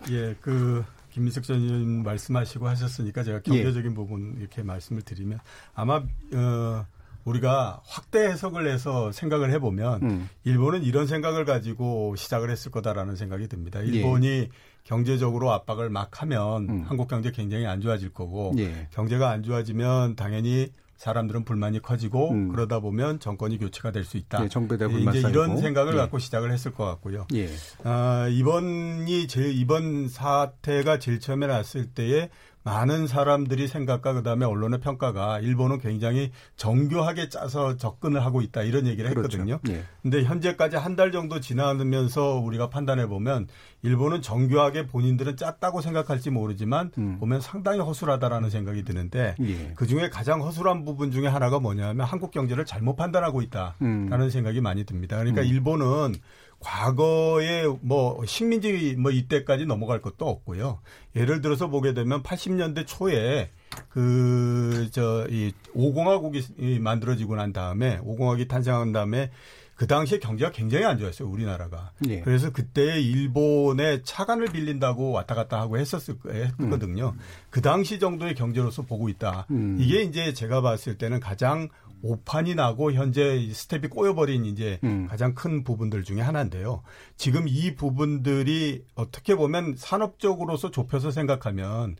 예, 0.09 0.13
예, 0.13 0.35
그, 0.39 0.85
김민석 1.11 1.43
전 1.43 1.59
의원 1.59 2.03
말씀하시고 2.03 2.67
하셨으니까 2.67 3.23
제가 3.23 3.41
경제적인 3.41 3.91
예. 3.91 3.95
부분 3.95 4.35
이렇게 4.39 4.61
말씀을 4.61 5.01
드리면 5.01 5.39
아마, 5.73 6.03
어, 6.33 6.85
우리가 7.29 7.81
확대 7.85 8.19
해석을 8.25 8.67
해서 8.67 9.11
생각을 9.11 9.51
해보면 9.53 10.03
음. 10.03 10.29
일본은 10.43 10.83
이런 10.83 11.07
생각을 11.07 11.45
가지고 11.45 12.15
시작을 12.15 12.49
했을 12.49 12.71
거다라는 12.71 13.15
생각이 13.15 13.47
듭니다. 13.47 13.79
일본이 13.81 14.27
예. 14.27 14.49
경제적으로 14.83 15.51
압박을 15.51 15.89
막 15.89 16.21
하면 16.21 16.69
음. 16.69 16.83
한국 16.87 17.07
경제 17.07 17.31
굉장히 17.31 17.65
안 17.67 17.81
좋아질 17.81 18.13
거고 18.13 18.53
예. 18.57 18.87
경제가 18.91 19.29
안 19.29 19.43
좋아지면 19.43 20.15
당연히 20.15 20.69
사람들은 20.97 21.45
불만이 21.45 21.81
커지고 21.81 22.31
음. 22.31 22.49
그러다 22.49 22.81
보면 22.81 23.21
정권이 23.21 23.57
교체가 23.57 23.91
될 23.91 24.03
수 24.03 24.17
있다. 24.17 24.43
예, 24.43 24.49
정배대 24.49 24.87
불만 24.87 25.15
이제 25.15 25.29
이런 25.29 25.57
생각을 25.57 25.93
예. 25.93 25.97
갖고 25.97 26.19
시작을 26.19 26.51
했을 26.51 26.73
것 26.73 26.83
같고요. 26.85 27.25
예. 27.35 27.47
아, 27.85 28.27
이번이 28.29 29.27
제일 29.27 29.57
이번 29.57 30.09
사태가 30.09 30.99
제일 30.99 31.21
처음에 31.21 31.47
났을 31.47 31.85
때에 31.85 32.29
많은 32.63 33.07
사람들이 33.07 33.67
생각과 33.67 34.13
그다음에 34.13 34.45
언론의 34.45 34.79
평가가 34.81 35.39
일본은 35.39 35.79
굉장히 35.79 36.31
정교하게 36.55 37.29
짜서 37.29 37.77
접근을 37.77 38.23
하고 38.23 38.41
있다 38.41 38.63
이런 38.63 38.85
얘기를 38.85 39.09
그렇죠. 39.13 39.37
했거든요. 39.37 39.59
그렇죠. 39.59 39.79
예. 39.79 39.85
근데 40.01 40.23
현재까지 40.23 40.75
한 40.75 40.99
달 40.99 41.13
정도 41.13 41.39
지나면서 41.39 42.35
우리가 42.39 42.69
판단해 42.69 43.07
보면 43.07 43.47
일본은 43.83 44.21
정교하게 44.21 44.85
본인들은 44.87 45.37
짰다고 45.37 45.79
생각할지 45.79 46.29
모르지만 46.29 46.91
음. 46.97 47.17
보면 47.19 47.39
상당히 47.39 47.79
허술하다라는 47.79 48.49
생각이 48.49 48.83
드는데 48.83 49.35
예. 49.39 49.71
그 49.75 49.87
중에 49.87 50.09
가장 50.09 50.41
허술한 50.41 50.83
부분 50.83 51.11
중에 51.11 51.27
하나가 51.27 51.59
뭐냐면 51.59 52.05
한국 52.05 52.31
경제를 52.31 52.65
잘못 52.65 52.97
판단하고 52.97 53.41
있다라는 53.41 54.11
음. 54.11 54.29
생각이 54.29 54.59
많이 54.59 54.83
듭니다. 54.83 55.17
그러니까 55.17 55.41
음. 55.41 55.47
일본은 55.47 56.15
과거에 56.59 57.65
뭐 57.81 58.23
식민지 58.25 58.95
뭐 58.97 59.11
이때까지 59.11 59.65
넘어갈 59.65 60.01
것도 60.01 60.27
없고요. 60.27 60.79
예를 61.15 61.41
들어서 61.41 61.67
보게 61.67 61.93
되면 61.93 62.21
80년대 62.23 62.85
초에 62.87 63.51
그 63.89 64.89
저 64.91 65.27
이 65.29 65.51
오공화국이 65.73 66.79
만들어지고 66.79 67.35
난 67.35 67.53
다음에 67.53 67.99
오공화국이 68.03 68.47
탄생한 68.47 68.91
다음에 68.91 69.31
그 69.75 69.87
당시에 69.87 70.19
경제가 70.19 70.51
굉장히 70.51 70.83
안 70.85 70.97
좋았어요 70.97 71.29
우리나라가. 71.29 71.91
예. 72.09 72.19
그래서 72.19 72.51
그때 72.51 72.99
일본의 72.99 74.03
차관을 74.03 74.47
빌린다고 74.47 75.11
왔다 75.11 75.35
갔다 75.35 75.61
하고 75.61 75.77
했었을 75.77 76.15
했거든요. 76.27 77.13
음. 77.15 77.19
그 77.49 77.61
당시 77.61 77.97
정도의 77.97 78.35
경제로서 78.35 78.81
보고 78.81 79.07
있다. 79.07 79.45
음. 79.51 79.77
이게 79.79 80.01
이제 80.01 80.33
제가 80.33 80.59
봤을 80.61 80.97
때는 80.97 81.21
가장 81.21 81.69
오판이 82.01 82.55
나고 82.55 82.91
현재 82.93 83.49
스텝이 83.51 83.87
꼬여버린 83.89 84.45
이제 84.45 84.79
음. 84.83 85.07
가장 85.07 85.33
큰 85.33 85.63
부분들 85.63 86.03
중에 86.03 86.21
하나인데요. 86.21 86.81
지금 87.17 87.47
이 87.47 87.75
부분들이 87.75 88.83
어떻게 88.95 89.35
보면 89.35 89.75
산업적으로서 89.77 90.71
좁혀서 90.71 91.11
생각하면 91.11 91.95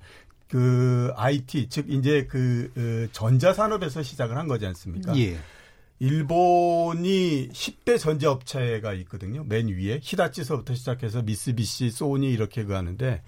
그 0.47 1.12
IT 1.16 1.70
즉 1.70 1.89
이제 1.89 2.26
그 2.28 2.72
어, 2.76 3.10
전자 3.12 3.54
산업에서 3.54 4.02
시작을 4.04 4.38
한 4.38 4.47
거지 4.47 4.66
않습니까? 4.66 5.18
예. 5.18 5.38
일본이 6.00 7.50
10대 7.50 8.00
전자업체가 8.00 8.93
있거든요. 8.93 9.43
맨 9.43 9.68
위에 9.68 10.00
히다치서부터 10.02 10.74
시작해서 10.74 11.22
미쓰비시, 11.22 11.91
소니 11.91 12.32
이렇게 12.32 12.64
가는데 12.64 13.22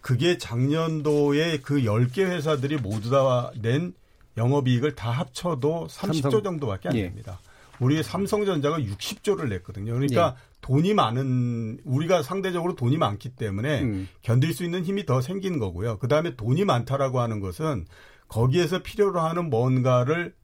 그게 0.00 0.38
작년도에 0.38 1.58
그 1.58 1.82
10개 1.82 2.20
회사들이 2.20 2.76
모두 2.76 3.10
다 3.10 3.50
낸 3.60 3.92
영업이익을 4.36 4.94
다 4.94 5.10
합쳐도 5.10 5.88
30조 5.90 6.22
삼성. 6.22 6.42
정도밖에 6.42 6.88
안 6.88 6.96
예. 6.96 7.02
됩니다. 7.02 7.40
예. 7.42 7.52
우리 7.80 8.02
삼성전자가 8.02 8.78
60조를 8.78 9.48
냈거든요. 9.48 9.92
그러니까 9.92 10.36
예. 10.36 10.52
돈이 10.60 10.94
많은 10.94 11.80
우리가 11.84 12.22
상대적으로 12.22 12.76
돈이 12.76 12.96
많기 12.96 13.30
때문에 13.30 13.82
음. 13.82 14.08
견딜 14.22 14.54
수 14.54 14.64
있는 14.64 14.84
힘이 14.84 15.04
더 15.04 15.20
생긴 15.20 15.58
거고요. 15.58 15.98
그다음에 15.98 16.36
돈이 16.36 16.64
많다라고 16.64 17.20
하는 17.20 17.40
것은 17.40 17.86
거기에서 18.28 18.82
필요로 18.82 19.20
하는 19.20 19.50
뭔가를 19.50 20.34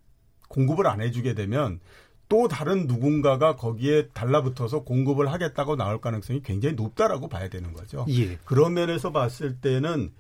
공급을 0.49 0.87
안 0.87 1.01
해주게 1.01 1.35
되면 1.35 1.81
또 2.29 2.47
다른 2.47 2.87
누군가가 2.87 3.57
거기에 3.57 4.09
달라붙어서 4.09 4.85
공급을 4.85 5.33
하겠다고 5.33 5.77
나올 5.77 6.01
가능성이 6.01 6.43
굉장히 6.43 6.75
높다라고 6.75 7.29
봐야 7.29 7.49
되는 7.49 7.73
거죠. 7.73 8.05
예. 8.11 8.37
그런 8.45 8.75
면에서 8.75 9.13
봤을 9.13 9.57
때는 9.57 10.13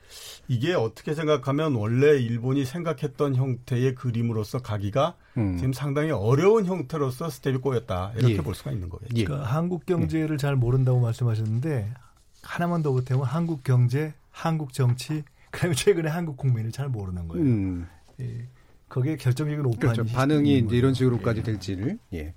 이게 0.48 0.72
어떻게 0.72 1.14
생각하면 1.14 1.74
원래 1.74 2.18
일본이 2.18 2.64
생각했던 2.64 3.34
형태의 3.34 3.94
그림으로서 3.94 4.60
가기가 4.60 5.16
음. 5.36 5.56
지금 5.58 5.72
상당히 5.74 6.10
어려운 6.10 6.64
형태로서 6.64 7.28
스텝이 7.28 7.58
꼬였다 7.58 8.12
이렇게 8.16 8.34
예. 8.34 8.36
볼 8.38 8.54
수가 8.54 8.72
있는 8.72 8.88
거예요. 8.88 9.06
예. 9.14 9.24
그러니까 9.24 9.46
한국 9.46 9.84
경제를 9.84 10.38
잘 10.38 10.56
모른다고 10.56 11.00
말씀하셨는데 11.00 11.92
하나만 12.42 12.82
더 12.82 12.92
보태면 12.92 13.24
한국 13.24 13.62
경제, 13.62 14.14
한국 14.30 14.72
정치, 14.72 15.24
그다음에 15.50 15.74
최근에 15.74 16.08
한국 16.08 16.38
국민을 16.38 16.72
잘 16.72 16.88
모르는 16.88 17.28
거예요. 17.28 17.44
음. 17.44 17.86
예. 18.88 18.94
거기에 18.94 19.16
결정적인 19.16 19.64
오판이 19.64 19.78
그렇죠. 19.78 20.04
반응이 20.04 20.58
이제 20.58 20.76
이런 20.76 20.94
식으로까지 20.94 21.40
예. 21.40 21.42
될지를 21.42 21.98
예. 22.14 22.34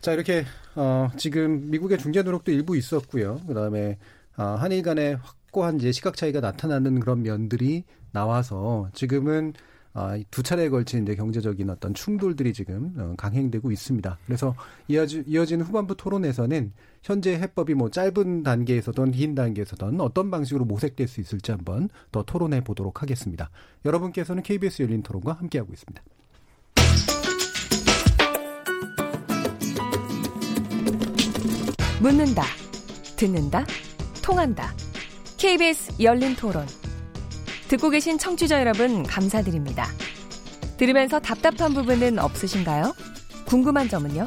자 0.00 0.12
이렇게 0.12 0.44
어 0.74 1.08
지금 1.16 1.70
미국의 1.70 1.98
중재 1.98 2.22
노력도 2.22 2.52
일부 2.52 2.76
있었고요. 2.76 3.40
그다음에 3.46 3.98
어, 4.36 4.42
한일 4.42 4.82
간의 4.82 5.18
확고한 5.20 5.76
이제 5.76 5.92
시각 5.92 6.16
차이가 6.16 6.40
나타나는 6.40 7.00
그런 7.00 7.22
면들이 7.22 7.84
나와서 8.12 8.88
지금은 8.94 9.52
아, 9.94 10.16
두 10.30 10.44
차례에 10.44 10.68
걸친 10.68 11.02
이제 11.02 11.16
경제적인 11.16 11.68
어떤 11.70 11.92
충돌들이 11.92 12.52
지금 12.52 12.94
어, 12.96 13.14
강행되고 13.16 13.72
있습니다. 13.72 14.18
그래서 14.26 14.54
이어지, 14.86 15.24
이어지는 15.26 15.64
후반부 15.64 15.96
토론에서는 15.96 16.72
현재 17.08 17.32
해법이 17.32 17.72
뭐 17.72 17.88
짧은 17.88 18.42
단계에서든 18.42 19.12
긴 19.12 19.34
단계에서든 19.34 19.98
어떤 19.98 20.30
방식으로 20.30 20.66
모색될 20.66 21.08
수 21.08 21.22
있을지 21.22 21.52
한번 21.52 21.88
더 22.12 22.22
토론해 22.22 22.62
보도록 22.62 23.00
하겠습니다. 23.00 23.48
여러분께서는 23.86 24.42
KBS 24.42 24.82
열린 24.82 25.02
토론과 25.02 25.32
함께하고 25.32 25.72
있습니다. 25.72 26.02
묻는다, 32.02 32.42
듣는다, 33.16 33.64
통한다. 34.22 34.74
KBS 35.38 36.02
열린 36.02 36.36
토론. 36.36 36.66
듣고 37.68 37.88
계신 37.88 38.18
청취자 38.18 38.60
여러분 38.60 39.02
감사드립니다. 39.02 39.86
들으면서 40.76 41.18
답답한 41.20 41.72
부분은 41.72 42.18
없으신가요? 42.18 42.92
궁금한 43.46 43.88
점은요? 43.88 44.26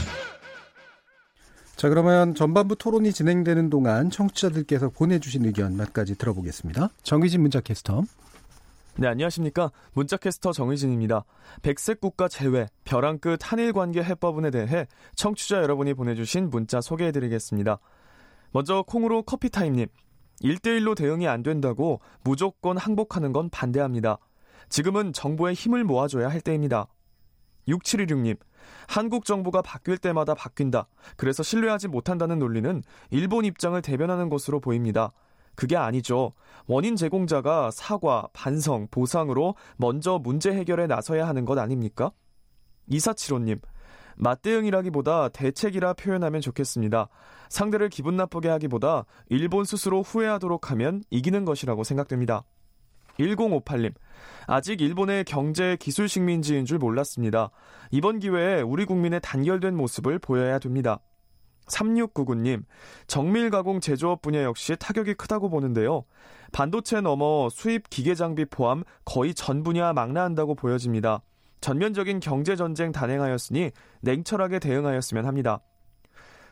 자, 1.81 1.89
그러면 1.89 2.35
전반부 2.35 2.75
토론이 2.75 3.11
진행되는 3.11 3.71
동안 3.71 4.11
청취자들께서 4.11 4.89
보내주신 4.89 5.45
의견 5.45 5.75
몇 5.75 5.93
가지 5.93 6.15
들어보겠습니다. 6.15 6.89
정의진 7.01 7.41
문자캐스터. 7.41 8.03
네, 8.97 9.07
안녕하십니까. 9.07 9.71
문자캐스터 9.93 10.51
정의진입니다. 10.51 11.25
백색 11.63 11.99
국가 11.99 12.27
제외, 12.27 12.67
벼랑 12.83 13.17
끝 13.17 13.39
한일 13.41 13.73
관계 13.73 14.03
해법은에 14.03 14.51
대해 14.51 14.85
청취자 15.15 15.63
여러분이 15.63 15.95
보내주신 15.95 16.51
문자 16.51 16.81
소개해드리겠습니다. 16.81 17.79
먼저 18.51 18.83
콩으로 18.85 19.23
커피타임님. 19.23 19.87
1대1로 20.43 20.95
대응이 20.95 21.27
안 21.27 21.41
된다고 21.41 21.99
무조건 22.23 22.77
항복하는 22.77 23.33
건 23.33 23.49
반대합니다. 23.49 24.19
지금은 24.69 25.13
정부의 25.13 25.55
힘을 25.55 25.83
모아줘야 25.83 26.29
할 26.29 26.41
때입니다. 26.41 26.85
6716님. 27.67 28.37
한국 28.87 29.25
정부가 29.25 29.61
바뀔 29.61 29.97
때마다 29.97 30.33
바뀐다. 30.33 30.87
그래서 31.17 31.43
신뢰하지 31.43 31.87
못한다는 31.87 32.39
논리는 32.39 32.83
일본 33.09 33.45
입장을 33.45 33.81
대변하는 33.81 34.29
것으로 34.29 34.59
보입니다. 34.59 35.11
그게 35.55 35.75
아니죠. 35.75 36.33
원인 36.67 36.95
제공자가 36.95 37.71
사과, 37.71 38.27
반성, 38.33 38.87
보상으로 38.89 39.55
먼저 39.77 40.17
문제 40.17 40.51
해결에 40.51 40.87
나서야 40.87 41.27
하는 41.27 41.45
것 41.45 41.57
아닙니까? 41.57 42.11
2475님, 42.89 43.59
맞대응이라기보다 44.17 45.29
대책이라 45.29 45.93
표현하면 45.93 46.41
좋겠습니다. 46.41 47.09
상대를 47.49 47.89
기분 47.89 48.15
나쁘게 48.15 48.49
하기보다 48.49 49.05
일본 49.29 49.65
스스로 49.65 50.01
후회하도록 50.01 50.71
하면 50.71 51.03
이기는 51.09 51.45
것이라고 51.45 51.83
생각됩니다. 51.83 52.43
1058님, 53.21 53.93
아직 54.47 54.81
일본의 54.81 55.23
경제 55.25 55.77
기술 55.79 56.09
식민지인 56.09 56.65
줄 56.65 56.77
몰랐습니다. 56.77 57.51
이번 57.91 58.19
기회에 58.19 58.61
우리 58.61 58.85
국민의 58.85 59.21
단결된 59.21 59.75
모습을 59.75 60.19
보여야 60.19 60.59
됩니다. 60.59 60.99
3699님, 61.67 62.63
정밀 63.07 63.49
가공 63.49 63.79
제조업 63.79 64.21
분야 64.21 64.43
역시 64.43 64.75
타격이 64.77 65.13
크다고 65.13 65.49
보는데요. 65.49 66.03
반도체 66.51 67.01
넘어 67.01 67.49
수입 67.49 67.89
기계 67.89 68.13
장비 68.13 68.45
포함 68.45 68.83
거의 69.05 69.33
전 69.33 69.63
분야 69.63 69.93
망라한다고 69.93 70.55
보여집니다. 70.55 71.21
전면적인 71.61 72.19
경제 72.19 72.55
전쟁 72.55 72.91
단행하였으니 72.91 73.71
냉철하게 74.01 74.59
대응하였으면 74.59 75.25
합니다. 75.25 75.61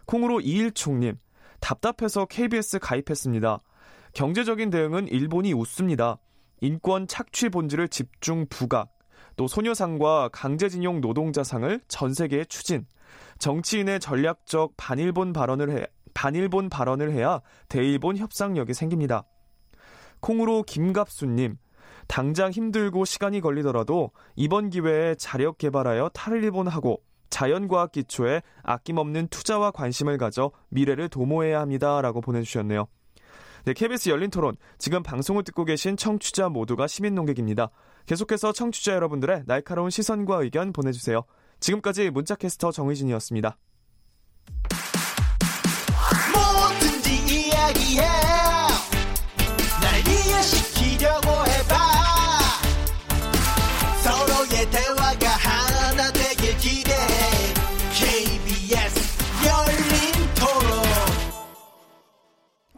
콩으로 0.05 0.39
이일총님, 0.39 1.17
답답해서 1.59 2.25
KBS 2.25 2.79
가입했습니다. 2.79 3.59
경제적인 4.13 4.69
대응은 4.69 5.07
일본이 5.07 5.53
웃습니다. 5.53 6.17
인권 6.61 7.07
착취 7.07 7.49
본질을 7.49 7.87
집중 7.89 8.45
부각, 8.49 8.89
또 9.35 9.47
소녀상과 9.47 10.29
강제징용 10.33 11.01
노동자상을 11.01 11.81
전 11.87 12.13
세계에 12.13 12.45
추진, 12.45 12.85
정치인의 13.39 13.99
전략적 13.99 14.73
반일본 14.75 15.33
발언을 15.33 15.71
해 15.71 15.85
반일본 16.13 16.69
발언을 16.69 17.11
해야 17.11 17.41
대일본 17.69 18.17
협상력이 18.17 18.73
생깁니다. 18.73 19.23
콩으로 20.19 20.63
김갑수님, 20.63 21.57
당장 22.07 22.51
힘들고 22.51 23.05
시간이 23.05 23.39
걸리더라도 23.39 24.11
이번 24.35 24.69
기회에 24.69 25.15
자력 25.15 25.57
개발하여 25.57 26.09
탈일본하고 26.09 27.01
자연과학 27.29 27.91
기초에 27.91 28.41
아낌없는 28.63 29.27
투자와 29.27 29.71
관심을 29.71 30.17
가져 30.17 30.51
미래를 30.69 31.07
도모해야 31.09 31.61
합니다라고 31.61 32.21
보내주셨네요. 32.21 32.87
네, 33.69 33.73
KBS 33.73 34.09
열린 34.09 34.31
토론. 34.31 34.55
지금 34.79 35.03
방송을 35.03 35.43
듣고 35.43 35.63
계신 35.63 35.95
청취자 35.95 36.49
모두가 36.49 36.87
시민 36.87 37.13
농객입니다. 37.13 37.69
계속해서 38.07 38.51
청취자 38.51 38.95
여러분들의 38.95 39.43
날카로운 39.45 39.91
시선과 39.91 40.41
의견 40.41 40.73
보내주세요. 40.73 41.23
지금까지 41.59 42.09
문자캐스터 42.09 42.71
정의진이었습니다. 42.71 43.59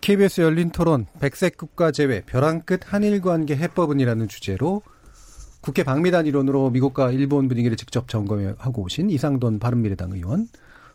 KBS 0.01 0.41
열린 0.41 0.71
토론 0.71 1.05
백색 1.19 1.57
국가 1.57 1.91
제외 1.91 2.21
벼랑 2.21 2.61
끝 2.61 2.91
한일 2.91 3.21
관계 3.21 3.55
해법은이라는 3.55 4.27
주제로 4.27 4.81
국회 5.61 5.83
방미단 5.83 6.25
일원으로 6.25 6.71
미국과 6.71 7.11
일본 7.11 7.47
분위기를 7.47 7.77
직접 7.77 8.07
점검하고 8.07 8.81
오신 8.81 9.11
이상돈 9.11 9.59
바른미래당 9.59 10.13
의원, 10.13 10.47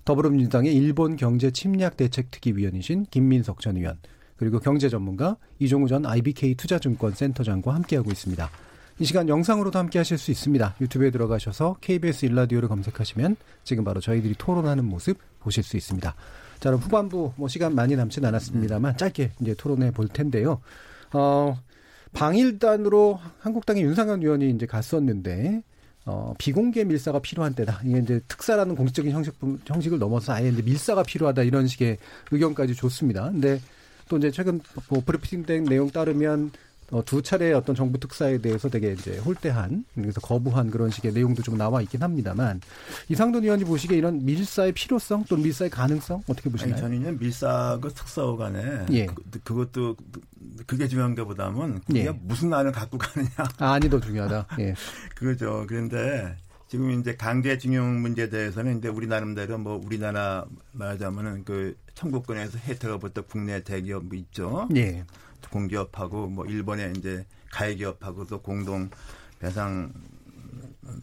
더불어민주당의 0.05 0.75
일본 0.75 1.15
경제 1.15 1.53
침략 1.53 1.97
대책 1.97 2.33
특위 2.33 2.51
위원이신 2.57 3.07
김민석 3.13 3.61
전 3.61 3.77
의원, 3.77 3.97
그리고 4.39 4.59
경제 4.59 4.89
전문가 4.89 5.37
이종우 5.61 5.87
전 5.87 6.05
IBK 6.05 6.57
투자증권 6.57 7.13
센터장과 7.13 7.73
함께하고 7.77 8.11
있습니다. 8.11 8.51
이 8.99 9.05
시간 9.05 9.29
영상으로도 9.29 9.79
함께 9.79 10.01
하실 10.01 10.19
수 10.19 10.33
있습니다. 10.33 10.75
유튜브에 10.81 11.13
들어가셔서 11.13 11.77
KBS 11.81 12.27
일라디오를 12.27 12.69
검색하시면 12.69 13.37
지금 13.63 13.85
바로 13.85 14.01
저희들이 14.01 14.35
토론하는 14.37 14.85
모습 14.85 15.19
보실 15.39 15.63
수 15.63 15.77
있습니다. 15.77 16.13
자, 16.61 16.71
그럼 16.71 16.81
후반부 16.81 17.33
뭐 17.37 17.49
시간 17.49 17.75
많이 17.75 17.97
남진 17.97 18.25
않았습니다만 18.25 18.97
짧게 18.97 19.33
이제 19.41 19.55
토론해 19.55 19.93
볼 19.93 20.09
텐데요. 20.09 20.61
어, 21.13 21.57
방일단으로 22.13 23.21
한국당의 23.41 23.83
윤상현 23.83 24.23
의원이 24.23 24.51
이제 24.51 24.67
갔었는데 24.67 25.63
어, 26.07 26.35
비공개 26.39 26.85
밀사가 26.85 27.19
필요한 27.19 27.55
때다. 27.55 27.81
이게 27.85 27.99
이제 27.99 28.21
특사라는 28.29 28.77
공식적인 28.77 29.13
형식, 29.13 29.35
형식을 29.67 29.99
넘어서 29.99 30.33
아예 30.33 30.49
이제 30.49 30.63
밀사가 30.63 31.03
필요하다 31.03 31.43
이런 31.43 31.67
식의 31.67 31.99
의견까지 32.31 32.75
줬습니다. 32.75 33.31
근데 33.31 33.61
또 34.09 34.17
이제 34.17 34.31
최근 34.31 34.61
뭐 34.89 35.03
브리핑 35.05 35.45
된 35.45 35.65
내용 35.65 35.91
따르면 35.91 36.53
어, 36.91 37.05
두 37.05 37.23
차례 37.23 37.53
어떤 37.53 37.75
정부 37.75 37.99
특사에 37.99 38.39
대해서 38.39 38.69
되게 38.69 38.93
이제 38.93 39.19
홀대한 39.19 39.85
그래서 39.95 40.21
거부한 40.21 40.71
그런 40.71 40.91
식의 40.91 41.13
내용도 41.13 41.43
좀 41.43 41.57
나와 41.59 41.83
있긴 41.83 42.03
합니다만 42.03 42.61
이상돈 43.09 43.43
의원이 43.43 43.65
보시기에 43.65 43.99
이런 43.99 44.25
밀사의 44.25 44.73
필요성 44.73 45.25
또는 45.25 45.43
밀사의 45.45 45.71
가능성 45.71 46.23
어떻게 46.29 46.49
보시나요? 46.49 46.75
아니, 46.75 47.01
저는 47.01 47.19
밀사가 47.19 47.89
특사와 47.89 48.37
간에 48.37 48.87
예. 48.93 49.07
그, 49.07 49.55
것도 49.55 49.97
그게 50.67 50.87
중요한 50.87 51.15
게보다는 51.15 51.81
그게 51.81 52.07
예. 52.07 52.11
무슨 52.23 52.53
안을 52.53 52.73
갖고 52.73 52.99
가느냐. 52.99 53.31
아, 53.59 53.73
아니 53.73 53.91
더 53.91 54.01
중요하다. 54.01 54.47
예. 54.61 54.75
그거죠. 55.15 55.65
그런데 55.69 56.37
지금 56.69 56.91
이제 56.99 57.17
강제징용 57.17 58.01
문제에 58.01 58.29
대해서는 58.29 58.79
이제 58.79 58.89
우리 58.89 59.07
나름대로 59.07 59.59
뭐 59.59 59.81
우리나라 59.85 60.45
말하자면은 60.73 61.45
그 61.45 61.77
청구권에서 61.95 62.59
혜택을 62.59 62.99
받던 62.99 63.25
국내 63.29 63.63
대기업 63.63 64.05
뭐 64.05 64.17
있죠. 64.19 64.69
예. 64.77 65.05
공기업하고 65.51 66.29
뭐 66.29 66.47
일본의 66.47 66.95
이제 66.97 67.27
가해기업하고도 67.51 68.43
공동 68.43 68.91
배상 69.39 69.93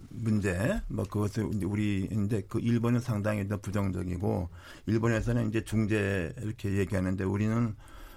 문제 0.09 0.81
뭐 0.87 1.05
그것을 1.05 1.49
우리 1.63 2.09
이제 2.11 2.43
그 2.47 2.59
일본은 2.59 2.99
상당히 2.99 3.47
더 3.47 3.57
부정적이고 3.57 4.49
일본에서는 4.85 5.49
이제 5.49 5.63
중재 5.63 6.33
이렇게 6.41 6.77
얘기하는데 6.77 7.23
우리는 7.23 7.75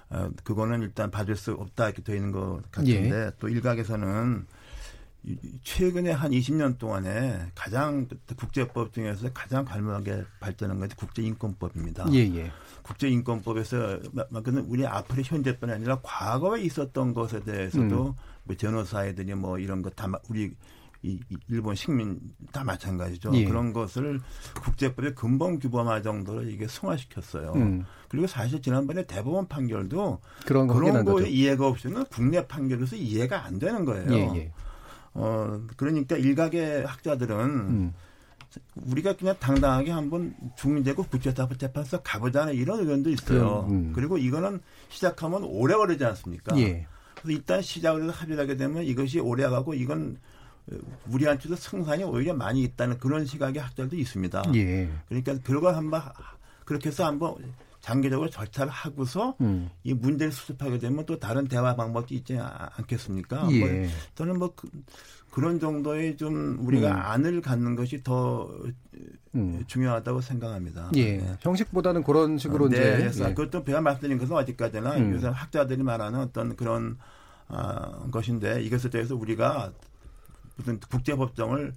어 0.09 0.29
그거는 0.43 0.83
일단 0.83 1.11
받을 1.11 1.35
수 1.35 1.51
없다 1.51 1.87
이렇게 1.87 2.01
되어 2.01 2.15
있는 2.15 2.31
것 2.31 2.61
같은데 2.71 3.25
예. 3.25 3.31
또 3.39 3.49
일각에서는 3.49 4.45
최근에 5.63 6.11
한 6.11 6.31
20년 6.31 6.77
동안에 6.77 7.51
가장 7.53 8.07
국제법 8.37 8.93
중에서 8.93 9.29
가장 9.33 9.65
갈무하게 9.65 10.23
발전한 10.39 10.79
것이 10.79 10.95
국제인권법입니다. 10.95 12.05
예, 12.13 12.19
예. 12.19 12.51
국제인권법에서 12.87 13.99
우리 14.67 14.85
앞으로 14.85 15.21
현재뿐 15.23 15.69
아니라 15.69 15.99
과거에 16.01 16.61
있었던 16.61 17.13
것에 17.13 17.41
대해서도 17.41 18.07
음. 18.07 18.13
뭐 18.43 18.55
전호사회들이 18.55 19.35
뭐 19.35 19.59
이런 19.59 19.81
거다 19.81 20.09
우리 20.29 20.53
이, 21.03 21.19
일본 21.47 21.75
식민 21.75 22.19
다 22.51 22.63
마찬가지죠. 22.63 23.31
예. 23.35 23.45
그런 23.45 23.71
것을 23.71 24.19
국제법의 24.63 25.13
근본 25.13 25.59
규범화 25.59 26.01
정도로 26.01 26.43
이게 26.43 26.67
승화시켰어요. 26.67 27.53
음. 27.55 27.85
그리고 28.09 28.25
사실 28.25 28.61
지난번에 28.61 29.05
대법원 29.05 29.47
판결도 29.47 30.19
그런, 30.45 30.67
그런 30.67 31.05
거에 31.05 31.29
이해가 31.29 31.67
없이는 31.67 32.05
국내 32.05 32.45
판결에서 32.47 32.95
이해가 32.95 33.45
안 33.45 33.59
되는 33.59 33.85
거예요. 33.85 34.11
예, 34.11 34.39
예. 34.39 34.51
어 35.13 35.61
그러니까 35.77 36.15
일각의 36.15 36.85
학자들은 36.85 37.39
음. 37.39 37.93
우리가 38.75 39.13
그냥 39.13 39.35
당당하게 39.39 39.91
한번 39.91 40.35
중대국 40.57 41.09
국제사법재판소 41.09 42.01
가보자는 42.01 42.53
이런 42.53 42.79
의견도 42.79 43.09
있어요. 43.09 43.67
음. 43.69 43.91
그리고 43.93 44.17
이거는 44.17 44.61
시작하면 44.89 45.43
오래 45.43 45.75
걸리지 45.75 46.03
않습니까? 46.05 46.57
예. 46.59 46.87
그래서 47.15 47.37
일단 47.37 47.61
시작을 47.61 48.03
해서 48.03 48.11
합의를 48.11 48.43
하게 48.43 48.55
되면 48.55 48.83
이것이 48.83 49.19
오래 49.19 49.47
가고 49.47 49.73
이건 49.73 50.17
우리한테도 51.09 51.55
승산이 51.55 52.03
오히려 52.03 52.33
많이 52.33 52.63
있다는 52.63 52.97
그런 52.99 53.25
시각의 53.25 53.61
학자들도 53.61 53.95
있습니다. 53.95 54.43
예. 54.55 54.89
그러니까 55.07 55.37
그걸 55.43 55.75
한번 55.75 56.01
그렇게 56.65 56.89
해서 56.89 57.05
한번 57.05 57.35
장기적으로 57.81 58.29
절차를 58.29 58.71
하고서 58.71 59.35
음. 59.41 59.69
이 59.83 59.93
문제를 59.93 60.31
수습하게 60.31 60.79
되면 60.79 61.05
또 61.05 61.19
다른 61.19 61.47
대화 61.47 61.75
방법이 61.75 62.15
있지 62.15 62.37
않겠습니까? 62.39 63.47
예. 63.51 63.59
뭐 63.59 63.89
저는 64.15 64.39
뭐 64.39 64.53
그, 64.55 64.69
런 65.39 65.59
정도의 65.59 66.17
좀 66.17 66.57
우리가 66.65 66.89
음. 66.89 66.95
안을 66.97 67.41
갖는 67.41 67.75
것이 67.75 68.03
더 68.03 68.49
음. 69.35 69.63
중요하다고 69.67 70.21
생각합니다. 70.21 70.89
예. 70.95 71.17
네. 71.17 71.37
형식보다는 71.41 72.03
그런 72.03 72.39
식으로 72.39 72.69
네, 72.69 73.07
이제 73.07 73.23
예. 73.23 73.33
그것도 73.33 73.63
제가 73.63 73.81
말씀드린 73.81 74.17
것은 74.17 74.35
어디까지나 74.35 74.97
음. 74.97 75.13
요새 75.13 75.27
학자들이 75.27 75.83
말하는 75.83 76.19
어떤 76.19 76.55
그런 76.55 76.97
어, 77.49 78.09
것인데 78.11 78.63
이것에 78.63 78.89
대해서 78.89 79.15
우리가 79.15 79.71
무슨 80.55 80.79
국제법정을 80.79 81.75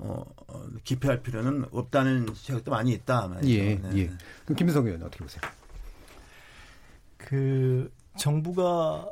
어, 0.00 0.24
어, 0.46 0.66
기피할 0.84 1.22
필요는 1.22 1.66
없다는 1.72 2.28
시각도 2.34 2.70
많이 2.70 2.92
있다. 2.92 3.28
말이죠. 3.28 3.48
예, 3.52 3.74
네. 3.74 3.90
예. 3.96 4.10
그럼 4.44 4.56
김민석 4.56 4.86
의원 4.86 5.02
어떻게 5.02 5.24
보세요? 5.24 5.42
그 7.16 7.92
정부가 8.16 9.10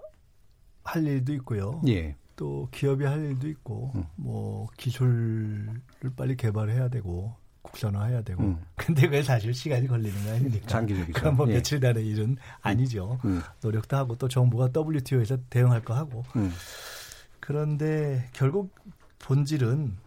할 0.84 1.05
일도 1.05 1.34
있고요. 1.34 1.80
예. 1.89 2.16
또 2.37 2.68
기업이 2.70 3.05
할 3.05 3.24
일도 3.24 3.49
있고 3.49 3.93
음. 3.97 4.05
뭐 4.16 4.68
기술을 4.76 5.80
빨리 6.16 6.37
개발해야 6.37 6.89
되고 6.89 7.34
국산화해야 7.62 8.22
되고 8.22 8.43
음. 8.43 8.64
근데 8.76 9.03
그게 9.03 9.22
사실 9.22 9.53
시간이 9.53 9.89
걸리는 9.89 10.24
거 10.24 10.30
아닙니까? 10.30 10.66
장기적이죠. 10.68 11.12
그럼 11.18 11.37
뭐 11.37 11.49
예. 11.49 11.55
며칠 11.55 11.80
단의 11.80 12.07
일은 12.07 12.37
아니죠. 12.61 13.18
음. 13.24 13.43
노력도 13.62 13.97
하고 13.97 14.16
또 14.16 14.28
정부가 14.28 14.70
WTO에서 14.74 15.39
대응할 15.51 15.82
거 15.82 15.95
하고 15.95 16.24
음. 16.37 16.53
그런데 17.41 18.28
결국 18.32 18.74
본질은 19.18 20.05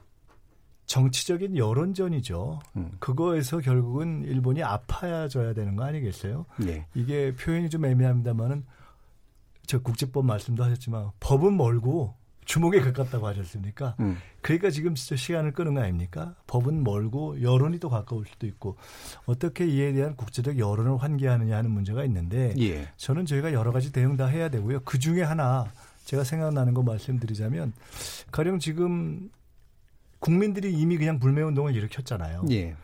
정치적인 0.89 1.55
여론전이죠. 1.55 2.59
음. 2.77 2.91
그거에서 2.97 3.59
결국은 3.59 4.23
일본이 4.23 4.63
아파져야 4.63 5.53
되는 5.53 5.75
거 5.75 5.83
아니겠어요? 5.83 6.47
네. 6.57 6.87
이게 6.95 7.33
표현이 7.35 7.69
좀 7.69 7.85
애매합니다만은 7.85 8.65
저 9.67 9.79
국제법 9.79 10.25
말씀도 10.25 10.63
하셨지만 10.63 11.11
법은 11.19 11.55
멀고 11.55 12.15
주목에 12.45 12.79
가깝다고 12.79 13.27
하셨습니까? 13.27 13.97
음. 13.99 14.17
그러니까 14.41 14.71
지금 14.71 14.95
진짜 14.95 15.15
시간을 15.15 15.51
끄는 15.51 15.75
거 15.75 15.81
아닙니까? 15.81 16.33
법은 16.47 16.83
멀고 16.83 17.39
여론이 17.39 17.77
또 17.77 17.91
가까울 17.91 18.25
수도 18.25 18.47
있고 18.47 18.75
어떻게 19.27 19.67
이에 19.67 19.93
대한 19.93 20.15
국제적 20.15 20.57
여론을 20.57 20.97
환기하느냐 20.97 21.55
하는 21.55 21.69
문제가 21.69 22.03
있는데 22.05 22.55
예. 22.57 22.87
저는 22.97 23.27
저희가 23.27 23.53
여러 23.53 23.71
가지 23.71 23.91
대응 23.91 24.17
다 24.17 24.25
해야 24.25 24.49
되고요. 24.49 24.79
그 24.85 24.97
중에 24.97 25.21
하나 25.21 25.71
제가 26.05 26.23
생각나는 26.23 26.73
거 26.73 26.81
말씀드리자면 26.81 27.73
가령 28.31 28.57
지금 28.57 29.29
국민들이 30.19 30.73
이미 30.73 30.97
그냥 30.97 31.19
불매 31.19 31.41
운동을 31.41 31.75
일으켰잖아요. 31.75 32.45
예. 32.51 32.75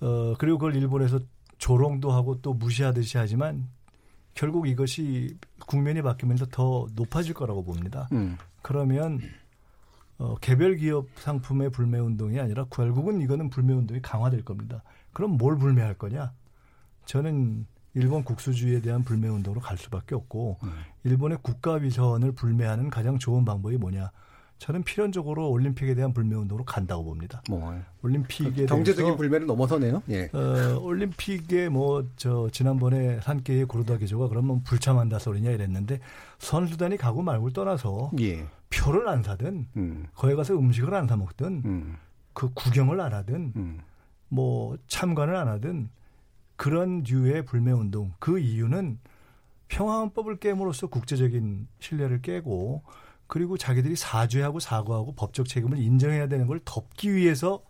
어, 0.00 0.34
그리고 0.38 0.58
그걸 0.58 0.76
일본에서 0.76 1.20
조롱도 1.58 2.10
하고 2.10 2.40
또 2.40 2.54
무시하듯이 2.54 3.18
하지만 3.18 3.68
결국 4.34 4.68
이것이 4.68 5.36
국면이 5.66 6.02
바뀌면서 6.02 6.46
더 6.46 6.86
높아질 6.94 7.34
거라고 7.34 7.64
봅니다. 7.64 8.08
음. 8.12 8.38
그러면 8.62 9.20
어, 10.18 10.36
개별 10.36 10.76
기업 10.76 11.08
상품의 11.16 11.70
불매 11.70 11.98
운동이 11.98 12.38
아니라 12.38 12.64
결국은 12.70 13.20
이거는 13.20 13.50
불매 13.50 13.72
운동이 13.72 14.00
강화될 14.00 14.44
겁니다. 14.44 14.82
그럼 15.12 15.36
뭘 15.36 15.58
불매할 15.58 15.94
거냐? 15.94 16.32
저는 17.06 17.66
일본 17.94 18.22
국수주의에 18.22 18.80
대한 18.80 19.02
불매 19.02 19.28
운동으로 19.28 19.60
갈 19.60 19.76
수밖에 19.76 20.14
없고 20.14 20.58
음. 20.62 20.72
일본의 21.04 21.38
국가 21.42 21.74
위선을 21.74 22.32
불매하는 22.32 22.88
가장 22.90 23.18
좋은 23.18 23.44
방법이 23.44 23.78
뭐냐? 23.78 24.10
저는 24.60 24.82
필연적으로 24.82 25.50
올림픽에 25.50 25.94
대한 25.94 26.12
불매 26.12 26.36
운동으로 26.36 26.66
간다고 26.66 27.02
봅니다. 27.02 27.42
뭐 27.48 27.74
올림픽에 28.02 28.50
그 28.50 28.66
경제적인 28.66 29.16
불매를 29.16 29.46
넘어서네요. 29.46 30.02
예. 30.10 30.28
어, 30.34 30.78
올림픽에 30.80 31.70
뭐 31.70 32.04
저 32.16 32.48
지난번에 32.52 33.20
산케의 33.22 33.64
고르다 33.64 33.96
기조가 33.96 34.28
그러면 34.28 34.62
불참한다 34.62 35.18
소리냐 35.18 35.50
이랬는데 35.50 36.00
선수단이 36.38 36.98
가고 36.98 37.22
말고 37.22 37.50
떠나서 37.50 38.10
예. 38.20 38.46
표를 38.68 39.08
안 39.08 39.22
사든 39.22 39.66
음. 39.76 40.06
거기 40.14 40.34
가서 40.34 40.54
음식을 40.58 40.94
안 40.94 41.08
사 41.08 41.16
먹든 41.16 41.62
음. 41.64 41.96
그 42.34 42.50
구경을 42.52 43.00
안 43.00 43.14
하든 43.14 43.52
음. 43.56 43.80
뭐 44.28 44.76
참관을 44.88 45.36
안 45.36 45.48
하든 45.48 45.88
그런 46.56 47.02
류의 47.02 47.46
불매 47.46 47.72
운동 47.72 48.12
그 48.18 48.38
이유는 48.38 48.98
평화헌법을 49.68 50.36
깨므로써 50.36 50.88
국제적인 50.88 51.66
신뢰를 51.78 52.20
깨고 52.20 52.82
그리고 53.30 53.56
자기들이 53.56 53.94
사죄하고 53.94 54.58
사과하고 54.58 55.12
법적 55.14 55.46
책임을 55.46 55.78
인정해야 55.78 56.26
되는 56.26 56.48
걸 56.48 56.58
덮기 56.64 57.14
위해서 57.14 57.62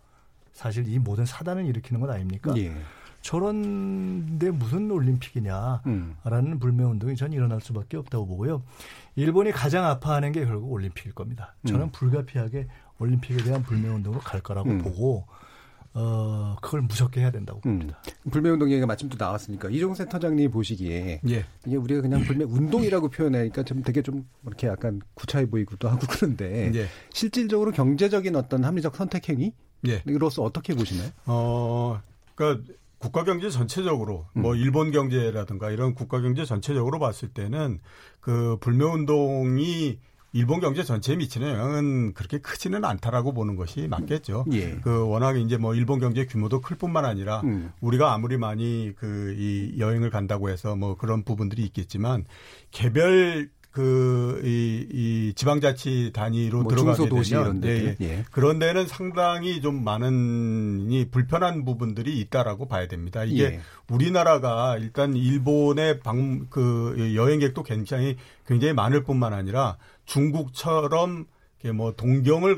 사실 0.55 0.89
이 0.89 0.99
모든 0.99 1.27
사단을 1.27 1.67
일으키는 1.67 2.01
것 2.01 2.09
아닙니까? 2.09 2.55
예. 2.57 2.75
저런데 3.21 4.51
무슨 4.53 4.91
올림픽이냐라는 4.91 5.83
음. 5.87 6.59
불매 6.59 6.83
운동이 6.85 7.15
전 7.15 7.35
일어날 7.35 7.61
수밖에 7.61 7.99
없다고 7.99 8.27
보고요. 8.27 8.63
일본이 9.17 9.53
가장 9.53 9.85
아파하는 9.85 10.33
게 10.33 10.47
결국 10.47 10.73
올림픽일 10.73 11.13
겁니다. 11.13 11.55
저는 11.67 11.83
음. 11.83 11.91
불가피하게 11.93 12.67
올림픽에 12.99 13.45
대한 13.45 13.63
불매 13.63 13.87
운동으로 13.89 14.23
갈 14.23 14.41
거라고 14.41 14.71
음. 14.71 14.79
보고 14.79 15.27
어, 15.93 16.57
그걸 16.63 16.83
무섭게 16.83 17.21
해야 17.21 17.31
된다고 17.31 17.61
음. 17.67 17.79
봅니다. 17.79 18.01
음. 18.27 18.31
불매운동 18.31 18.71
얘기가 18.71 18.87
마침 18.87 19.09
또 19.09 19.17
나왔으니까 19.19 19.71
이종 19.71 19.95
센터장님 19.95 20.51
보시기에 20.51 21.21
예. 21.29 21.45
이게 21.67 21.77
우리가 21.77 22.01
그냥 22.01 22.23
불매운동이라고 22.23 23.09
표현하니까 23.09 23.65
좀 23.65 23.83
되게 23.83 24.03
좀 24.03 24.29
이렇게 24.47 24.69
약간 24.69 25.01
구차해 25.15 25.47
보이기도 25.47 25.89
하고 25.89 26.07
그런데 26.09 26.73
예. 26.75 26.87
실질적으로 27.13 27.73
경제적인 27.73 28.37
어떤 28.37 28.65
합리적 28.65 28.95
선택 28.95 29.29
행위로서 29.29 30.43
예. 30.43 30.47
어떻게 30.47 30.75
보시나요? 30.75 31.11
어, 31.27 32.01
그러니까 32.37 32.73
국가 32.99 33.25
경제 33.25 33.51
전체적으로 33.51 34.27
음. 34.37 34.43
뭐 34.43 34.55
일본 34.55 34.93
경제라든가 34.93 35.71
이런 35.71 35.95
국가 35.95 36.21
경제 36.21 36.45
전체적으로 36.45 36.99
봤을 36.99 37.31
때는 37.31 37.81
그 38.21 38.59
불매 38.61 38.85
운동이 38.85 39.99
일본 40.33 40.61
경제 40.61 40.85
전체에 40.85 41.17
미치는 41.17 41.49
영향은 41.49 42.13
그렇게 42.15 42.39
크지는 42.39 42.85
않다라고 42.85 43.33
보는 43.33 43.57
것이 43.57 43.89
맞겠죠. 43.89 44.45
예. 44.53 44.77
그 44.83 45.09
워낙 45.09 45.37
이제 45.39 45.57
뭐 45.57 45.75
일본 45.75 45.99
경제 45.99 46.27
규모도 46.27 46.61
클 46.61 46.77
뿐만 46.77 47.05
아니라 47.05 47.41
음. 47.41 47.73
우리가 47.81 48.13
아무리 48.13 48.37
많이 48.37 48.93
그 48.97 49.31
이 49.41 49.75
여행을 49.79 50.11
간다고 50.11 50.51
해서 50.51 50.77
뭐 50.77 50.97
그런 50.97 51.23
부분들이 51.23 51.63
있겠지만 51.63 52.25
개별 52.71 53.49
그, 53.71 54.43
이, 54.45 54.89
이 54.91 55.33
지방자치 55.37 56.11
단위로 56.13 56.63
뭐 56.63 56.69
들어가게 56.71 57.09
되면, 57.09 57.63
예, 57.65 57.97
예. 58.01 58.25
그런 58.33 58.59
데는 58.59 58.89
상당히 58.89 59.61
좀 59.61 59.85
많은 59.85 60.91
이 60.91 61.09
불편한 61.09 61.65
부분들이 61.65 62.19
있다라고 62.19 62.67
봐야 62.67 62.89
됩니다. 62.89 63.23
이게 63.23 63.45
예. 63.45 63.61
우리나라가 63.89 64.77
일단 64.77 65.15
일본의 65.15 66.01
방, 66.01 66.49
그 66.51 67.13
여행객도 67.15 67.63
굉장히, 67.63 68.17
굉장히 68.45 68.75
많을 68.75 69.05
뿐만 69.05 69.33
아니라 69.33 69.77
중국처럼 70.11 71.27
뭐 71.75 71.93
동경을 71.93 72.57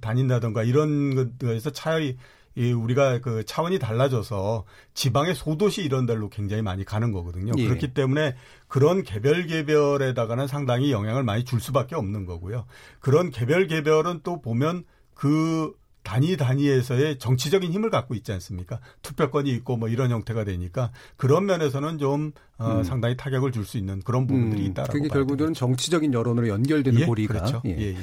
다닌다던가 0.00 0.64
이런 0.64 1.38
것에서 1.38 1.70
차이 1.70 2.16
이 2.54 2.72
우리가 2.72 3.20
그 3.20 3.44
차원이 3.44 3.78
달라져서 3.78 4.64
지방의 4.92 5.34
소도시 5.34 5.82
이런 5.82 6.04
데로 6.04 6.28
굉장히 6.28 6.60
많이 6.60 6.84
가는 6.84 7.12
거거든요. 7.12 7.52
예. 7.56 7.64
그렇기 7.64 7.94
때문에 7.94 8.34
그런 8.68 9.04
개별 9.04 9.46
개별에다가는 9.46 10.48
상당히 10.48 10.92
영향을 10.92 11.22
많이 11.22 11.44
줄 11.44 11.60
수밖에 11.60 11.94
없는 11.94 12.26
거고요. 12.26 12.66
그런 13.00 13.30
개별 13.30 13.68
개별은 13.68 14.20
또 14.22 14.42
보면 14.42 14.84
그 15.14 15.72
단위 16.02 16.36
단위에서의 16.36 17.18
정치적인 17.18 17.72
힘을 17.72 17.90
갖고 17.90 18.14
있지 18.14 18.32
않습니까? 18.32 18.80
투표권이 19.02 19.50
있고 19.50 19.76
뭐 19.76 19.88
이런 19.88 20.10
형태가 20.10 20.44
되니까 20.44 20.90
그런 21.16 21.46
면에서는 21.46 21.98
좀 21.98 22.32
어, 22.58 22.78
음. 22.78 22.84
상당히 22.84 23.16
타격을 23.16 23.50
줄 23.50 23.64
수 23.64 23.78
있는 23.78 24.00
그런 24.02 24.26
부분들이 24.26 24.62
음. 24.62 24.70
있다라고. 24.70 24.92
그게 24.92 25.08
결국은 25.08 25.54
정치적인 25.54 26.12
여론으로 26.12 26.48
연결되는 26.48 27.00
예? 27.00 27.06
고리가. 27.06 27.34
그렇죠. 27.34 27.62
예. 27.64 27.76
예, 27.78 27.86
예. 27.90 27.96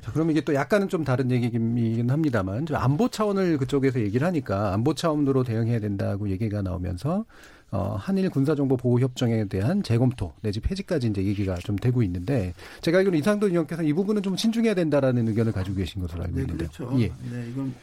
자, 0.00 0.12
그럼 0.12 0.30
이게 0.30 0.40
또 0.40 0.54
약간은 0.54 0.88
좀 0.88 1.04
다른 1.04 1.30
얘기이긴 1.30 2.08
합니다만 2.08 2.66
안보 2.72 3.08
차원을 3.08 3.58
그쪽에서 3.58 4.00
얘기를 4.00 4.26
하니까 4.26 4.72
안보 4.72 4.94
차원으로 4.94 5.42
대응해야 5.44 5.80
된다고 5.80 6.30
얘기가 6.30 6.62
나오면서 6.62 7.24
어, 7.72 7.96
한일 7.98 8.28
군사정보 8.28 8.76
보호 8.76 9.00
협정에 9.00 9.46
대한 9.46 9.82
재검토 9.82 10.34
내지 10.42 10.60
폐지까지 10.60 11.06
이제 11.06 11.24
얘기가 11.24 11.54
좀 11.56 11.74
되고 11.76 12.02
있는데 12.02 12.52
제가 12.82 12.98
알기로 12.98 13.16
이상도 13.16 13.48
의원께서 13.48 13.82
이 13.82 13.94
부분은 13.94 14.22
좀 14.22 14.36
신중해야 14.36 14.74
된다라는 14.74 15.26
의견을 15.28 15.52
가지고 15.52 15.78
계신 15.78 16.02
것으로 16.02 16.22
알고 16.22 16.36
네, 16.36 16.42
있는데. 16.42 16.66
그렇죠. 16.66 17.00
예. 17.00 17.08
네, 17.30 17.48
이건 17.50 17.74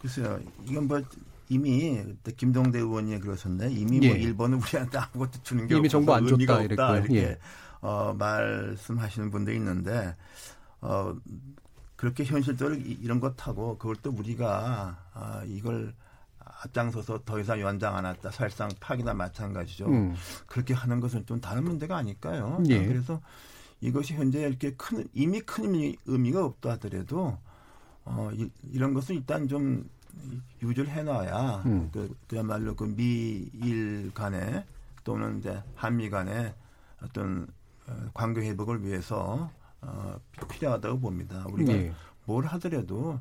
글쎄요. 0.00 0.40
이건 0.68 0.88
뭐 0.88 1.00
이미 1.48 2.02
김동대 2.36 2.80
의원이 2.80 3.20
그러셨네. 3.20 3.70
이미 3.70 3.98
뭐 3.98 4.06
예. 4.06 4.08
뭐 4.08 4.16
일본은 4.16 4.58
우리한테 4.60 4.98
아무것도 4.98 5.42
주는 5.44 5.68
게 5.68 5.76
이미 5.76 5.88
정보 5.88 6.12
안 6.12 6.26
줬다 6.26 6.62
이랬고 6.62 6.82
이렇게 6.96 7.16
예. 7.16 7.38
어, 7.82 8.12
말씀하시는 8.18 9.30
분들이 9.30 9.56
있는데 9.58 10.16
어, 10.80 11.14
그렇게 11.94 12.24
현실적으로 12.24 12.74
이런 12.74 13.20
것하고 13.20 13.78
그걸 13.78 13.94
또 14.02 14.10
우리가 14.10 14.98
아, 15.12 15.42
이걸 15.46 15.94
앞장서서 16.64 17.20
더 17.24 17.38
이상 17.38 17.60
연장 17.60 17.96
안 17.96 18.06
했다. 18.06 18.30
사실상 18.30 18.70
파기나 18.80 19.14
마찬가지죠. 19.14 19.86
음. 19.86 20.14
그렇게 20.46 20.74
하는 20.74 21.00
것은 21.00 21.26
좀 21.26 21.40
다른 21.40 21.64
문제가 21.64 21.96
아닐까요? 21.96 22.62
예. 22.68 22.86
그래서 22.86 23.20
이것이 23.80 24.14
현재 24.14 24.40
이렇게 24.40 24.74
큰 24.74 25.06
이미 25.12 25.40
큰 25.40 25.94
의미가 26.06 26.44
없다 26.44 26.72
하더라도 26.72 27.38
어 28.04 28.30
이, 28.32 28.50
런 28.78 28.94
것은 28.94 29.16
일단 29.16 29.46
좀 29.48 29.88
유지를 30.62 30.88
해놔야 30.88 31.62
음. 31.66 31.90
그, 31.92 32.16
그야말로 32.28 32.74
그 32.74 32.84
미일 32.84 34.12
간에 34.14 34.64
또는 35.02 35.38
이제 35.38 35.62
한미 35.74 36.08
간에 36.08 36.54
어떤 37.02 37.46
어, 37.86 37.94
관계 38.14 38.40
회복을 38.42 38.82
위해서 38.84 39.50
어, 39.82 40.16
필요하다고 40.50 41.00
봅니다. 41.00 41.44
우리가 41.50 41.72
예. 41.72 41.92
뭘 42.24 42.46
하더라도 42.46 43.20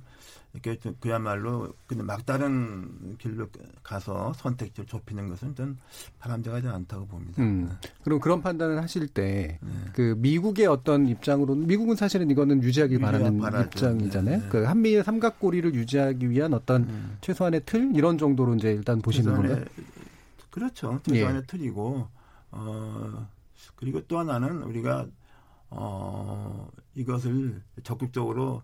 이렇게 0.53 0.77
그야말로 0.99 1.73
그냥 1.87 2.05
막다른 2.05 3.17
길로 3.17 3.47
가서 3.81 4.33
선택지를 4.33 4.85
좁히는 4.85 5.27
것은 5.29 5.55
전 5.55 5.77
바람직하지 6.19 6.67
않다고 6.67 7.07
봅니다. 7.07 7.41
음. 7.41 7.69
네. 7.81 7.89
그럼 8.03 8.19
그런 8.19 8.41
판단을 8.41 8.79
하실 8.81 9.07
때그 9.07 9.57
네. 10.01 10.13
미국의 10.15 10.67
어떤 10.67 11.07
입장으로 11.07 11.55
미국은 11.55 11.95
사실은 11.95 12.29
이거는 12.29 12.61
유지하길 12.61 12.99
바라는 12.99 13.39
바라죠. 13.39 13.65
입장이잖아요. 13.65 14.39
네. 14.41 14.49
그 14.49 14.63
한미의 14.63 15.03
삼각고리를 15.03 15.73
유지하기 15.73 16.29
위한 16.29 16.53
어떤 16.53 16.83
음. 16.83 17.17
최소한의 17.21 17.63
틀 17.65 17.95
이런 17.95 18.19
정도로 18.19 18.53
이제 18.53 18.71
일단 18.71 19.01
보시는 19.01 19.33
건가요? 19.33 19.65
그렇죠. 20.51 20.99
최소한의 21.03 21.41
예. 21.41 21.45
틀이고 21.47 22.07
어 22.51 23.27
그리고 23.75 24.01
또 24.07 24.19
하나는 24.19 24.61
우리가 24.61 25.07
어 25.71 26.69
이것을 26.93 27.59
적극적으로 27.83 28.61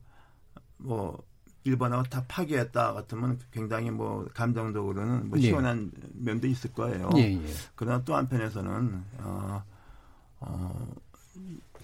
뭐 0.78 1.20
일본하고 1.64 2.04
다 2.04 2.24
파괴했다 2.28 2.94
같으면 2.94 3.40
굉장히 3.52 3.92
뭐 3.92 4.26
감정적으로는 4.34 5.30
뭐 5.30 5.38
예. 5.40 5.44
시원한 5.44 5.92
예. 5.96 6.08
면도 6.14 6.48
있을 6.48 6.74
거예요. 6.74 7.10
예, 7.18 7.34
예. 7.34 7.42
그러나 7.76 8.02
또 8.04 8.16
한편에서는 8.16 9.04
어, 9.20 9.64
어, 10.40 10.88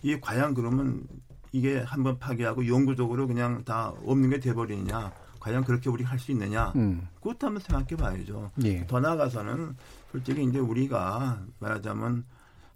이 0.01 0.19
과연 0.19 0.53
그러면 0.53 1.03
이게 1.51 1.79
한번 1.79 2.17
파괴하고 2.19 2.67
영구적으로 2.67 3.27
그냥 3.27 3.63
다 3.63 3.93
없는 4.05 4.29
게 4.29 4.39
돼버리느냐? 4.39 5.11
과연 5.39 5.63
그렇게 5.63 5.89
우리 5.89 6.03
할 6.03 6.17
수 6.19 6.31
있느냐? 6.31 6.71
음. 6.75 7.07
그것도 7.21 7.47
한번 7.47 7.61
생각해 7.61 7.95
봐야죠. 7.95 8.51
예. 8.63 8.85
더 8.87 8.99
나아가서는 8.99 9.75
솔직히 10.11 10.43
이제 10.43 10.57
우리가 10.59 11.39
말하자면 11.59 12.25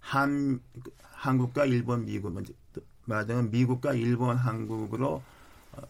한 0.00 0.60
한국과 1.12 1.64
일본, 1.66 2.04
미국 2.06 2.38
말하자면 3.06 3.50
미국과 3.50 3.94
일본, 3.94 4.36
한국으로 4.36 5.22
어, 5.72 5.82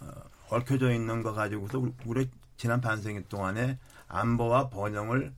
얽혀져 0.50 0.92
있는 0.92 1.22
거 1.22 1.32
가지고서 1.32 1.82
우리 2.04 2.28
지난 2.56 2.80
반생일 2.80 3.28
동안에 3.28 3.78
안보와 4.08 4.68
번영을 4.68 5.32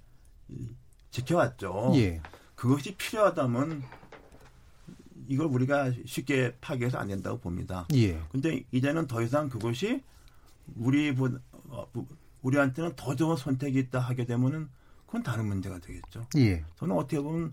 지켜왔죠. 1.11 1.93
예. 1.95 2.21
그것이 2.55 2.97
필요하다면 2.97 3.83
이걸 5.29 5.47
우리가 5.47 5.93
쉽게 6.07 6.57
파괴해서 6.61 6.99
안 6.99 7.09
된다고 7.09 7.39
봅니다. 7.39 7.87
예. 7.95 8.21
근데 8.31 8.65
이제는 8.73 9.07
더 9.07 9.23
이상 9.23 9.49
그것이 9.49 10.03
우리 10.77 11.15
어, 11.69 11.87
우리한테는 12.43 12.95
더 12.97 13.15
좋은 13.15 13.37
선택이 13.37 13.79
있다 13.79 14.01
하게 14.01 14.25
되면은 14.25 14.69
그건 15.07 15.23
다른 15.23 15.47
문제가 15.47 15.79
되겠죠. 15.79 16.27
예. 16.39 16.65
저는 16.77 16.97
어떻게 16.97 17.21
보면 17.21 17.53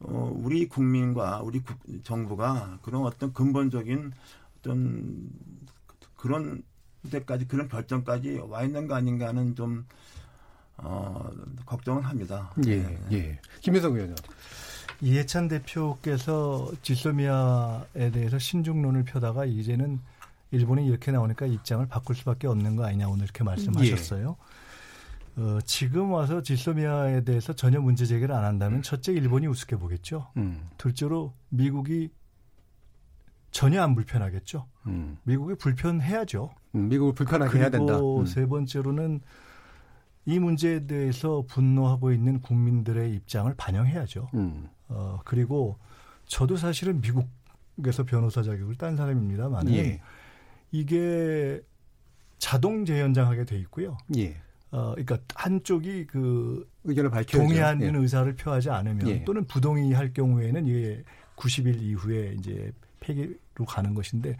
어, 0.00 0.32
우리 0.34 0.66
국민과 0.66 1.42
우리 1.42 1.60
국, 1.60 1.76
정부가 2.02 2.78
그런 2.82 3.04
어떤 3.04 3.32
근본적인 3.32 4.12
어떤 4.58 5.30
그런 6.16 6.62
때까지 7.10 7.46
그런 7.46 7.68
결정까지 7.68 8.40
와 8.48 8.62
있는 8.62 8.86
거 8.86 8.94
아닌가 8.94 9.28
하는 9.28 9.54
좀 9.54 9.86
어, 10.76 11.30
걱정을 11.66 12.04
합니다. 12.04 12.50
예, 12.66 12.76
네. 12.76 12.98
예. 13.12 13.38
김혜성 13.60 13.94
의원님. 13.94 14.16
이해찬 15.02 15.48
대표께서 15.48 16.70
지소미아에 16.82 18.10
대해서 18.12 18.38
신중론을 18.38 19.04
펴다가 19.04 19.44
이제는 19.44 20.00
일본이 20.50 20.86
이렇게 20.86 21.10
나오니까 21.10 21.46
입장을 21.46 21.86
바꿀 21.86 22.16
수밖에 22.16 22.46
없는 22.46 22.76
거 22.76 22.84
아니냐 22.84 23.08
오늘 23.08 23.24
이렇게 23.24 23.44
말씀하셨어요. 23.44 24.36
예. 24.38 25.40
어, 25.40 25.58
지금 25.64 26.10
와서 26.10 26.42
지소미아에 26.42 27.24
대해서 27.24 27.52
전혀 27.52 27.80
문제 27.80 28.04
제기를 28.04 28.34
안 28.34 28.44
한다면 28.44 28.82
첫째 28.82 29.12
일본이 29.12 29.46
우습게 29.46 29.76
보겠죠. 29.76 30.30
음. 30.36 30.68
둘째로 30.76 31.32
미국이 31.48 32.10
전혀 33.50 33.82
안 33.82 33.94
불편하겠죠. 33.94 34.66
음. 34.86 35.18
미국이 35.22 35.54
불편해야죠. 35.54 36.50
음, 36.74 36.88
미국을 36.88 37.14
불편하게 37.14 37.58
해야 37.58 37.70
된다. 37.70 37.94
그리고 37.94 38.20
음. 38.20 38.26
세 38.26 38.46
번째로는 38.46 39.20
이 40.26 40.38
문제에 40.38 40.86
대해서 40.86 41.44
분노하고 41.48 42.12
있는 42.12 42.40
국민들의 42.40 43.12
입장을 43.14 43.52
반영해야죠. 43.56 44.28
음. 44.34 44.68
어, 44.88 45.20
그리고 45.24 45.78
저도 46.26 46.56
사실은 46.56 47.00
미국에서 47.00 48.04
변호사 48.04 48.42
자격을 48.42 48.76
딴 48.76 48.96
사람입니다만 48.96 49.68
예. 49.70 50.00
이게 50.70 51.60
자동 52.38 52.84
재연장하게 52.84 53.44
돼 53.44 53.58
있고요. 53.58 53.96
예. 54.16 54.36
어, 54.70 54.92
그러니까 54.92 55.18
한쪽이 55.34 56.06
그 56.06 56.68
의견을 56.84 57.10
밝혀 57.10 57.38
동의하는 57.38 57.94
예. 57.94 57.98
의사를 57.98 58.32
표하지 58.36 58.70
않으면 58.70 59.08
예. 59.08 59.24
또는 59.24 59.44
부동의할 59.46 60.12
경우에는 60.12 60.66
이게 60.66 61.02
90일 61.36 61.82
이후에 61.82 62.36
이제 62.38 62.72
폐기로 63.00 63.64
가는 63.66 63.94
것인데 63.94 64.36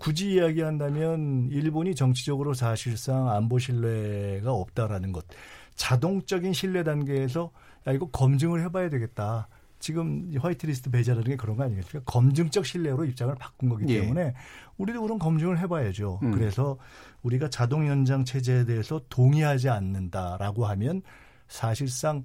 굳이 0.00 0.32
이야기한다면 0.32 1.50
일본이 1.52 1.94
정치적으로 1.94 2.54
사실상 2.54 3.28
안보 3.28 3.58
신뢰가 3.58 4.50
없다라는 4.50 5.12
것. 5.12 5.26
자동적인 5.74 6.54
신뢰 6.54 6.82
단계에서 6.82 7.50
야 7.86 7.92
이거 7.92 8.08
검증을 8.08 8.62
해봐야 8.64 8.88
되겠다. 8.88 9.48
지금 9.78 10.30
화이트리스트 10.38 10.90
배제라는 10.90 11.24
게 11.24 11.36
그런 11.36 11.56
거 11.58 11.64
아니겠습니까? 11.64 12.10
검증적 12.10 12.64
신뢰로 12.64 13.04
입장을 13.04 13.34
바꾼 13.34 13.68
거기 13.68 13.94
예. 13.94 14.00
때문에 14.00 14.20
예. 14.22 14.34
우리도 14.78 15.02
그런 15.02 15.18
검증을 15.18 15.58
해봐야죠. 15.58 16.20
음. 16.22 16.30
그래서 16.30 16.78
우리가 17.22 17.50
자동 17.50 17.86
연장 17.86 18.24
체제에 18.24 18.64
대해서 18.64 19.02
동의하지 19.10 19.68
않는다라고 19.68 20.64
하면 20.64 21.02
사실상 21.46 22.24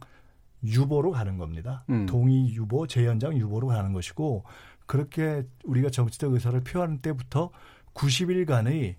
유보로 0.63 1.11
가는 1.11 1.37
겁니다. 1.37 1.83
음. 1.89 2.05
동의 2.05 2.53
유보, 2.53 2.87
재연장 2.87 3.37
유보로 3.37 3.67
가는 3.67 3.91
것이고 3.91 4.45
그렇게 4.85 5.43
우리가 5.63 5.89
정치적 5.89 6.33
의사를 6.33 6.59
표하는 6.61 6.99
때부터 6.99 7.51
90일간의 7.93 8.95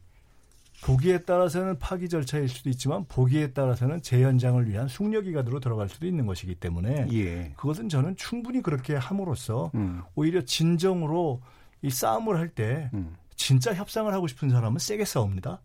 보기에 0.84 1.18
따라서는 1.18 1.78
파기 1.78 2.08
절차일 2.08 2.48
수도 2.48 2.68
있지만 2.70 3.06
보기에 3.08 3.52
따라서는 3.52 4.02
재연장을 4.02 4.68
위한 4.68 4.88
숙려 4.88 5.20
기간으로 5.20 5.60
들어갈 5.60 5.88
수도 5.88 6.06
있는 6.06 6.26
것이기 6.26 6.56
때문에 6.56 7.08
예. 7.12 7.52
그것은 7.56 7.88
저는 7.88 8.16
충분히 8.16 8.62
그렇게 8.62 8.94
함으로써 8.94 9.70
음. 9.74 10.02
오히려 10.14 10.42
진정으로 10.42 11.40
이 11.82 11.90
싸움을 11.90 12.36
할때 12.36 12.90
음. 12.94 13.16
진짜 13.36 13.74
협상을 13.74 14.12
하고 14.12 14.26
싶은 14.26 14.50
사람은 14.50 14.78
세게 14.78 15.04
싸웁니다. 15.04 15.60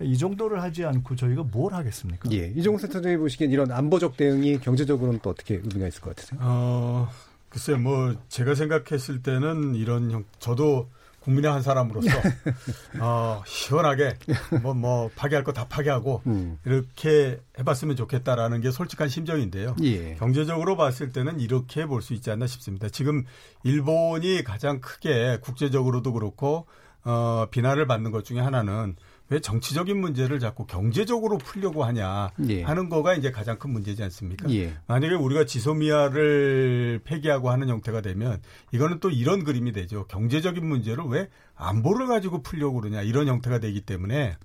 이 0.00 0.18
정도를 0.18 0.62
하지 0.62 0.84
않고 0.84 1.16
저희가 1.16 1.44
뭘 1.44 1.72
하겠습니까? 1.72 2.30
예. 2.32 2.52
이종국 2.56 2.80
센터장이 2.80 3.16
보시기엔 3.16 3.50
이런 3.50 3.70
안보적 3.70 4.16
대응이 4.16 4.58
경제적으로는 4.58 5.20
또 5.22 5.30
어떻게 5.30 5.54
의미가 5.56 5.88
있을 5.88 6.00
것 6.00 6.14
같으세요? 6.14 6.40
어, 6.42 7.08
글쎄요, 7.52 7.78
뭐 7.78 8.14
제가 8.28 8.54
생각했을 8.54 9.22
때는 9.22 9.74
이런 9.74 10.10
형, 10.10 10.24
저도 10.38 10.88
국민의 11.20 11.50
한 11.52 11.62
사람으로서 11.62 12.08
어, 13.00 13.42
시원하게 13.46 14.16
뭐뭐 14.62 14.74
뭐 14.74 15.10
파괴할 15.14 15.44
거 15.44 15.52
다 15.52 15.68
파괴하고 15.68 16.22
음. 16.26 16.58
이렇게 16.64 17.38
해봤으면 17.60 17.94
좋겠다라는 17.94 18.60
게 18.60 18.70
솔직한 18.72 19.08
심정인데요. 19.08 19.76
예. 19.82 20.14
경제적으로 20.16 20.76
봤을 20.76 21.12
때는 21.12 21.38
이렇게 21.38 21.86
볼 21.86 22.02
수 22.02 22.14
있지 22.14 22.30
않나 22.32 22.46
싶습니다. 22.48 22.88
지금 22.88 23.24
일본이 23.62 24.42
가장 24.42 24.80
크게 24.80 25.38
국제적으로도 25.42 26.12
그렇고 26.14 26.66
어, 27.04 27.46
비난을 27.50 27.86
받는 27.86 28.10
것 28.10 28.24
중에 28.24 28.40
하나는 28.40 28.96
왜 29.32 29.40
정치적인 29.40 29.98
문제를 29.98 30.40
자꾸 30.40 30.66
경제적으로 30.66 31.38
풀려고 31.38 31.84
하냐 31.84 32.32
예. 32.50 32.62
하는 32.62 32.90
거가 32.90 33.14
이제 33.14 33.30
가장 33.30 33.58
큰 33.58 33.70
문제지 33.70 34.02
않습니까? 34.02 34.50
예. 34.50 34.74
만약에 34.86 35.14
우리가 35.14 35.46
지소미아를 35.46 37.00
폐기하고 37.02 37.48
하는 37.48 37.70
형태가 37.70 38.02
되면 38.02 38.42
이거는 38.72 39.00
또 39.00 39.08
이런 39.08 39.42
그림이 39.42 39.72
되죠. 39.72 40.06
경제적인 40.08 40.66
문제를 40.66 41.04
왜 41.04 41.30
안보를 41.54 42.08
가지고 42.08 42.42
풀려고 42.42 42.82
그러냐 42.82 43.00
이런 43.00 43.26
형태가 43.26 43.58
되기 43.58 43.80
때문에 43.80 44.36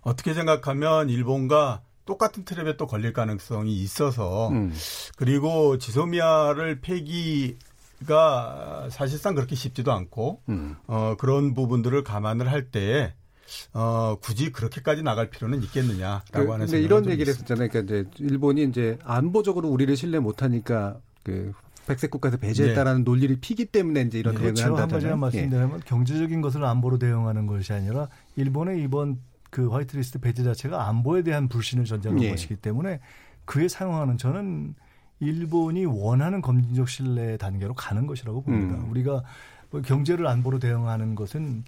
어떻게 0.00 0.32
생각하면 0.32 1.10
일본과 1.10 1.82
똑같은 2.06 2.46
트랩에 2.46 2.78
또 2.78 2.86
걸릴 2.86 3.12
가능성이 3.12 3.74
있어서 3.74 4.48
음. 4.48 4.72
그리고 5.16 5.76
지소미아를 5.76 6.80
폐기 6.80 7.58
가 8.06 8.88
사실상 8.90 9.34
그렇게 9.34 9.54
쉽지도 9.54 9.90
않고 9.90 10.42
음. 10.50 10.76
어 10.86 11.14
그런 11.18 11.54
부분들을 11.54 12.04
감안을 12.04 12.52
할 12.52 12.70
때에 12.70 13.14
어, 13.72 14.16
굳이 14.20 14.52
그렇게까지 14.52 15.02
나갈 15.02 15.30
필요는 15.30 15.62
있겠느냐라고 15.62 16.22
그, 16.32 16.52
하는 16.52 16.66
근데 16.66 16.80
이런 16.80 17.08
얘기를 17.08 17.32
했었잖아요. 17.32 17.68
그러니까 17.68 17.94
이제 17.94 18.10
일본이 18.18 18.64
이제 18.64 18.98
안보적으로 19.04 19.68
우리를 19.68 19.94
신뢰 19.96 20.18
못하니까 20.18 20.98
그 21.22 21.52
백색 21.86 22.10
국가에서 22.10 22.36
배제했다라는 22.36 23.00
네. 23.00 23.04
논리를 23.04 23.36
피기 23.40 23.64
때문에 23.64 24.02
이제 24.02 24.18
이런 24.18 24.34
네, 24.34 24.40
대응을 24.40 24.54
그렇죠. 24.54 24.76
한다잖아요. 24.76 25.12
한마디로 25.12 25.16
말씀드리면 25.16 25.78
예. 25.78 25.82
경제적인 25.84 26.40
것을 26.40 26.64
안보로 26.64 26.98
대응하는 26.98 27.46
것이 27.46 27.72
아니라 27.72 28.08
일본의 28.34 28.82
이번 28.82 29.20
그 29.50 29.68
화이트리스트 29.68 30.18
배제 30.18 30.42
자체가 30.42 30.88
안보에 30.88 31.22
대한 31.22 31.48
불신을 31.48 31.84
전제하는 31.84 32.22
예. 32.24 32.30
것이기 32.30 32.56
때문에 32.56 33.00
그에 33.44 33.68
상응하는 33.68 34.18
저는 34.18 34.74
일본이 35.20 35.86
원하는 35.86 36.42
검증적 36.42 36.88
신뢰 36.88 37.36
단계로 37.36 37.74
가는 37.74 38.06
것이라고 38.06 38.42
봅니다. 38.42 38.74
음. 38.74 38.90
우리가 38.90 39.22
뭐 39.70 39.80
경제를 39.80 40.26
안보로 40.26 40.58
대응하는 40.58 41.14
것은 41.14 41.64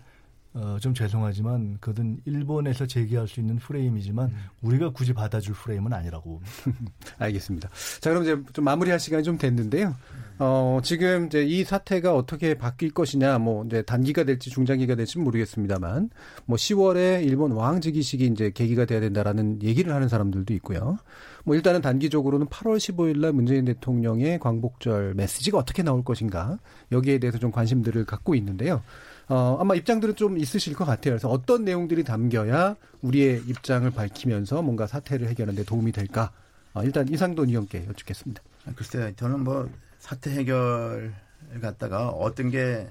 어, 0.61 0.77
좀 0.81 0.93
죄송하지만 0.93 1.79
그든 1.81 2.19
일본에서 2.25 2.87
제기할 2.87 3.29
수 3.29 3.39
있는 3.39 3.57
프레임이지만 3.57 4.29
음. 4.29 4.37
우리가 4.63 4.91
굳이 4.91 5.13
받아줄 5.13 5.55
프레임은 5.55 5.93
아니라고 5.93 6.41
봅니다. 6.65 6.93
알겠습니다. 7.19 7.69
자, 8.01 8.11
그럼 8.11 8.25
이제 8.25 8.37
좀 8.53 8.65
마무리할 8.65 8.99
시간이 8.99 9.23
좀 9.23 9.39
됐는데요. 9.39 9.95
어, 10.41 10.81
지금 10.83 11.27
이제 11.27 11.45
이 11.45 11.65
사태가 11.65 12.15
어떻게 12.15 12.55
바뀔 12.55 12.91
것이냐, 12.93 13.39
뭐 13.39 13.65
이제 13.65 13.83
단기가 13.83 14.25
될지 14.25 14.51
중장기가 14.51 14.95
될지 14.95 15.19
모르겠습니다만, 15.19 16.11
뭐 16.45 16.57
10월에 16.57 17.25
일본 17.25 17.53
왕직위식이 17.53 18.27
이제 18.27 18.51
계기가 18.53 18.85
돼야 18.85 19.01
된다라는 19.01 19.63
얘기를 19.63 19.93
하는 19.93 20.09
사람들도 20.09 20.55
있고요. 20.55 20.99
뭐 21.45 21.57
일단은 21.57 21.81
단기적으로는 21.81 22.47
8월 22.47 22.77
15일 22.77 23.19
날 23.19 23.33
문재인 23.33 23.65
대통령의 23.65 24.39
광복절 24.39 25.15
메시지가 25.15 25.59
어떻게 25.59 25.83
나올 25.83 26.05
것인가 26.05 26.59
여기에 26.93 27.19
대해서 27.19 27.39
좀 27.39 27.51
관심들을 27.51 28.05
갖고 28.05 28.35
있는데요. 28.35 28.83
어, 29.29 29.59
아마 29.61 29.75
입장들은 29.75 30.17
좀 30.17 30.39
있으실 30.39 30.75
것 30.75 30.85
같아요. 30.85 31.13
그래서 31.13 31.29
어떤 31.29 31.65
내용들이 31.65 32.05
담겨야 32.05 32.77
우리의 33.03 33.43
입장을 33.47 33.89
밝히면서 33.91 34.63
뭔가 34.63 34.87
사태를 34.87 35.29
해결하는 35.29 35.57
데 35.57 35.65
도움이 35.65 35.93
될까? 35.93 36.33
어, 36.73 36.83
일단 36.83 37.09
이상돈 37.09 37.49
의원께 37.49 37.87
여쭙겠습니다. 37.89 38.43
아, 38.67 38.73
글쎄, 38.75 39.13
저는 39.17 39.41
뭐 39.41 39.69
사태 39.99 40.31
해결을 40.31 41.13
갖다가 41.61 42.09
어떤 42.09 42.51
게 42.51 42.89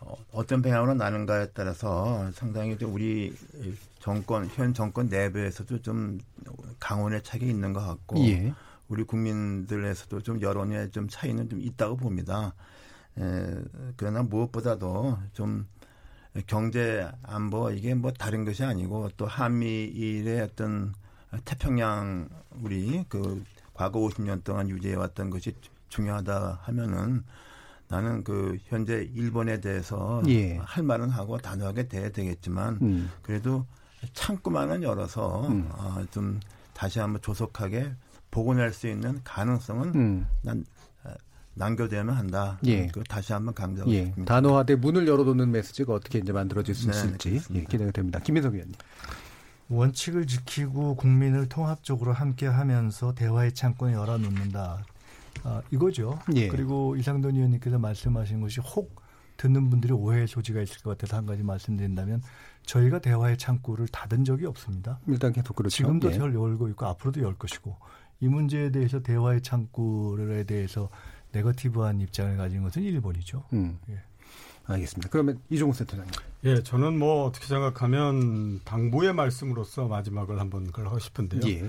어, 0.00 0.16
어떤 0.32 0.62
방향으로 0.62 0.94
나는가에 0.94 1.48
따라서 1.52 2.30
상당히 2.32 2.76
우리 2.82 3.34
정권 3.98 4.46
현 4.46 4.74
정권 4.74 5.08
내부에서도 5.08 5.82
좀 5.82 6.18
강원의 6.80 7.22
차이 7.22 7.40
있는 7.42 7.72
것 7.72 7.80
같고 7.80 8.18
예. 8.26 8.52
우리 8.88 9.04
국민들에서도 9.04 10.20
좀 10.22 10.40
여론의 10.40 10.90
좀 10.90 11.08
차이는 11.08 11.48
좀 11.48 11.60
있다고 11.60 11.96
봅니다. 11.96 12.54
에, 13.18 13.62
그러나 13.96 14.22
무엇보다도 14.22 15.18
좀 15.32 15.66
경제 16.46 17.10
안보 17.22 17.70
이게 17.70 17.94
뭐 17.94 18.10
다른 18.12 18.44
것이 18.44 18.64
아니고 18.64 19.10
또 19.16 19.26
한미일의 19.26 20.40
어떤 20.40 20.94
태평양 21.44 22.28
우리 22.62 23.04
그 23.08 23.42
과거 23.74 24.00
50년 24.00 24.44
동안 24.44 24.68
유지해 24.68 24.94
왔던 24.94 25.30
것이 25.30 25.54
중요하다 25.88 26.60
하면은 26.62 27.22
나는 27.88 28.24
그 28.24 28.56
현재 28.64 29.06
일본에 29.14 29.60
대해서 29.60 30.22
예. 30.26 30.56
할 30.56 30.82
말은 30.82 31.10
하고 31.10 31.36
단호하게 31.36 31.88
대해야 31.88 32.08
되겠지만 32.10 32.78
음. 32.80 33.10
그래도 33.20 33.66
창구만은 34.14 34.82
열어서 34.82 35.46
음. 35.48 35.68
어, 35.72 36.02
좀 36.10 36.40
다시 36.72 37.00
한번 37.00 37.20
조속하게 37.20 37.92
복원할 38.30 38.72
수 38.72 38.88
있는 38.88 39.20
가능성은 39.24 39.94
음. 39.94 40.26
난 40.40 40.64
남겨되면 41.54 42.14
한다. 42.14 42.58
예. 42.64 42.86
그 42.88 43.02
다시 43.04 43.32
한번 43.32 43.54
강조하고 43.54 43.90
예. 43.92 44.06
싶습니다. 44.06 44.34
단호화돼 44.34 44.76
문을 44.76 45.06
열어놓는 45.06 45.50
메시지가 45.50 45.92
어떻게 45.92 46.18
이제 46.18 46.32
만들어질 46.32 46.74
수 46.74 46.90
네, 46.90 46.96
있을지 46.96 47.40
예, 47.54 47.64
기대가 47.64 47.90
됩니다. 47.90 48.18
김민석 48.20 48.54
의원님. 48.54 48.74
원칙을 49.68 50.26
지키고 50.26 50.96
국민을 50.96 51.48
통합적으로 51.48 52.12
함께하면서 52.12 53.14
대화의 53.14 53.54
창문을 53.54 53.94
열어놓는다. 53.94 54.84
아, 55.44 55.62
이거죠. 55.70 56.18
예. 56.34 56.48
그리고 56.48 56.96
이상돈 56.96 57.34
의원님께서 57.36 57.78
말씀하신 57.78 58.40
것이 58.40 58.60
혹 58.60 59.00
듣는 59.38 59.70
분들이 59.70 59.92
오해의 59.92 60.28
소지가 60.28 60.60
있을 60.60 60.82
것 60.82 60.90
같아서 60.90 61.16
한 61.16 61.26
가지 61.26 61.42
말씀드린다면 61.42 62.22
저희가 62.66 63.00
대화의 63.00 63.38
창구를 63.38 63.88
닫은 63.88 64.24
적이 64.24 64.46
없습니다. 64.46 65.00
일단 65.08 65.32
계속 65.32 65.56
그렇죠. 65.56 65.74
지금도 65.74 66.10
예. 66.10 66.12
절 66.14 66.34
열고 66.34 66.68
있고 66.68 66.86
앞으로도 66.86 67.22
열 67.22 67.34
것이고 67.34 67.76
이 68.20 68.28
문제에 68.28 68.70
대해서 68.70 69.00
대화의 69.00 69.40
창구에 69.42 70.44
대해서 70.44 70.90
네거티브한 71.32 72.00
입장을 72.00 72.36
가진 72.36 72.62
것은 72.62 72.82
일본이죠. 72.82 73.44
음. 73.52 73.78
예. 73.90 73.98
알겠습니다. 74.66 75.08
그러면 75.10 75.40
이종훈 75.50 75.74
센터장님. 75.74 76.12
예, 76.44 76.62
저는 76.62 76.98
뭐 76.98 77.24
어떻게 77.24 77.46
생각하면 77.46 78.60
당부의 78.64 79.12
말씀으로서 79.12 79.88
마지막을 79.88 80.38
한번 80.38 80.70
걸 80.70 80.86
하고 80.86 80.98
싶은데요. 80.98 81.40
예. 81.46 81.66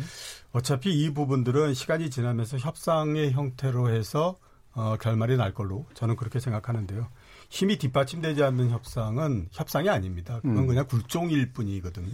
어차피 0.52 1.04
이 1.04 1.14
부분들은 1.14 1.74
시간이 1.74 2.10
지나면서 2.10 2.58
협상의 2.58 3.32
형태로 3.32 3.90
해서 3.90 4.38
어, 4.76 4.96
결말이 5.00 5.38
날 5.38 5.54
걸로 5.54 5.86
저는 5.94 6.16
그렇게 6.16 6.40
생각하는데요. 6.40 7.08
힘이 7.50 7.78
뒷받침되지 7.78 8.44
않는 8.44 8.72
협상은 8.72 9.48
협상이 9.52 9.90
아닙니다. 9.90 10.40
그건 10.42 10.58
음. 10.60 10.68
그냥 10.68 10.88
굴종일 10.88 11.52
뿐이거든요. 11.54 12.10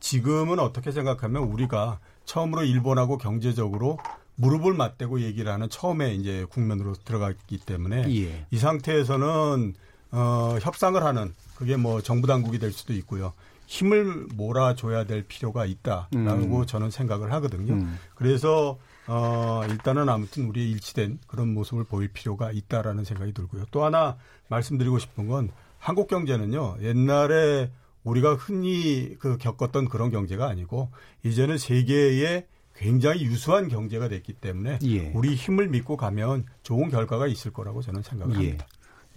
지금은 0.00 0.58
어떻게 0.58 0.90
생각하면 0.90 1.44
우리가 1.44 2.00
처음으로 2.24 2.64
일본하고 2.64 3.18
경제적으로 3.18 3.98
무릎을 4.40 4.72
맞대고 4.72 5.20
얘기를 5.20 5.52
하는 5.52 5.68
처음에 5.68 6.14
이제 6.14 6.46
국면으로 6.48 6.94
들어갔기 6.94 7.58
때문에 7.58 8.04
예. 8.08 8.46
이 8.50 8.56
상태에서는 8.56 9.74
어, 10.12 10.58
협상을 10.60 11.02
하는 11.02 11.34
그게 11.56 11.76
뭐 11.76 12.00
정부 12.00 12.26
당국이 12.26 12.58
될 12.58 12.72
수도 12.72 12.92
있고요. 12.94 13.32
힘을 13.66 14.26
몰아줘야 14.34 15.04
될 15.04 15.22
필요가 15.22 15.64
있다라고 15.64 16.60
음. 16.60 16.66
저는 16.66 16.90
생각을 16.90 17.32
하거든요. 17.34 17.74
음. 17.74 17.98
그래서 18.14 18.78
어, 19.06 19.62
일단은 19.68 20.08
아무튼 20.08 20.46
우리의 20.46 20.70
일치된 20.72 21.18
그런 21.26 21.54
모습을 21.54 21.84
보일 21.84 22.08
필요가 22.08 22.50
있다라는 22.50 23.04
생각이 23.04 23.32
들고요. 23.32 23.66
또 23.70 23.84
하나 23.84 24.16
말씀드리고 24.48 24.98
싶은 24.98 25.28
건 25.28 25.50
한국 25.78 26.08
경제는요, 26.08 26.78
옛날에 26.82 27.70
우리가 28.02 28.34
흔히 28.34 29.16
그 29.18 29.36
겪었던 29.38 29.88
그런 29.88 30.10
경제가 30.10 30.48
아니고 30.48 30.90
이제는 31.24 31.58
세계의 31.58 32.46
굉장히 32.80 33.24
유수한 33.26 33.68
경제가 33.68 34.08
됐기 34.08 34.32
때문에 34.32 34.78
예. 34.84 35.12
우리 35.14 35.34
힘을 35.34 35.68
믿고 35.68 35.98
가면 35.98 36.46
좋은 36.62 36.88
결과가 36.88 37.26
있을 37.26 37.52
거라고 37.52 37.82
저는 37.82 38.02
생각을 38.02 38.34
예. 38.36 38.36
합니다. 38.36 38.66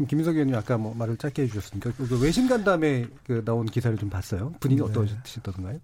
김민석 0.08 0.34
의원님 0.34 0.56
아까 0.56 0.78
뭐 0.78 0.94
말을 0.94 1.16
짧게 1.16 1.44
해주셨으니까 1.44 1.92
그 1.96 2.22
외신 2.22 2.48
간담회 2.48 3.08
그 3.26 3.44
나온 3.46 3.66
기사를 3.66 3.98
좀 3.98 4.10
봤어요. 4.10 4.54
분위기 4.60 4.82
네. 4.82 4.88
어떠셨던가요? 4.88 5.80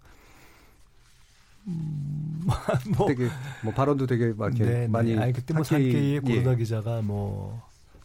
음, 1.67 2.47
뭐 2.97 3.07
되게 3.07 3.29
뭐 3.63 3.73
발언도 3.73 4.07
되게 4.07 4.33
막 4.35 4.47
이렇게 4.47 4.65
네, 4.65 4.79
네. 4.81 4.87
많이 4.87 5.17
아니 5.17 5.31
그때 5.31 5.53
뭐 5.53 5.63
산케이의 5.63 6.19
고르다 6.19 6.51
예. 6.51 6.55
기자가 6.57 7.01
뭐 7.01 7.61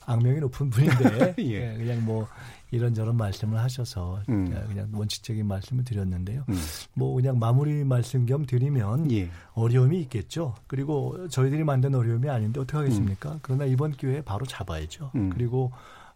악명이 0.06 0.38
높은 0.38 0.70
분인데 0.70 1.34
예. 1.40 1.72
예. 1.72 1.76
그냥 1.76 2.04
뭐 2.04 2.28
이런저런 2.74 3.16
말씀을 3.16 3.58
하셔서 3.58 4.20
음. 4.28 4.46
그냥 4.68 4.88
원칙적인 4.92 5.46
말씀을 5.46 5.84
드렸는데요. 5.84 6.44
음. 6.48 6.54
뭐 6.94 7.14
그냥 7.14 7.38
마무리 7.38 7.84
말씀 7.84 8.26
겸 8.26 8.44
드리면 8.44 9.10
예. 9.12 9.30
어려움이 9.52 10.00
있겠죠. 10.02 10.54
그리고 10.66 11.28
저희들이 11.28 11.64
만든 11.64 11.94
어려움이 11.94 12.28
아닌데 12.28 12.60
어떻게 12.60 12.76
하겠습니까? 12.76 13.32
음. 13.32 13.38
그러나 13.42 13.64
이번 13.64 13.92
기회에 13.92 14.22
바로 14.22 14.44
잡아야죠. 14.46 15.12
음. 15.14 15.30
그리고 15.30 15.72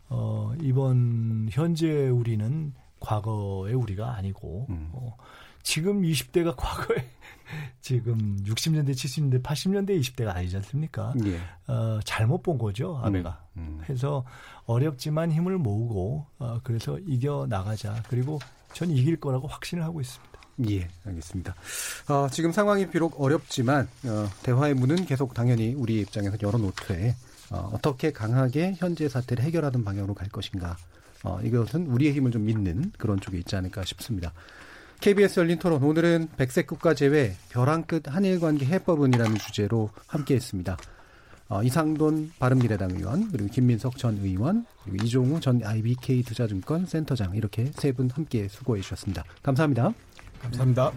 어 0.09 0.53
이번 0.61 1.49
현재 1.51 2.09
우리는 2.09 2.73
과거의 3.01 3.75
우리가 3.75 4.15
아니고 4.17 4.67
음. 4.71 4.89
어, 4.93 5.17
지금 5.69 6.01
20대가 6.01 6.55
과거에 6.57 7.05
지금 7.83 8.43
60년대, 8.43 8.93
70년대, 8.93 9.43
80년대 9.43 10.01
20대가 10.01 10.35
아니지 10.35 10.57
않습니까? 10.57 11.13
예. 11.27 11.39
어, 11.71 12.01
잘못 12.07 12.43
본 12.43 12.57
거죠, 12.57 12.99
아베가. 13.05 13.45
음, 13.59 13.77
음. 13.79 13.85
해서 13.87 14.25
어렵지만 14.65 15.31
힘을 15.31 15.59
모으고 15.59 16.25
어, 16.39 16.61
그래서 16.65 16.99
이겨 17.01 17.47
나가자. 17.51 18.03
그리고 18.09 18.39
전 18.73 18.91
이길 18.91 19.21
거라고 19.21 19.47
확신을 19.47 19.85
하고 19.85 20.01
있습니다. 20.01 20.41
예, 20.71 20.89
알겠습니다. 21.05 21.55
어, 22.09 22.29
지금 22.31 22.51
상황이 22.51 22.89
비록 22.89 23.21
어렵지만 23.21 23.89
어, 24.07 24.27
대화의 24.43 24.73
문은 24.73 25.05
계속 25.05 25.35
당연히 25.35 25.75
우리 25.75 26.01
입장에서 26.01 26.39
열어놓되 26.41 27.15
어, 27.51 27.71
어떻게 27.75 28.11
강하게 28.11 28.73
현재 28.79 29.07
사태를 29.07 29.45
해결하는 29.45 29.85
방향으로 29.85 30.15
갈 30.15 30.31
것인가. 30.31 30.79
어, 31.25 31.39
이것은 31.43 31.89
우리의 31.89 32.15
힘을 32.15 32.31
좀 32.31 32.47
믿는 32.47 32.93
그런 32.97 33.21
쪽에 33.21 33.37
있지 33.37 33.55
않을까 33.55 33.85
싶습니다. 33.85 34.33
KBS 35.01 35.41
열린 35.41 35.59
토론 35.59 35.83
오늘은 35.83 36.29
백색 36.37 36.67
국가 36.67 36.93
제외 36.93 37.37
벼랑 37.51 37.85
끝 37.85 38.03
한일 38.09 38.41
관계 38.41 38.67
해법은이라는 38.67 39.37
주제로 39.39 39.91
함께했습니다. 40.09 40.77
어, 41.51 41.63
이상돈 41.63 42.33
바른미래당 42.39 42.91
의원 42.97 43.31
그리고 43.31 43.49
김민석 43.49 43.97
전 43.97 44.19
의원 44.19 44.67
그리고 44.85 45.05
이종우 45.05 45.41
전 45.41 45.63
IBK 45.65 46.23
투자증권 46.25 46.87
센터장 46.87 47.35
이렇게 47.37 47.71
세 47.75 47.93
분 47.93 48.11
함께 48.11 48.49
수고해 48.49 48.83
주셨습니다. 48.83 49.25
감사합니다. 49.43 49.93
감사합니다. 50.43 50.93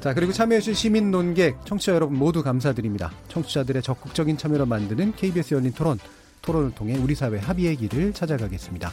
자 0.00 0.14
그리고 0.14 0.32
참여해주신 0.32 0.74
시민 0.74 1.10
논객 1.10 1.56
청취자 1.66 1.94
여러분 1.94 2.16
모두 2.16 2.42
감사드립니다. 2.42 3.12
청취자들의 3.28 3.82
적극적인 3.82 4.36
참여로 4.38 4.66
만드는 4.66 5.14
KBS 5.16 5.54
열린 5.54 5.72
토론 5.72 5.98
토론을 6.42 6.72
통해 6.74 6.96
우리 6.96 7.14
사회 7.14 7.38
합의의 7.38 7.76
길을 7.76 8.12
찾아가겠습니다. 8.12 8.92